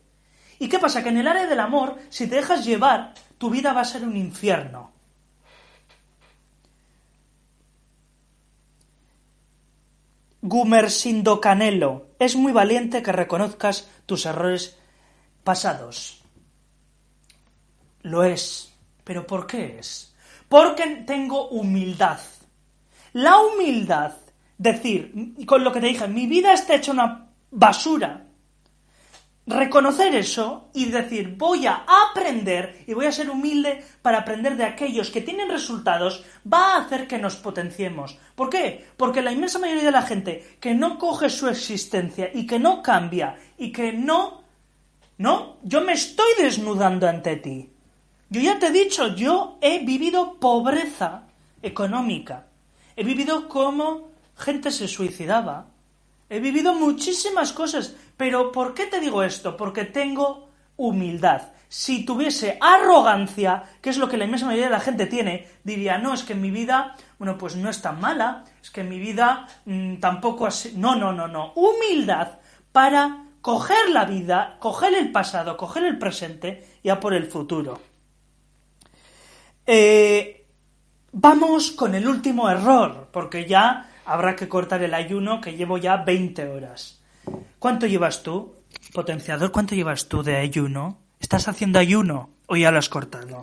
¿Y 0.57 0.67
qué 0.67 0.79
pasa? 0.79 1.03
Que 1.03 1.09
en 1.09 1.17
el 1.17 1.27
área 1.27 1.45
del 1.45 1.59
amor, 1.59 1.99
si 2.09 2.25
te 2.25 2.37
dejas 2.37 2.65
llevar, 2.65 3.13
tu 3.37 3.51
vida 3.51 3.71
va 3.71 3.81
a 3.81 3.85
ser 3.85 4.03
un 4.03 4.17
infierno. 4.17 4.93
Gumersindo 10.41 11.39
Canelo, 11.39 12.07
es 12.17 12.35
muy 12.35 12.51
valiente 12.51 13.03
que 13.03 13.11
reconozcas 13.11 13.87
tus 14.07 14.25
errores 14.25 14.75
pasados. 15.43 16.23
Lo 18.01 18.23
es. 18.23 18.66
¿Pero 19.07 19.25
por 19.25 19.47
qué 19.47 19.77
es? 19.79 20.13
Porque 20.49 20.85
tengo 21.07 21.47
humildad. 21.47 22.19
La 23.13 23.37
humildad, 23.37 24.11
decir, 24.57 25.33
con 25.45 25.63
lo 25.63 25.71
que 25.71 25.79
te 25.79 25.87
dije, 25.87 26.09
mi 26.09 26.27
vida 26.27 26.51
está 26.51 26.75
hecha 26.75 26.91
una 26.91 27.29
basura. 27.49 28.25
Reconocer 29.45 30.13
eso 30.13 30.71
y 30.73 30.87
decir, 30.87 31.35
voy 31.37 31.67
a 31.67 31.85
aprender 32.09 32.83
y 32.85 32.93
voy 32.93 33.05
a 33.05 33.13
ser 33.13 33.29
humilde 33.29 33.81
para 34.01 34.17
aprender 34.17 34.57
de 34.57 34.65
aquellos 34.65 35.09
que 35.09 35.21
tienen 35.21 35.49
resultados, 35.49 36.25
va 36.43 36.73
a 36.73 36.81
hacer 36.81 37.07
que 37.07 37.17
nos 37.17 37.37
potenciemos. 37.37 38.19
¿Por 38.35 38.49
qué? 38.49 38.87
Porque 38.97 39.21
la 39.21 39.31
inmensa 39.31 39.57
mayoría 39.57 39.85
de 39.85 39.91
la 39.91 40.01
gente 40.01 40.57
que 40.59 40.75
no 40.75 40.99
coge 40.99 41.29
su 41.29 41.47
existencia 41.47 42.29
y 42.33 42.45
que 42.45 42.59
no 42.59 42.83
cambia 42.83 43.37
y 43.57 43.71
que 43.71 43.93
no... 43.93 44.43
No, 45.17 45.59
yo 45.63 45.79
me 45.79 45.93
estoy 45.93 46.27
desnudando 46.37 47.07
ante 47.07 47.37
ti. 47.37 47.76
Yo 48.29 48.41
ya 48.41 48.59
te 48.59 48.67
he 48.67 48.71
dicho, 48.71 49.15
yo 49.15 49.57
he 49.61 49.85
vivido 49.85 50.35
pobreza 50.39 51.23
económica. 51.61 52.47
He 52.95 53.03
vivido 53.03 53.47
como 53.47 54.11
gente 54.35 54.71
se 54.71 54.87
suicidaba. 54.87 55.67
He 56.29 56.39
vivido 56.39 56.73
muchísimas 56.73 57.53
cosas. 57.53 57.95
Pero 58.17 58.51
¿por 58.51 58.73
qué 58.73 58.87
te 58.87 58.99
digo 58.99 59.23
esto? 59.23 59.55
Porque 59.55 59.85
tengo 59.85 60.49
humildad. 60.75 61.53
Si 61.69 62.05
tuviese 62.05 62.57
arrogancia, 62.59 63.63
que 63.81 63.89
es 63.89 63.97
lo 63.97 64.07
que 64.09 64.17
la 64.17 64.25
inmensa 64.25 64.45
mayoría 64.45 64.67
de 64.67 64.71
la 64.71 64.79
gente 64.79 65.05
tiene, 65.05 65.47
diría, 65.63 65.97
no, 65.97 66.13
es 66.13 66.23
que 66.23 66.35
mi 66.35 66.51
vida, 66.51 66.95
bueno, 67.19 67.37
pues 67.37 67.55
no 67.55 67.69
es 67.69 67.81
tan 67.81 67.99
mala, 67.99 68.45
es 68.61 68.71
que 68.71 68.83
mi 68.83 68.99
vida 68.99 69.47
mm, 69.65 69.97
tampoco 69.97 70.45
así. 70.45 70.73
No, 70.75 70.95
no, 70.95 71.13
no, 71.13 71.27
no. 71.27 71.53
Humildad 71.55 72.39
para 72.71 73.25
coger 73.41 73.89
la 73.89 74.05
vida, 74.05 74.57
coger 74.59 74.93
el 74.93 75.11
pasado, 75.11 75.55
coger 75.55 75.85
el 75.85 75.97
presente 75.97 76.67
y 76.83 76.89
a 76.89 76.99
por 76.99 77.13
el 77.13 77.27
futuro. 77.27 77.79
Eh, 79.69 80.47
vamos 81.11 81.71
con 81.71 81.93
el 81.93 82.07
último 82.07 82.49
error, 82.49 83.09
porque 83.11 83.45
ya 83.45 83.91
habrá 84.05 84.33
que 84.37 84.47
cortar 84.47 84.81
el 84.81 84.93
ayuno 84.93 85.41
que 85.41 85.57
llevo 85.57 85.77
ya 85.77 85.97
20 85.97 86.47
horas. 86.47 87.01
¿Cuánto 87.59 87.85
llevas 87.85 88.23
tú? 88.23 88.55
Potenciador, 88.93 89.51
¿cuánto 89.51 89.75
llevas 89.75 90.07
tú 90.07 90.23
de 90.23 90.37
ayuno? 90.37 90.99
¿Estás 91.19 91.49
haciendo 91.49 91.79
ayuno 91.79 92.29
o 92.47 92.55
ya 92.55 92.71
lo 92.71 92.79
has 92.79 92.87
cortado? 92.87 93.41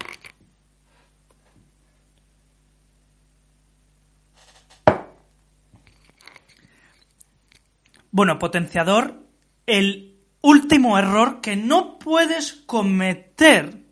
Bueno, 8.11 8.39
potenciador, 8.39 9.27
el 9.67 10.17
último 10.41 10.97
error 10.97 11.43
que 11.43 11.57
no 11.57 11.99
puedes 11.99 12.53
cometer 12.53 13.84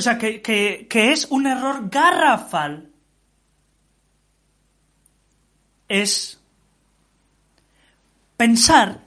o 0.00 0.02
sea, 0.02 0.16
que, 0.16 0.40
que 0.40 1.12
es 1.12 1.26
un 1.28 1.46
error 1.46 1.90
garrafal. 1.90 2.90
Es 5.88 6.40
pensar 8.38 9.02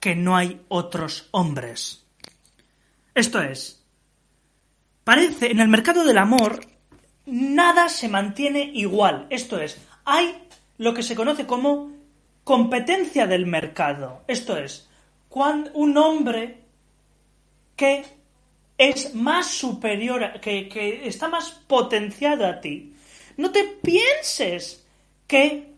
que 0.00 0.16
no 0.16 0.36
hay 0.36 0.60
otros 0.66 1.28
hombres. 1.30 2.04
Esto 3.14 3.40
es, 3.40 3.84
parece 5.04 5.52
en 5.52 5.60
el 5.60 5.68
mercado 5.68 6.02
del 6.02 6.18
amor 6.18 6.66
nada 7.24 7.88
se 7.88 8.08
mantiene 8.08 8.72
igual. 8.74 9.28
Esto 9.30 9.60
es, 9.60 9.78
hay 10.04 10.42
lo 10.76 10.92
que 10.92 11.04
se 11.04 11.14
conoce 11.14 11.46
como 11.46 11.92
competencia 12.42 13.28
del 13.28 13.46
mercado. 13.46 14.24
Esto 14.26 14.56
es, 14.56 14.88
cuando 15.28 15.70
un 15.74 15.96
hombre 15.98 16.64
que 17.76 18.18
es 18.80 19.14
más 19.14 19.46
superior, 19.46 20.40
que, 20.40 20.66
que 20.66 21.06
está 21.06 21.28
más 21.28 21.50
potenciado 21.50 22.46
a 22.46 22.62
ti, 22.62 22.94
no 23.36 23.50
te 23.50 23.64
pienses 23.64 24.86
que 25.26 25.74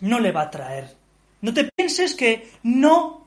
no 0.00 0.20
le 0.20 0.30
va 0.30 0.42
a 0.42 0.50
traer. 0.50 0.94
No 1.40 1.54
te 1.54 1.64
pienses 1.64 2.14
que 2.14 2.50
no 2.62 3.26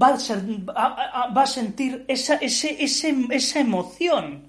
va 0.00 0.16
a, 0.16 1.46
sentir 1.46 2.04
esa, 2.08 2.34
esa 2.40 3.60
emoción. 3.60 4.48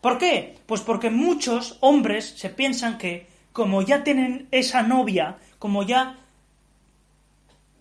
¿Por 0.00 0.18
qué? 0.18 0.58
Pues 0.64 0.82
porque 0.82 1.10
muchos 1.10 1.78
hombres 1.80 2.34
se 2.36 2.48
piensan 2.48 2.96
que 2.96 3.26
como 3.52 3.82
ya 3.82 4.04
tienen 4.04 4.46
esa 4.52 4.82
novia, 4.82 5.38
como 5.58 5.82
ya 5.82 6.22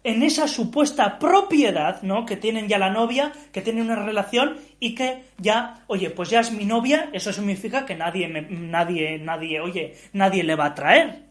en 0.04 0.24
esa 0.24 0.48
supuesta 0.48 1.20
propiedad, 1.20 2.02
¿no? 2.02 2.26
Que 2.26 2.36
tienen 2.36 2.68
ya 2.68 2.80
la 2.80 2.90
novia, 2.90 3.32
que 3.52 3.62
tienen 3.62 3.86
una 3.86 4.04
relación 4.04 4.58
y 4.84 4.96
que 4.96 5.26
ya, 5.38 5.84
oye, 5.86 6.10
pues 6.10 6.32
ya 6.32 6.40
es 6.40 6.52
mi 6.52 6.66
novia, 6.66 7.12
eso 7.14 7.32
significa 7.32 7.86
que 7.86 7.96
nadie, 7.96 8.28
nadie, 8.28 9.20
nadie, 9.20 9.62
oye, 9.62 9.96
nadie 10.14 10.44
le 10.44 10.56
va 10.56 10.66
a 10.66 10.74
traer. 10.74 11.24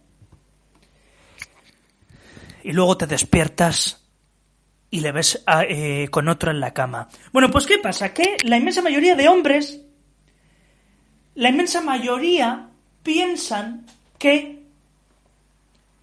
Y 2.62 2.72
luego 2.72 2.96
te 2.96 3.08
despiertas 3.08 4.06
y 4.88 5.00
le 5.00 5.10
ves 5.10 5.44
eh, 5.68 6.06
con 6.12 6.28
otro 6.28 6.52
en 6.52 6.60
la 6.60 6.72
cama. 6.72 7.08
Bueno, 7.32 7.50
pues 7.50 7.66
¿qué 7.66 7.78
pasa? 7.78 8.14
Que 8.14 8.36
la 8.44 8.56
inmensa 8.56 8.82
mayoría 8.82 9.16
de 9.16 9.26
hombres, 9.26 9.80
la 11.34 11.48
inmensa 11.48 11.80
mayoría 11.80 12.68
piensan 13.02 13.84
que 14.16 14.62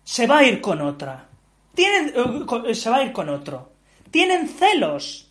se 0.03 0.27
va 0.27 0.39
a 0.39 0.43
ir 0.43 0.59
con 0.59 0.81
otra. 0.81 1.29
Tienen, 1.73 2.13
eh, 2.13 2.75
se 2.75 2.89
va 2.89 2.97
a 2.97 3.03
ir 3.03 3.13
con 3.13 3.29
otro. 3.29 3.71
Tienen 4.11 4.49
celos. 4.49 5.26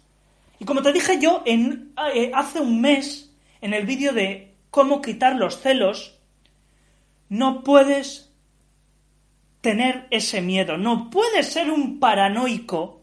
Y 0.58 0.64
como 0.64 0.82
te 0.82 0.92
dije 0.92 1.18
yo 1.20 1.42
eh, 1.46 2.30
hace 2.34 2.60
un 2.60 2.80
mes, 2.80 3.32
en 3.60 3.74
el 3.74 3.86
vídeo 3.86 4.12
de 4.12 4.54
cómo 4.70 5.02
quitar 5.02 5.36
los 5.36 5.60
celos, 5.60 6.18
no 7.28 7.62
puedes 7.62 8.32
tener 9.60 10.06
ese 10.10 10.40
miedo, 10.40 10.76
no 10.76 11.10
puedes 11.10 11.52
ser 11.52 11.70
un 11.70 11.98
paranoico. 11.98 13.02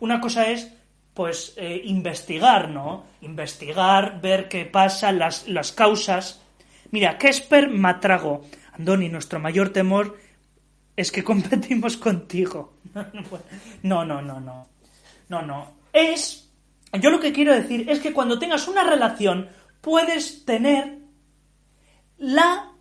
Una 0.00 0.20
cosa 0.20 0.48
es, 0.50 0.70
pues, 1.14 1.54
eh, 1.56 1.80
investigar, 1.84 2.68
¿no? 2.68 3.04
Investigar, 3.22 4.20
ver 4.20 4.48
qué 4.48 4.66
pasa, 4.66 5.10
las, 5.12 5.48
las 5.48 5.72
causas. 5.72 6.42
Mira, 6.90 7.16
Kesper 7.16 7.70
Matrago 7.70 8.44
Andoni, 8.78 9.08
nuestro 9.08 9.40
mayor 9.40 9.70
temor 9.70 10.18
es 10.96 11.10
que 11.10 11.24
competimos 11.30 11.96
contigo. 11.96 12.74
No, 13.82 14.04
no, 14.04 14.22
no, 14.22 14.40
no. 14.40 14.66
No, 15.28 15.42
no. 15.42 15.74
Es. 15.92 16.45
Yo 16.92 17.10
lo 17.10 17.20
que 17.20 17.32
quiero 17.32 17.52
decir 17.52 17.88
es 17.90 18.00
que 18.00 18.12
cuando 18.12 18.38
tengas 18.38 18.68
una 18.68 18.84
relación 18.84 19.48
puedes 19.80 20.44
tener 20.44 20.98
la. 22.18 22.72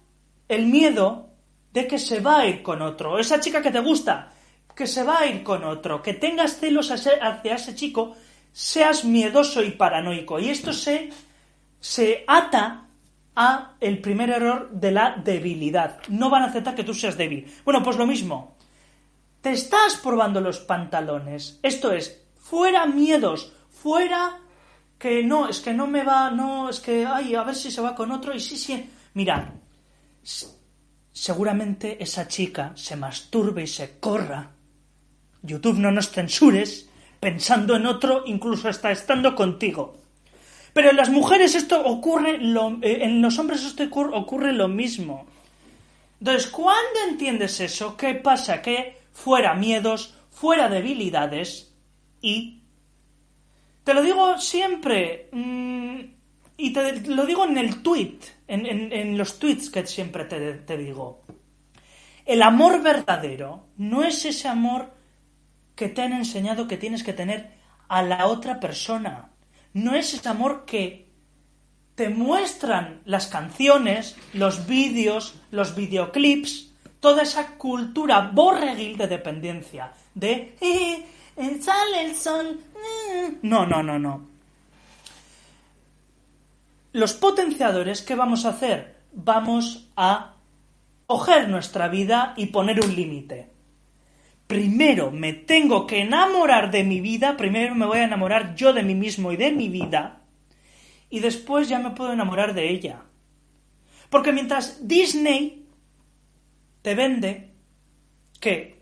el 0.48 0.68
miedo 0.68 1.30
de 1.74 1.88
que 1.88 2.00
se 2.00 2.20
va 2.20 2.40
a 2.40 2.48
ir 2.48 2.64
con 2.64 2.82
otro. 2.82 3.20
Esa 3.20 3.40
chica 3.40 3.62
que 3.62 3.72
te 3.72 3.80
gusta, 3.80 4.32
que 4.76 4.88
se 4.88 5.04
va 5.04 5.20
a 5.20 5.26
ir 5.28 5.44
con 5.44 5.64
otro. 5.64 6.02
Que 6.02 6.14
tengas 6.14 6.58
celos 6.58 6.92
hacia 6.92 7.56
ese 7.56 7.76
chico, 7.76 8.16
seas 8.52 9.04
miedoso 9.04 9.62
y 9.64 9.72
paranoico. 9.72 10.40
Y 10.40 10.50
esto 10.50 10.72
se. 10.72 11.12
se 11.80 12.24
ata 12.28 12.86
a 13.36 13.74
el 13.82 14.00
primer 14.00 14.30
error 14.30 14.70
de 14.72 14.92
la 14.92 15.22
debilidad. 15.24 16.00
No 16.08 16.30
van 16.30 16.44
a 16.44 16.48
aceptar 16.48 16.76
que 16.76 16.84
tú 16.84 16.94
seas 16.94 17.18
débil. 17.18 17.52
Bueno, 17.66 17.84
pues 17.84 17.98
lo 17.98 18.08
mismo. 18.08 18.56
Te 19.42 19.52
estás 19.52 19.98
probando 19.98 20.42
los 20.42 20.60
pantalones. 20.60 21.60
Esto 21.62 21.92
es, 21.92 22.26
fuera 22.38 22.86
miedos, 22.86 23.52
fuera 23.86 24.40
que 24.98 25.22
no, 25.22 25.48
es 25.48 25.60
que 25.60 25.72
no 25.72 25.86
me 25.86 26.04
va, 26.04 26.32
no, 26.32 26.70
es 26.72 26.80
que, 26.80 27.06
ay, 27.06 27.36
a 27.36 27.44
ver 27.44 27.54
si 27.54 27.70
se 27.70 27.82
va 27.82 27.94
con 27.94 28.10
otro 28.12 28.34
y 28.34 28.40
sí, 28.40 28.58
sí. 28.58 28.84
Mira, 29.14 29.54
seguramente 31.12 32.02
esa 32.02 32.28
chica 32.28 32.72
se 32.74 32.96
masturbe 32.96 33.62
y 33.62 33.68
se 33.68 34.00
corra. 34.00 34.50
YouTube 35.44 35.78
no 35.78 35.92
nos 35.92 36.10
censures 36.10 36.90
pensando 37.20 37.76
en 37.76 37.86
otro, 37.86 38.24
incluso 38.26 38.70
hasta 38.70 38.90
estando 38.90 39.36
contigo. 39.36 40.02
Pero 40.74 40.90
en 40.90 40.98
las 40.98 41.12
mujeres 41.12 41.54
esto 41.54 41.86
ocurre, 41.86 42.40
lo, 42.40 42.80
eh, 42.82 43.04
en 43.04 43.22
los 43.22 43.38
hombres 43.38 43.64
esto 43.64 43.84
ocurre 43.84 44.52
lo 44.52 44.68
mismo. 44.68 45.28
Entonces, 46.20 46.48
¿cuándo 46.48 47.02
entiendes 47.08 47.60
eso? 47.60 47.96
¿Qué 47.96 48.16
pasa? 48.16 48.64
Que 48.64 49.04
fuera 49.14 49.54
miedos, 49.54 50.16
fuera 50.32 50.70
debilidades 50.70 51.72
y... 52.20 52.64
Te 53.86 53.94
lo 53.94 54.02
digo 54.02 54.38
siempre, 54.38 55.30
mm, 55.32 56.00
y 56.58 56.74
te 56.74 57.00
lo 57.08 57.26
digo 57.26 57.46
en 57.46 57.58
el 57.58 57.82
tweet, 57.82 58.20
en, 58.48 59.18
los 59.18 59.40
tweets 59.40 59.70
que 59.70 59.88
siempre 59.88 60.26
te, 60.26 60.78
digo. 60.78 61.22
El 62.26 62.42
amor 62.42 62.82
verdadero 62.82 63.68
no 63.78 64.04
es 64.04 64.26
ese 64.26 64.50
amor 64.50 64.94
que 65.76 65.88
te 65.88 66.02
han 66.02 66.12
enseñado 66.12 66.68
que 66.68 66.78
tienes 66.78 67.04
que 67.04 67.14
tener 67.14 67.54
a 67.88 68.02
la 68.02 68.28
otra 68.28 68.60
persona 68.60 69.30
no 69.76 69.94
es 69.94 70.14
ese 70.14 70.30
amor 70.30 70.64
que 70.66 71.10
te 71.96 72.08
muestran 72.08 73.02
las 73.04 73.28
canciones, 73.28 74.16
los 74.34 74.68
vídeos, 74.68 75.36
los 75.52 75.76
videoclips, 75.76 76.74
toda 77.02 77.24
esa 77.24 77.58
cultura 77.58 78.32
borreguil 78.34 78.98
de 78.98 79.08
dependencia, 79.08 79.92
de 80.14 80.32
eh, 80.32 80.56
eh, 80.62 81.06
sale 81.36 82.06
el. 82.06 82.12
Eh". 82.12 83.38
No, 83.42 83.66
no, 83.66 83.84
no, 83.84 84.00
no. 84.00 84.28
Los 86.94 87.14
potenciadores, 87.14 88.02
¿qué 88.02 88.16
vamos 88.16 88.46
a 88.46 88.50
hacer? 88.50 88.96
Vamos 89.12 89.90
a 89.96 90.36
coger 91.08 91.50
nuestra 91.50 91.88
vida 91.88 92.34
y 92.38 92.48
poner 92.48 92.84
un 92.84 92.96
límite 92.96 93.56
primero 94.48 95.12
me 95.12 95.34
tengo 95.34 95.88
que 95.88 96.02
enamorar 96.02 96.72
de 96.72 96.84
mi 96.84 97.02
vida, 97.02 97.38
primero 97.38 97.76
me 97.76 97.86
voy 97.86 98.00
a 98.00 98.04
enamorar 98.04 98.56
yo 98.56 98.74
de 98.74 98.84
mí 98.84 98.96
mismo 98.96 99.32
y 99.32 99.38
de 99.38 99.52
mi 99.52 99.70
vida, 99.70 100.22
y 101.10 101.20
después 101.20 101.68
ya 101.68 101.80
me 101.80 101.92
puedo 101.92 102.14
enamorar 102.14 102.54
de 102.54 102.70
ella. 102.70 103.04
Porque 104.10 104.32
mientras 104.32 104.88
Disney 104.88 105.68
te 106.82 106.94
vende 106.94 107.52
que 108.40 108.75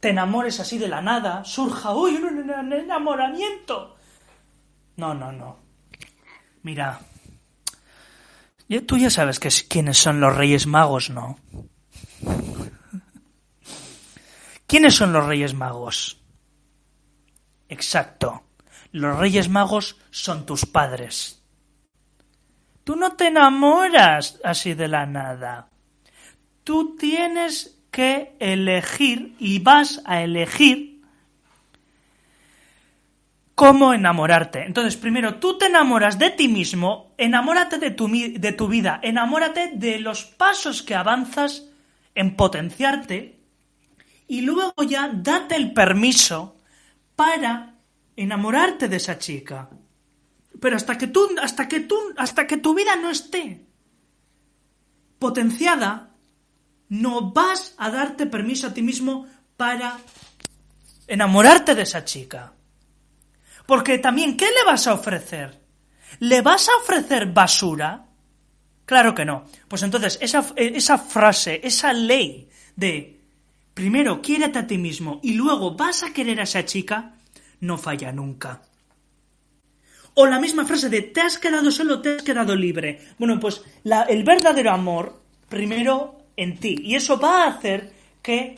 te 0.00 0.10
enamores 0.10 0.60
así 0.60 0.78
de 0.78 0.88
la 0.88 1.02
nada, 1.02 1.44
surja, 1.44 1.92
uy, 1.92 2.16
un 2.16 2.72
enamoramiento. 2.72 3.96
No, 4.96 5.14
no, 5.14 5.32
no. 5.32 5.58
Mira, 6.62 7.00
tú 8.86 8.96
ya 8.96 9.10
sabes 9.10 9.40
que, 9.40 9.48
quiénes 9.68 9.98
son 9.98 10.20
los 10.20 10.36
Reyes 10.36 10.66
Magos, 10.66 11.10
¿no? 11.10 11.38
¿Quiénes 14.66 14.94
son 14.94 15.12
los 15.12 15.24
Reyes 15.26 15.54
Magos? 15.54 16.20
Exacto. 17.68 18.42
Los 18.92 19.18
Reyes 19.18 19.48
Magos 19.48 19.96
son 20.10 20.46
tus 20.46 20.66
padres. 20.66 21.42
Tú 22.84 22.96
no 22.96 23.16
te 23.16 23.28
enamoras 23.28 24.40
así 24.44 24.74
de 24.74 24.88
la 24.88 25.06
nada. 25.06 25.68
Tú 26.64 26.96
tienes 26.96 27.77
elegir 28.38 29.34
y 29.38 29.58
vas 29.58 30.00
a 30.04 30.22
elegir 30.22 31.02
cómo 33.54 33.92
enamorarte. 33.92 34.64
Entonces, 34.64 34.96
primero, 34.96 35.36
tú 35.36 35.58
te 35.58 35.66
enamoras 35.66 36.18
de 36.18 36.30
ti 36.30 36.48
mismo, 36.48 37.14
enamórate 37.18 37.78
de 37.78 37.90
tu, 37.90 38.08
de 38.08 38.52
tu 38.52 38.68
vida, 38.68 39.00
enamórate 39.02 39.72
de 39.74 39.98
los 39.98 40.24
pasos 40.24 40.82
que 40.82 40.94
avanzas 40.94 41.64
en 42.14 42.36
potenciarte 42.36 43.40
y 44.28 44.42
luego 44.42 44.72
ya 44.86 45.10
date 45.12 45.56
el 45.56 45.72
permiso 45.72 46.56
para 47.16 47.74
enamorarte 48.14 48.88
de 48.88 48.96
esa 48.96 49.18
chica. 49.18 49.70
Pero 50.60 50.76
hasta 50.76 50.96
que 50.96 51.08
tú, 51.08 51.28
hasta 51.40 51.66
que 51.66 51.80
tú, 51.80 51.96
hasta 52.16 52.46
que 52.46 52.58
tu 52.58 52.74
vida 52.74 52.94
no 52.96 53.10
esté 53.10 53.68
potenciada, 55.18 56.07
no 56.88 57.32
vas 57.32 57.74
a 57.78 57.90
darte 57.90 58.26
permiso 58.26 58.66
a 58.66 58.74
ti 58.74 58.82
mismo 58.82 59.26
para 59.56 59.98
enamorarte 61.06 61.74
de 61.74 61.82
esa 61.82 62.04
chica. 62.04 62.52
Porque 63.66 63.98
también, 63.98 64.36
¿qué 64.36 64.46
le 64.46 64.64
vas 64.64 64.86
a 64.86 64.94
ofrecer? 64.94 65.60
¿Le 66.20 66.40
vas 66.40 66.68
a 66.68 66.76
ofrecer 66.76 67.26
basura? 67.26 68.06
Claro 68.86 69.14
que 69.14 69.24
no. 69.24 69.44
Pues 69.68 69.82
entonces, 69.82 70.18
esa, 70.22 70.46
esa 70.56 70.96
frase, 70.96 71.60
esa 71.62 71.92
ley 71.92 72.48
de 72.76 73.20
primero 73.74 74.22
quiérete 74.22 74.58
a 74.58 74.66
ti 74.66 74.78
mismo 74.78 75.20
y 75.22 75.34
luego 75.34 75.76
vas 75.76 76.02
a 76.02 76.12
querer 76.12 76.40
a 76.40 76.44
esa 76.44 76.64
chica, 76.64 77.14
no 77.60 77.76
falla 77.76 78.10
nunca. 78.10 78.62
O 80.14 80.26
la 80.26 80.40
misma 80.40 80.64
frase 80.64 80.88
de 80.88 81.02
te 81.02 81.20
has 81.20 81.38
quedado 81.38 81.70
solo, 81.70 82.00
te 82.00 82.16
has 82.16 82.22
quedado 82.22 82.56
libre. 82.56 83.08
Bueno, 83.18 83.38
pues 83.38 83.62
el 83.84 84.24
verdadero 84.24 84.72
amor, 84.72 85.22
primero 85.48 86.17
en 86.38 86.56
ti. 86.56 86.76
Y 86.82 86.94
eso 86.94 87.18
va 87.18 87.44
a 87.44 87.48
hacer 87.48 87.92
que... 88.22 88.56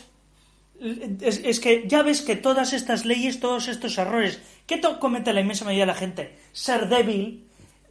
Es, 1.20 1.60
que 1.60 1.86
ya 1.86 2.02
ves 2.02 2.22
que 2.22 2.36
todas 2.36 2.72
estas 2.72 3.04
leyes, 3.04 3.40
todos 3.40 3.68
estos 3.68 3.98
errores, 3.98 4.40
¿qué 4.66 4.80
comete 4.98 5.32
la 5.34 5.40
inmensa 5.40 5.66
mayoría 5.66 5.84
de 5.84 5.92
la 5.92 5.98
gente? 5.98 6.38
Ser 6.52 6.88
débil, 6.88 7.44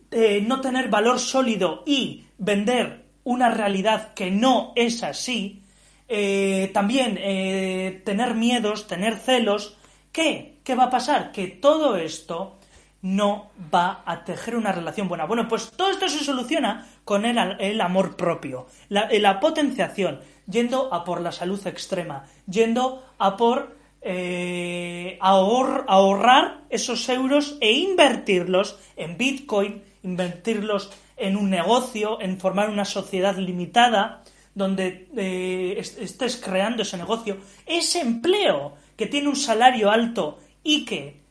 eh, 0.10 0.42
no 0.42 0.60
tener 0.60 0.90
valor 0.90 1.20
sólido 1.20 1.84
y 1.86 2.24
vender 2.40 3.06
una 3.24 3.50
realidad 3.52 4.16
que 4.16 4.32
no 4.32 4.74
es 4.76 5.04
así, 5.04 5.62
eh, 6.08 6.72
también 6.74 7.20
eh, 7.20 8.02
tener 8.06 8.34
miedos, 8.34 8.88
tener 8.88 9.18
celos, 9.18 9.78
¿qué? 10.12 10.58
¿Qué 10.64 10.74
va 10.74 10.86
a 10.86 10.90
pasar? 10.90 11.32
Que 11.32 11.46
todo 11.48 11.96
esto 11.96 12.59
no 13.02 13.52
va 13.74 14.04
a 14.06 14.24
tejer 14.24 14.56
una 14.56 14.72
relación 14.72 15.08
buena. 15.08 15.26
Bueno, 15.26 15.47
pues 15.47 15.72
todo 15.72 15.89
esto 15.89 16.10
se 16.10 16.24
soluciona 16.24 16.88
con 17.06 17.26
el, 17.26 17.82
amor 17.82 18.16
propio, 18.16 18.68
la, 18.89 19.39
potenciación, 19.39 20.20
yendo 20.47 20.93
a 20.93 21.04
por 21.04 21.22
la 21.22 21.32
salud 21.32 21.66
extrema, 21.66 22.26
yendo 22.45 23.04
a 23.18 23.38
por 23.38 23.78
eh, 24.02 25.18
ahorrar 25.22 26.62
esos 26.70 27.08
euros 27.10 27.58
e 27.62 27.72
invertirlos 27.72 28.78
en 28.95 29.18
Bitcoin, 29.18 29.84
invertirlos 30.04 30.91
en 31.18 31.36
un 31.36 31.50
negocio, 31.50 32.20
en 32.22 32.39
formar 32.39 32.70
una 32.70 32.86
sociedad 32.86 33.38
limitada 33.38 34.24
donde 34.56 35.08
eh, 35.16 35.76
estés 35.78 36.38
creando 36.38 36.82
ese 36.82 36.97
negocio, 36.97 37.38
ese 37.66 38.02
empleo 38.02 38.74
que 38.95 39.06
tiene 39.06 39.30
un 39.30 39.36
salario 39.36 39.89
alto 39.89 40.39
y 40.64 40.86
que 40.86 41.22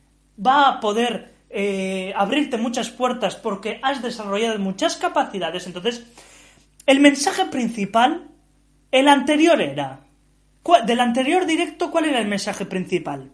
va 0.45 0.69
a 0.69 0.79
poder 0.79 1.38
eh, 1.49 2.13
abrirte 2.15 2.57
muchas 2.57 2.89
puertas 2.89 3.35
porque 3.35 3.79
has 3.81 4.01
desarrollado 4.01 4.59
muchas 4.59 4.97
capacidades. 4.97 5.65
Entonces, 5.67 6.05
el 6.85 6.99
mensaje 6.99 7.45
principal, 7.45 8.27
el 8.91 9.07
anterior 9.07 9.61
era, 9.61 10.01
del 10.85 10.99
anterior 10.99 11.45
directo, 11.45 11.91
¿cuál 11.91 12.05
era 12.05 12.19
el 12.19 12.27
mensaje 12.27 12.65
principal? 12.65 13.31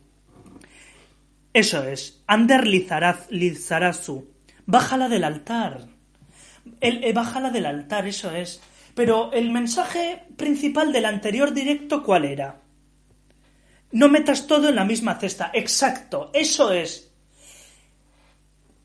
Eso 1.53 1.83
es, 1.83 2.21
Ander 2.27 2.67
Lizarazu, 2.67 4.27
bájala 4.65 5.07
del 5.07 5.23
altar. 5.23 5.87
El, 6.81 7.03
eh, 7.03 7.13
bájala 7.13 7.49
del 7.49 7.65
altar, 7.65 8.07
eso 8.07 8.31
es. 8.31 8.61
Pero 8.93 9.31
el 9.33 9.51
mensaje 9.51 10.23
principal 10.35 10.91
del 10.91 11.05
anterior 11.05 11.53
directo, 11.53 12.03
¿cuál 12.03 12.25
era? 12.25 12.61
No 13.91 14.09
metas 14.09 14.47
todo 14.47 14.69
en 14.69 14.75
la 14.75 14.85
misma 14.85 15.15
cesta. 15.19 15.51
Exacto, 15.53 16.31
eso 16.33 16.71
es. 16.71 17.04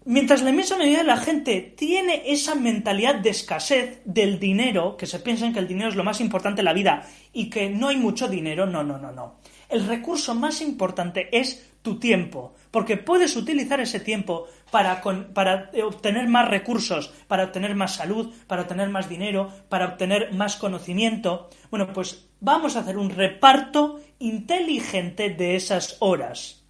Mientras 0.06 0.42
la 0.42 0.48
inmensa 0.48 0.78
mayoría 0.78 0.98
de 0.98 1.04
la 1.04 1.18
gente 1.18 1.74
tiene 1.76 2.22
esa 2.24 2.54
mentalidad 2.54 3.16
de 3.16 3.30
escasez 3.30 4.00
del 4.06 4.40
dinero, 4.40 4.96
que 4.96 5.06
se 5.06 5.20
piensan 5.20 5.52
que 5.52 5.58
el 5.58 5.68
dinero 5.68 5.90
es 5.90 5.94
lo 5.94 6.04
más 6.04 6.22
importante 6.22 6.62
en 6.62 6.64
la 6.64 6.72
vida 6.72 7.06
y 7.34 7.50
que 7.50 7.68
no 7.68 7.88
hay 7.88 7.98
mucho 7.98 8.26
dinero, 8.26 8.64
no, 8.64 8.82
no, 8.82 8.96
no, 8.96 9.12
no. 9.12 9.40
El 9.68 9.86
recurso 9.86 10.34
más 10.34 10.62
importante 10.62 11.28
es 11.38 11.70
tu 11.82 11.98
tiempo, 11.98 12.54
porque 12.70 12.96
puedes 12.96 13.36
utilizar 13.36 13.78
ese 13.78 14.00
tiempo 14.00 14.46
para, 14.70 15.02
para 15.34 15.70
obtener 15.84 16.28
más 16.28 16.48
recursos, 16.48 17.12
para 17.28 17.44
obtener 17.44 17.74
más 17.74 17.96
salud, 17.96 18.34
para 18.46 18.62
obtener 18.62 18.88
más 18.88 19.08
dinero, 19.08 19.52
para 19.68 19.86
obtener 19.86 20.32
más 20.32 20.56
conocimiento. 20.56 21.50
Bueno, 21.70 21.92
pues 21.92 22.26
vamos 22.40 22.74
a 22.74 22.80
hacer 22.80 22.96
un 22.96 23.10
reparto 23.10 24.00
inteligente 24.18 25.28
de 25.28 25.56
esas 25.56 25.98
horas. 26.00 26.64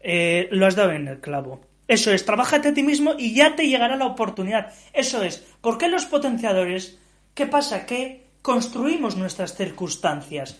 Eh, 0.00 0.48
lo 0.50 0.66
has 0.66 0.74
dado 0.74 0.90
en 0.90 1.06
el 1.06 1.20
clavo. 1.20 1.71
Eso 1.92 2.10
es, 2.10 2.24
trabájate 2.24 2.68
a 2.68 2.72
ti 2.72 2.82
mismo 2.82 3.16
y 3.18 3.34
ya 3.34 3.54
te 3.54 3.68
llegará 3.68 3.96
la 3.96 4.06
oportunidad. 4.06 4.72
Eso 4.94 5.22
es, 5.22 5.44
¿por 5.60 5.76
qué 5.76 5.88
los 5.88 6.06
potenciadores? 6.06 6.98
¿Qué 7.34 7.44
pasa? 7.44 7.84
Que 7.84 8.28
construimos 8.40 9.18
nuestras 9.18 9.54
circunstancias. 9.54 10.58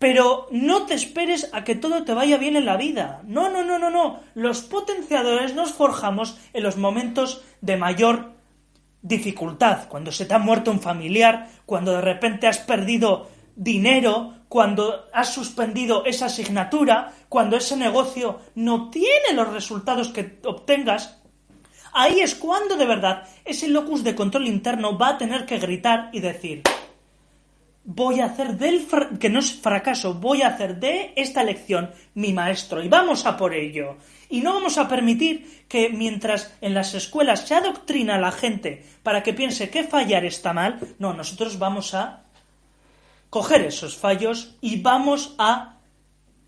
Pero 0.00 0.48
no 0.50 0.84
te 0.84 0.94
esperes 0.94 1.48
a 1.52 1.62
que 1.62 1.76
todo 1.76 2.02
te 2.02 2.12
vaya 2.12 2.38
bien 2.38 2.56
en 2.56 2.64
la 2.64 2.76
vida. 2.76 3.22
No, 3.24 3.48
no, 3.48 3.62
no, 3.62 3.78
no, 3.78 3.88
no. 3.90 4.18
Los 4.34 4.62
potenciadores 4.62 5.54
nos 5.54 5.74
forjamos 5.74 6.36
en 6.52 6.64
los 6.64 6.76
momentos 6.76 7.44
de 7.60 7.76
mayor 7.76 8.32
dificultad. 9.00 9.86
Cuando 9.88 10.10
se 10.10 10.24
te 10.26 10.34
ha 10.34 10.40
muerto 10.40 10.72
un 10.72 10.80
familiar, 10.80 11.50
cuando 11.66 11.92
de 11.92 12.00
repente 12.00 12.48
has 12.48 12.58
perdido 12.58 13.30
dinero, 13.54 14.34
cuando 14.48 15.08
has 15.12 15.32
suspendido 15.32 16.04
esa 16.04 16.26
asignatura, 16.26 17.12
cuando 17.28 17.56
ese 17.56 17.76
negocio 17.76 18.40
no 18.54 18.90
tiene 18.90 19.32
los 19.34 19.52
resultados 19.52 20.08
que 20.08 20.38
obtengas, 20.44 21.18
ahí 21.92 22.20
es 22.20 22.34
cuando 22.34 22.76
de 22.76 22.86
verdad 22.86 23.24
ese 23.44 23.68
locus 23.68 24.02
de 24.04 24.14
control 24.14 24.46
interno 24.46 24.96
va 24.96 25.10
a 25.10 25.18
tener 25.18 25.44
que 25.44 25.58
gritar 25.58 26.08
y 26.12 26.20
decir, 26.20 26.62
voy 27.84 28.20
a 28.20 28.26
hacer 28.26 28.58
del, 28.58 28.86
que 29.18 29.30
no 29.30 29.38
es 29.38 29.52
fracaso, 29.52 30.14
voy 30.14 30.42
a 30.42 30.48
hacer 30.48 30.78
de 30.78 31.12
esta 31.16 31.42
lección 31.42 31.90
mi 32.14 32.32
maestro 32.32 32.82
y 32.82 32.88
vamos 32.88 33.26
a 33.26 33.36
por 33.36 33.54
ello. 33.54 33.96
Y 34.30 34.42
no 34.42 34.52
vamos 34.52 34.76
a 34.76 34.88
permitir 34.88 35.64
que 35.68 35.88
mientras 35.88 36.54
en 36.60 36.74
las 36.74 36.92
escuelas 36.92 37.48
se 37.48 37.54
adoctrina 37.54 38.16
a 38.16 38.20
la 38.20 38.32
gente 38.32 38.84
para 39.02 39.22
que 39.22 39.32
piense 39.32 39.70
que 39.70 39.84
fallar 39.84 40.26
está 40.26 40.52
mal, 40.52 40.78
no, 40.98 41.14
nosotros 41.14 41.58
vamos 41.58 41.94
a 41.94 42.24
coger 43.30 43.62
esos 43.62 43.96
fallos 43.96 44.56
y 44.60 44.80
vamos 44.80 45.34
a 45.38 45.76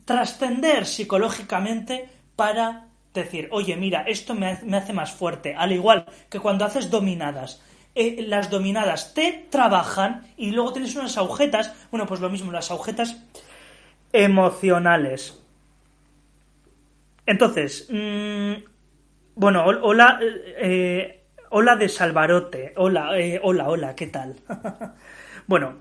trascender 0.04 0.86
psicológicamente 0.86 2.08
para 2.36 2.86
decir, 3.14 3.48
oye, 3.52 3.76
mira, 3.76 4.02
esto 4.06 4.34
me, 4.34 4.58
hace 4.76 4.92
más 4.92 5.12
fuerte. 5.12 5.54
Al 5.54 5.72
igual 5.72 6.06
que 6.28 6.40
cuando 6.40 6.64
haces 6.64 6.90
dominadas. 6.90 7.62
Eh, 7.94 8.24
las 8.28 8.50
dominadas 8.50 9.14
te 9.14 9.48
trabajan 9.50 10.26
y 10.36 10.52
luego 10.52 10.72
tienes 10.72 10.94
unas 10.94 11.18
agujetas, 11.18 11.74
bueno, 11.90 12.06
pues 12.06 12.20
lo 12.20 12.30
mismo, 12.30 12.52
las 12.52 12.70
agujetas 12.70 13.24
emocionales. 14.12 15.42
Entonces, 17.26 17.88
mm, 17.90 18.52
bueno, 19.34 19.64
hola, 19.64 20.20
eh, 20.22 21.24
hola 21.50 21.76
de 21.76 21.88
Salvarote, 21.88 22.74
hola, 22.76 23.18
eh, 23.18 23.40
hola, 23.42 23.68
hola, 23.68 23.94
¿qué 23.94 24.06
tal? 24.06 24.36
bueno, 25.46 25.78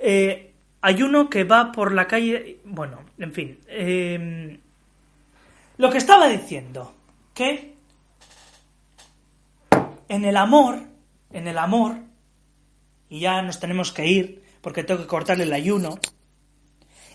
eh, 0.00 0.54
hay 0.80 1.02
uno 1.02 1.28
que 1.28 1.44
va 1.44 1.70
por 1.72 1.92
la 1.92 2.06
calle. 2.06 2.60
Bueno, 2.64 3.00
en 3.18 3.32
fin. 3.32 3.58
Em, 3.68 4.58
lo 5.76 5.90
que 5.90 5.98
estaba 5.98 6.28
diciendo, 6.28 6.94
que 7.34 7.74
en 10.08 10.24
el 10.24 10.36
amor, 10.36 10.80
en 11.32 11.46
el 11.46 11.58
amor, 11.58 11.96
y 13.08 13.20
ya 13.20 13.42
nos 13.42 13.60
tenemos 13.60 13.92
que 13.92 14.06
ir 14.06 14.42
porque 14.60 14.84
tengo 14.84 15.00
que 15.00 15.06
cortarle 15.06 15.44
el 15.44 15.52
ayuno, 15.52 15.98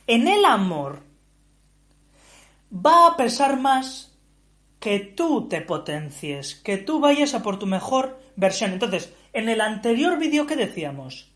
en 0.08 0.28
el 0.28 0.46
amor 0.46 1.04
va 2.72 3.08
a 3.08 3.18
pesar 3.18 3.60
más 3.60 4.16
que 4.80 5.00
tú 5.00 5.48
te 5.48 5.62
potencies, 5.62 6.56
que 6.56 6.78
tú 6.78 7.00
vayas 7.00 7.34
a 7.34 7.42
por 7.42 7.58
tu 7.58 7.66
mejor 7.66 8.20
versión. 8.36 8.72
Entonces, 8.72 9.14
en 9.34 9.50
el 9.50 9.62
anterior 9.62 10.18
vídeo 10.20 10.46
que 10.46 10.56
decíamos, 10.56 11.32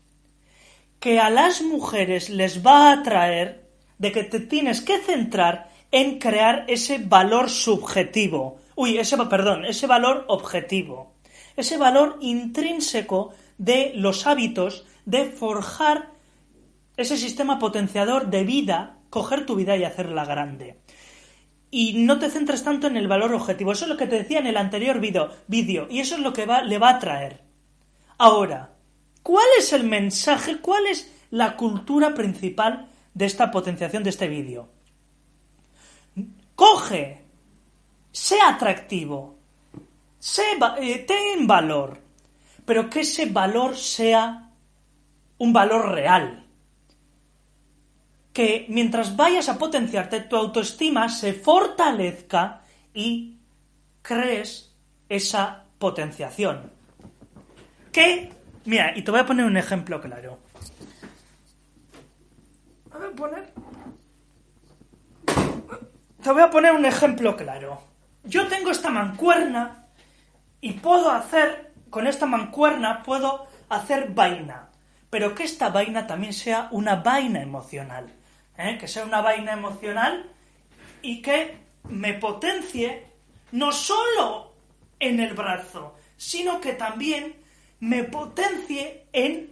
que 1.00 1.18
a 1.18 1.30
las 1.30 1.62
mujeres 1.62 2.28
les 2.30 2.64
va 2.64 2.90
a 2.90 2.92
atraer 2.92 3.64
de 3.98 4.12
que 4.12 4.22
te 4.22 4.38
tienes 4.38 4.82
que 4.82 4.98
centrar 4.98 5.70
en 5.90 6.18
crear 6.18 6.64
ese 6.68 6.98
valor 6.98 7.50
subjetivo. 7.50 8.58
Uy, 8.76 8.98
ese, 8.98 9.16
perdón, 9.16 9.64
ese 9.64 9.86
valor 9.86 10.24
objetivo. 10.28 11.14
Ese 11.56 11.78
valor 11.78 12.18
intrínseco 12.20 13.32
de 13.58 13.92
los 13.96 14.26
hábitos 14.26 14.86
de 15.04 15.26
forjar 15.26 16.10
ese 16.96 17.16
sistema 17.16 17.58
potenciador 17.58 18.28
de 18.28 18.44
vida, 18.44 18.98
coger 19.08 19.46
tu 19.46 19.56
vida 19.56 19.76
y 19.76 19.84
hacerla 19.84 20.24
grande. 20.24 20.78
Y 21.70 21.94
no 21.94 22.18
te 22.18 22.30
centres 22.30 22.62
tanto 22.62 22.86
en 22.86 22.96
el 22.96 23.08
valor 23.08 23.32
objetivo. 23.34 23.72
Eso 23.72 23.84
es 23.84 23.90
lo 23.90 23.96
que 23.96 24.06
te 24.06 24.16
decía 24.16 24.38
en 24.38 24.46
el 24.46 24.56
anterior 24.56 25.00
vídeo. 25.00 25.86
Y 25.90 26.00
eso 26.00 26.16
es 26.16 26.20
lo 26.20 26.32
que 26.32 26.46
le 26.46 26.78
va 26.78 26.90
a 26.90 26.98
traer. 26.98 27.42
Ahora, 28.18 28.74
¿Cuál 29.22 29.46
es 29.58 29.72
el 29.72 29.84
mensaje? 29.84 30.60
¿Cuál 30.60 30.86
es 30.86 31.12
la 31.30 31.56
cultura 31.56 32.14
principal 32.14 32.90
de 33.14 33.26
esta 33.26 33.50
potenciación 33.50 34.02
de 34.02 34.10
este 34.10 34.28
vídeo? 34.28 34.68
Coge, 36.54 37.24
sea 38.12 38.50
atractivo, 38.50 39.38
eh, 40.80 40.98
ten 41.06 41.46
valor, 41.46 42.00
pero 42.64 42.90
que 42.90 43.00
ese 43.00 43.26
valor 43.26 43.76
sea 43.76 44.50
un 45.38 45.52
valor 45.52 45.92
real. 45.92 46.46
Que 48.32 48.66
mientras 48.68 49.16
vayas 49.16 49.48
a 49.48 49.58
potenciarte, 49.58 50.20
tu 50.20 50.36
autoestima 50.36 51.08
se 51.08 51.32
fortalezca 51.32 52.62
y 52.94 53.38
crees 54.02 54.74
esa 55.08 55.64
potenciación. 55.78 56.70
¿Qué? 57.90 58.32
Mira, 58.64 58.92
y 58.96 59.02
te 59.02 59.10
voy 59.10 59.20
a 59.20 59.26
poner 59.26 59.46
un 59.46 59.56
ejemplo 59.56 60.00
claro. 60.00 60.38
Voy 62.92 63.06
a 63.06 63.16
poner... 63.16 63.52
Te 66.22 66.32
voy 66.32 66.42
a 66.42 66.50
poner 66.50 66.72
un 66.72 66.84
ejemplo 66.84 67.36
claro. 67.36 67.82
Yo 68.24 68.46
tengo 68.48 68.70
esta 68.70 68.90
mancuerna 68.90 69.86
y 70.60 70.72
puedo 70.74 71.10
hacer, 71.10 71.72
con 71.88 72.06
esta 72.06 72.26
mancuerna 72.26 73.02
puedo 73.02 73.46
hacer 73.70 74.10
vaina, 74.10 74.68
pero 75.08 75.34
que 75.34 75.44
esta 75.44 75.70
vaina 75.70 76.06
también 76.06 76.34
sea 76.34 76.68
una 76.72 76.96
vaina 76.96 77.40
emocional, 77.40 78.12
¿eh? 78.58 78.76
que 78.78 78.86
sea 78.86 79.04
una 79.04 79.22
vaina 79.22 79.52
emocional 79.52 80.30
y 81.00 81.22
que 81.22 81.56
me 81.88 82.12
potencie 82.14 83.06
no 83.52 83.72
solo 83.72 84.52
en 84.98 85.20
el 85.20 85.32
brazo, 85.32 85.96
sino 86.18 86.60
que 86.60 86.74
también 86.74 87.39
me 87.80 88.04
potencie 88.04 89.06
en, 89.12 89.50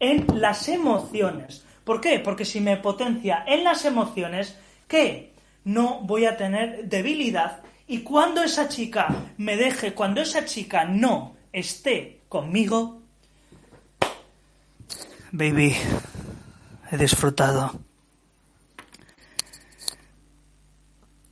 en 0.00 0.26
las 0.40 0.68
emociones. 0.68 1.64
¿Por 1.84 2.00
qué? 2.00 2.18
Porque 2.18 2.44
si 2.44 2.60
me 2.60 2.76
potencia 2.76 3.44
en 3.46 3.64
las 3.64 3.84
emociones, 3.84 4.56
¿qué? 4.86 5.32
No 5.64 6.00
voy 6.02 6.26
a 6.26 6.36
tener 6.36 6.88
debilidad 6.88 7.62
y 7.86 8.00
cuando 8.00 8.42
esa 8.42 8.68
chica 8.68 9.08
me 9.38 9.56
deje, 9.56 9.94
cuando 9.94 10.20
esa 10.20 10.44
chica 10.44 10.84
no 10.84 11.36
esté 11.52 12.20
conmigo, 12.28 13.00
baby, 15.32 15.74
he 16.90 16.98
disfrutado. 16.98 17.80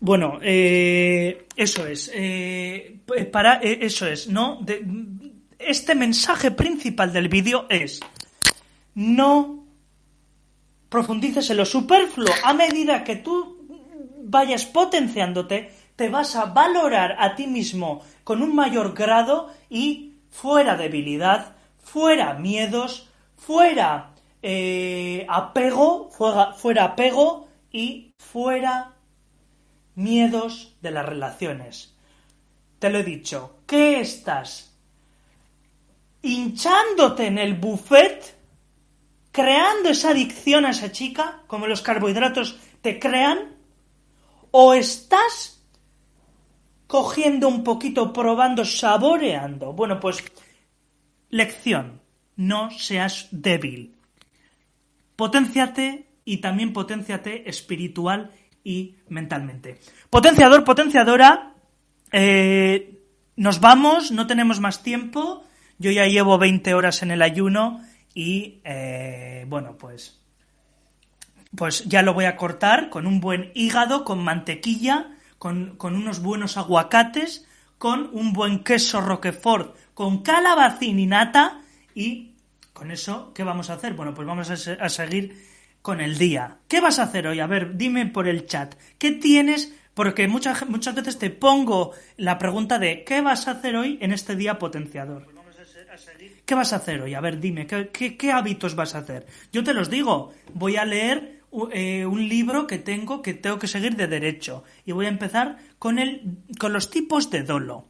Bueno, 0.00 0.38
eh, 0.42 1.46
eso 1.56 1.86
es. 1.86 2.10
Eh, 2.14 3.00
para 3.32 3.60
eh, 3.62 3.78
eso 3.82 4.06
es, 4.06 4.28
¿no? 4.28 4.64
Este 5.58 5.94
mensaje 5.94 6.50
principal 6.50 7.12
del 7.12 7.28
vídeo 7.28 7.66
es 7.68 8.00
no 8.94 9.64
profundices 10.88 11.50
en 11.50 11.58
lo 11.58 11.66
superfluo. 11.66 12.32
A 12.44 12.54
medida 12.54 13.04
que 13.04 13.16
tú 13.16 13.66
vayas 14.24 14.64
potenciándote, 14.64 15.72
te 15.96 16.08
vas 16.08 16.36
a 16.36 16.46
valorar 16.46 17.16
a 17.18 17.34
ti 17.34 17.46
mismo 17.46 18.02
con 18.24 18.42
un 18.42 18.54
mayor 18.54 18.94
grado 18.94 19.52
y 19.70 20.14
fuera 20.30 20.76
debilidad, 20.76 21.56
fuera 21.78 22.34
miedos, 22.34 23.08
fuera 23.36 24.14
eh, 24.42 25.26
apego, 25.28 26.10
fuera, 26.10 26.52
fuera 26.52 26.84
apego 26.84 27.48
y 27.72 28.14
fuera 28.18 28.94
miedos 29.94 30.76
de 30.82 30.90
las 30.90 31.06
relaciones. 31.06 31.94
Te 32.78 32.90
lo 32.90 32.98
he 32.98 33.04
dicho, 33.04 33.58
¿qué 33.66 34.00
estás? 34.00 34.75
Hinchándote 36.22 37.26
en 37.26 37.38
el 37.38 37.54
buffet, 37.54 38.36
creando 39.32 39.90
esa 39.90 40.10
adicción 40.10 40.64
a 40.64 40.70
esa 40.70 40.92
chica, 40.92 41.42
como 41.46 41.66
los 41.66 41.82
carbohidratos 41.82 42.58
te 42.80 42.98
crean, 42.98 43.56
o 44.50 44.74
estás 44.74 45.62
cogiendo 46.86 47.48
un 47.48 47.64
poquito, 47.64 48.12
probando, 48.12 48.64
saboreando. 48.64 49.72
Bueno, 49.72 50.00
pues 50.00 50.24
lección, 51.30 52.00
no 52.36 52.70
seas 52.70 53.28
débil. 53.30 53.96
Potenciate 55.16 56.06
y 56.24 56.38
también 56.38 56.72
potenciate 56.72 57.48
espiritual 57.48 58.32
y 58.62 58.96
mentalmente. 59.08 59.78
Potenciador, 60.10 60.64
potenciadora, 60.64 61.54
eh, 62.12 63.00
nos 63.36 63.60
vamos, 63.60 64.10
no 64.10 64.26
tenemos 64.26 64.60
más 64.60 64.82
tiempo. 64.82 65.44
Yo 65.78 65.90
ya 65.90 66.06
llevo 66.06 66.38
20 66.38 66.74
horas 66.74 67.02
en 67.02 67.10
el 67.10 67.22
ayuno 67.22 67.82
y, 68.14 68.60
eh, 68.64 69.44
bueno, 69.48 69.76
pues, 69.78 70.20
pues 71.54 71.84
ya 71.84 72.02
lo 72.02 72.14
voy 72.14 72.24
a 72.24 72.36
cortar 72.36 72.88
con 72.88 73.06
un 73.06 73.20
buen 73.20 73.50
hígado, 73.54 74.04
con 74.04 74.22
mantequilla 74.22 75.10
con, 75.38 75.76
unos 75.80 76.20
buenos 76.20 76.56
aguacates, 76.56 77.46
con 77.78 78.10
un 78.12 78.32
buen 78.32 78.64
queso 78.64 79.00
roquefort, 79.00 79.76
con 79.94 80.22
calabacín 80.22 80.98
y 80.98 81.06
nata 81.06 81.60
y 81.94 82.32
con 82.72 82.90
eso, 82.90 83.32
¿qué 83.34 83.42
vamos 83.42 83.70
a 83.70 83.74
hacer? 83.74 83.94
Bueno, 83.94 84.12
pues 84.14 84.26
vamos 84.26 84.50
a, 84.50 84.88
seguir 84.88 85.46
con 85.82 86.00
el 86.00 86.18
día. 86.18 86.58
¿Qué 86.68 86.80
vas 86.80 86.98
a 86.98 87.04
hacer 87.04 87.26
hoy? 87.26 87.40
A 87.40 87.46
ver, 87.46 87.76
dime 87.76 88.06
por 88.06 88.28
el 88.28 88.46
chat. 88.46 88.74
¿Qué 88.98 89.12
tienes? 89.12 89.72
Porque 89.94 90.28
muchas, 90.28 90.68
muchas 90.68 90.94
veces 90.94 91.18
te 91.18 91.30
pongo 91.30 91.92
la 92.16 92.38
pregunta 92.38 92.78
de 92.78 93.04
¿qué 93.04 93.22
vas 93.22 93.48
a 93.48 93.52
hacer 93.52 93.76
hoy 93.76 93.98
en 94.02 94.12
este 94.12 94.36
día 94.36 94.58
potenciador? 94.58 95.35
¿Qué 96.44 96.54
vas 96.54 96.72
a 96.72 96.76
hacer 96.76 97.00
hoy? 97.00 97.14
A 97.14 97.20
ver, 97.20 97.40
dime, 97.40 97.66
¿qué, 97.66 98.32
hábitos 98.32 98.74
vas 98.74 98.94
a 98.94 98.98
hacer? 98.98 99.26
Yo 99.52 99.64
te 99.64 99.74
los 99.74 99.90
digo, 99.90 100.32
voy 100.52 100.76
a 100.76 100.84
leer 100.84 101.40
eh, 101.72 102.04
un 102.04 102.28
libro 102.28 102.66
que 102.66 102.78
tengo 102.78 103.22
que 103.22 103.34
tengo 103.34 103.58
que 103.58 103.66
seguir 103.66 103.96
de 103.96 104.06
derecho 104.06 104.64
y 104.84 104.92
voy 104.92 105.06
a 105.06 105.10
empezar 105.10 105.58
con 105.78 105.98
el 105.98 106.38
con 106.58 106.72
los 106.72 106.90
tipos 106.90 107.30
de 107.30 107.42
dolo. 107.42 107.88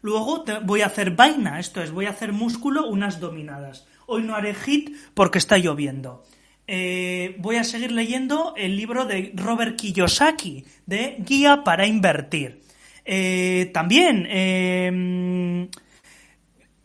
Luego 0.00 0.44
voy 0.64 0.82
a 0.82 0.86
hacer 0.86 1.12
vaina, 1.12 1.60
esto 1.60 1.82
es, 1.82 1.92
voy 1.92 2.06
a 2.06 2.10
hacer 2.10 2.32
músculo 2.32 2.88
unas 2.88 3.20
dominadas. 3.20 3.86
Hoy 4.06 4.22
no 4.22 4.34
haré 4.34 4.54
hit 4.54 4.96
porque 5.14 5.38
está 5.38 5.58
lloviendo. 5.58 6.24
Eh, 6.66 7.36
voy 7.38 7.56
a 7.56 7.64
seguir 7.64 7.92
leyendo 7.92 8.54
el 8.56 8.76
libro 8.76 9.04
de 9.04 9.32
Robert 9.34 9.76
Kiyosaki, 9.76 10.64
de 10.86 11.16
Guía 11.20 11.62
para 11.64 11.86
Invertir. 11.86 12.62
Eh, 13.04 13.70
también 13.72 14.22
mm, 14.22 15.68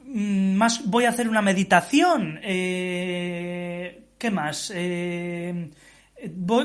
más 0.08 0.86
voy 0.86 1.06
a 1.06 1.10
hacer 1.10 1.28
una 1.30 1.42
meditación. 1.42 2.40
¿Qué 4.18 4.32
más? 4.32 4.72
Eh, 4.74 5.70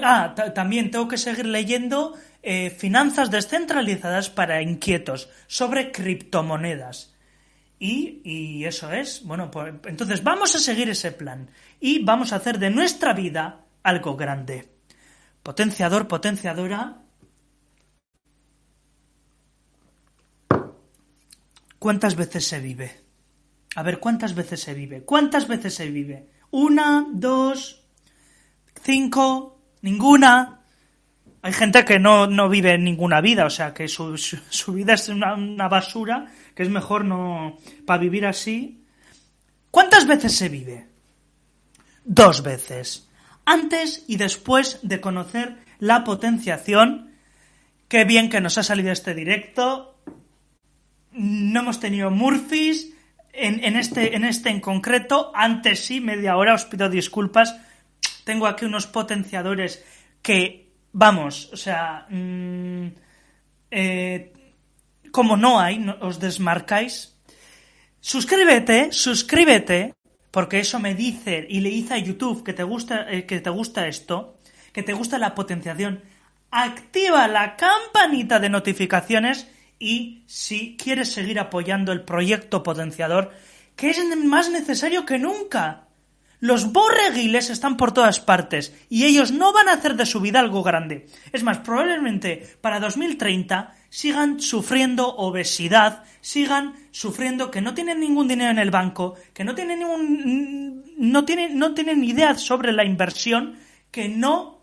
ah, 0.03 0.35
también 0.55 0.91
tengo 0.91 1.09
que 1.09 1.19
seguir 1.19 1.47
leyendo 1.47 2.15
eh, 2.43 2.71
Finanzas 2.71 3.31
descentralizadas 3.31 4.31
para 4.31 4.63
inquietos 4.63 5.29
sobre 5.47 5.93
criptomonedas. 5.93 7.15
Y, 7.79 8.65
eso 8.65 8.93
es, 8.93 9.25
bueno, 9.25 9.51
pues 9.51 9.75
entonces 9.87 10.23
vamos 10.23 10.55
a 10.55 10.61
seguir 10.61 10.89
ese 10.89 11.11
plan 11.11 11.51
y 11.81 12.05
vamos 12.05 12.33
a 12.33 12.37
hacer 12.37 12.61
de 12.61 12.71
nuestra 12.71 13.13
vida 13.13 13.65
algo 13.83 14.17
grande. 14.17 14.69
Potenciador, 15.43 16.07
potenciadora. 16.07 16.99
¿Cuántas 21.81 22.15
veces 22.15 22.47
se 22.47 22.61
vive? 22.61 23.02
A 23.75 23.83
ver, 23.83 23.99
¿cuántas 23.99 24.35
veces 24.35 24.61
se 24.61 24.75
vive? 24.75 25.03
¿Cuántas 25.03 25.49
veces 25.49 25.75
se 25.75 25.91
vive? 25.91 26.29
Una, 26.51 27.07
dos, 27.13 27.85
cinco, 28.83 29.61
ninguna. 29.81 30.61
Hay 31.41 31.53
gente 31.53 31.85
que 31.85 31.99
no, 31.99 32.27
no 32.27 32.49
vive 32.49 32.77
ninguna 32.79 33.21
vida, 33.21 33.47
o 33.47 33.51
sea, 33.51 33.73
que 33.73 33.89
su, 33.89 34.17
su, 34.17 34.73
vida 34.73 34.95
es 34.95 35.09
una, 35.09 35.35
una, 35.35 35.69
basura, 35.69 36.27
que 36.55 36.63
es 36.63 36.69
mejor 36.69 37.05
no. 37.05 37.59
para 37.87 38.01
vivir 38.01 38.27
así. 38.27 38.85
¿Cuántas 39.71 40.07
veces 40.07 40.37
se 40.37 40.49
vive? 40.49 40.87
Dos 42.05 42.43
veces. 42.43 43.09
Antes 43.45 44.05
y 44.07 44.17
después 44.17 44.81
de 44.83 45.01
conocer 45.01 45.57
la 45.79 46.05
potenciación. 46.05 47.11
Qué 47.89 48.05
bien 48.05 48.31
que 48.31 48.41
nos 48.41 48.57
ha 48.57 48.63
salido 48.63 48.93
este 48.93 49.15
directo. 49.15 49.99
No 51.13 51.61
hemos 51.61 51.81
tenido 51.81 52.11
Murphys, 52.11 52.95
en, 53.33 53.77
este, 53.77 54.15
en 54.15 54.25
este 54.25 54.51
en 54.51 54.61
concreto, 54.61 55.33
antes 55.35 55.87
sí, 55.87 56.01
media 56.01 56.37
hora, 56.37 56.55
os 56.55 56.65
pido 56.65 56.89
disculpas. 56.89 57.57
Tengo 58.25 58.47
aquí 58.47 58.65
unos 58.65 58.87
potenciadores 58.87 59.83
que, 60.21 60.71
vamos, 60.93 61.49
o 61.53 61.57
sea, 61.57 62.07
mm, 62.11 62.87
eh, 63.71 64.33
como 65.11 65.37
no 65.37 65.61
hay, 65.61 65.85
os 66.01 66.21
desmarcáis. 66.21 67.17
Suscríbete, 68.01 68.93
suscríbete, 68.93 69.95
porque 70.31 70.61
eso 70.61 70.79
me 70.79 70.95
dice 70.95 71.47
y 71.49 71.61
le 71.61 71.71
dice 71.71 71.95
a 71.95 71.99
YouTube 71.99 72.45
que 72.45 72.53
te 72.53 72.65
gusta, 72.65 73.11
eh, 73.11 73.27
que 73.27 73.41
te 73.41 73.51
gusta 73.51 73.87
esto, 73.87 74.37
que 74.73 74.83
te 74.83 74.93
gusta 74.93 75.19
la 75.19 75.35
potenciación. 75.35 76.03
Activa 76.51 77.29
la 77.29 77.57
campanita 77.57 78.39
de 78.39 78.51
notificaciones 78.51 79.47
y 79.83 80.23
si 80.27 80.77
quieres 80.77 81.11
seguir 81.11 81.41
apoyando 81.41 81.91
el 81.91 82.03
proyecto 82.03 82.63
potenciador, 82.63 83.33
que 83.75 83.91
es 83.91 83.99
más 84.25 84.49
necesario 84.49 85.05
que 85.05 85.19
nunca. 85.19 85.89
Los 86.39 86.73
borreguiles 86.73 87.51
están 87.51 87.77
por 87.77 87.93
todas 87.93 88.21
partes 88.21 88.75
y 88.89 89.07
ellos 89.07 89.33
no 89.33 89.53
van 89.53 89.69
a 89.69 89.73
hacer 89.73 89.97
de 89.97 90.07
su 90.07 90.21
vida 90.21 90.39
algo 90.39 90.63
grande. 90.63 91.09
Es 91.33 91.43
más, 91.43 91.59
probablemente 91.59 92.57
para 92.61 92.79
2030 92.79 93.75
sigan 93.91 94.39
sufriendo 94.41 95.09
obesidad, 95.17 96.05
sigan 96.21 96.75
sufriendo 96.93 97.51
que 97.51 97.61
no 97.61 97.75
tienen 97.75 97.99
ningún 97.99 98.29
dinero 98.29 98.53
en 98.53 98.59
el 98.59 98.71
banco, 98.71 99.17
que 99.35 99.43
no 99.43 99.57
tienen 99.57 99.81
ningún, 99.81 100.85
no 100.97 101.25
tienen, 101.25 101.59
no 101.59 101.75
tienen 101.75 102.05
idea 102.05 102.37
sobre 102.37 102.73
la 102.73 102.85
inversión 102.85 103.57
que 103.91 104.09
no 104.09 104.63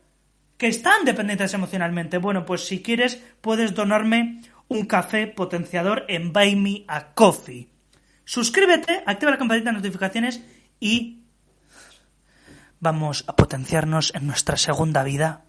que 0.60 0.68
están 0.68 1.06
dependientes 1.06 1.54
emocionalmente. 1.54 2.18
Bueno, 2.18 2.46
pues 2.46 2.68
si 2.68 2.84
quieres 2.84 3.24
puedes 3.40 3.74
donarme 3.74 4.42
un 4.70 4.86
café 4.86 5.28
potenciador 5.28 6.06
en 6.08 6.32
Buy 6.32 6.56
Me 6.56 6.86
a 6.88 7.14
Coffee. 7.14 7.68
Suscríbete, 8.24 9.04
activa 9.06 9.32
la 9.32 9.38
campanita 9.38 9.72
de 9.72 9.78
notificaciones 9.78 10.42
y 10.80 11.24
vamos 12.80 13.26
a 13.28 13.36
potenciarnos 13.36 14.14
en 14.16 14.28
nuestra 14.28 14.56
segunda 14.56 15.04
vida 15.04 15.44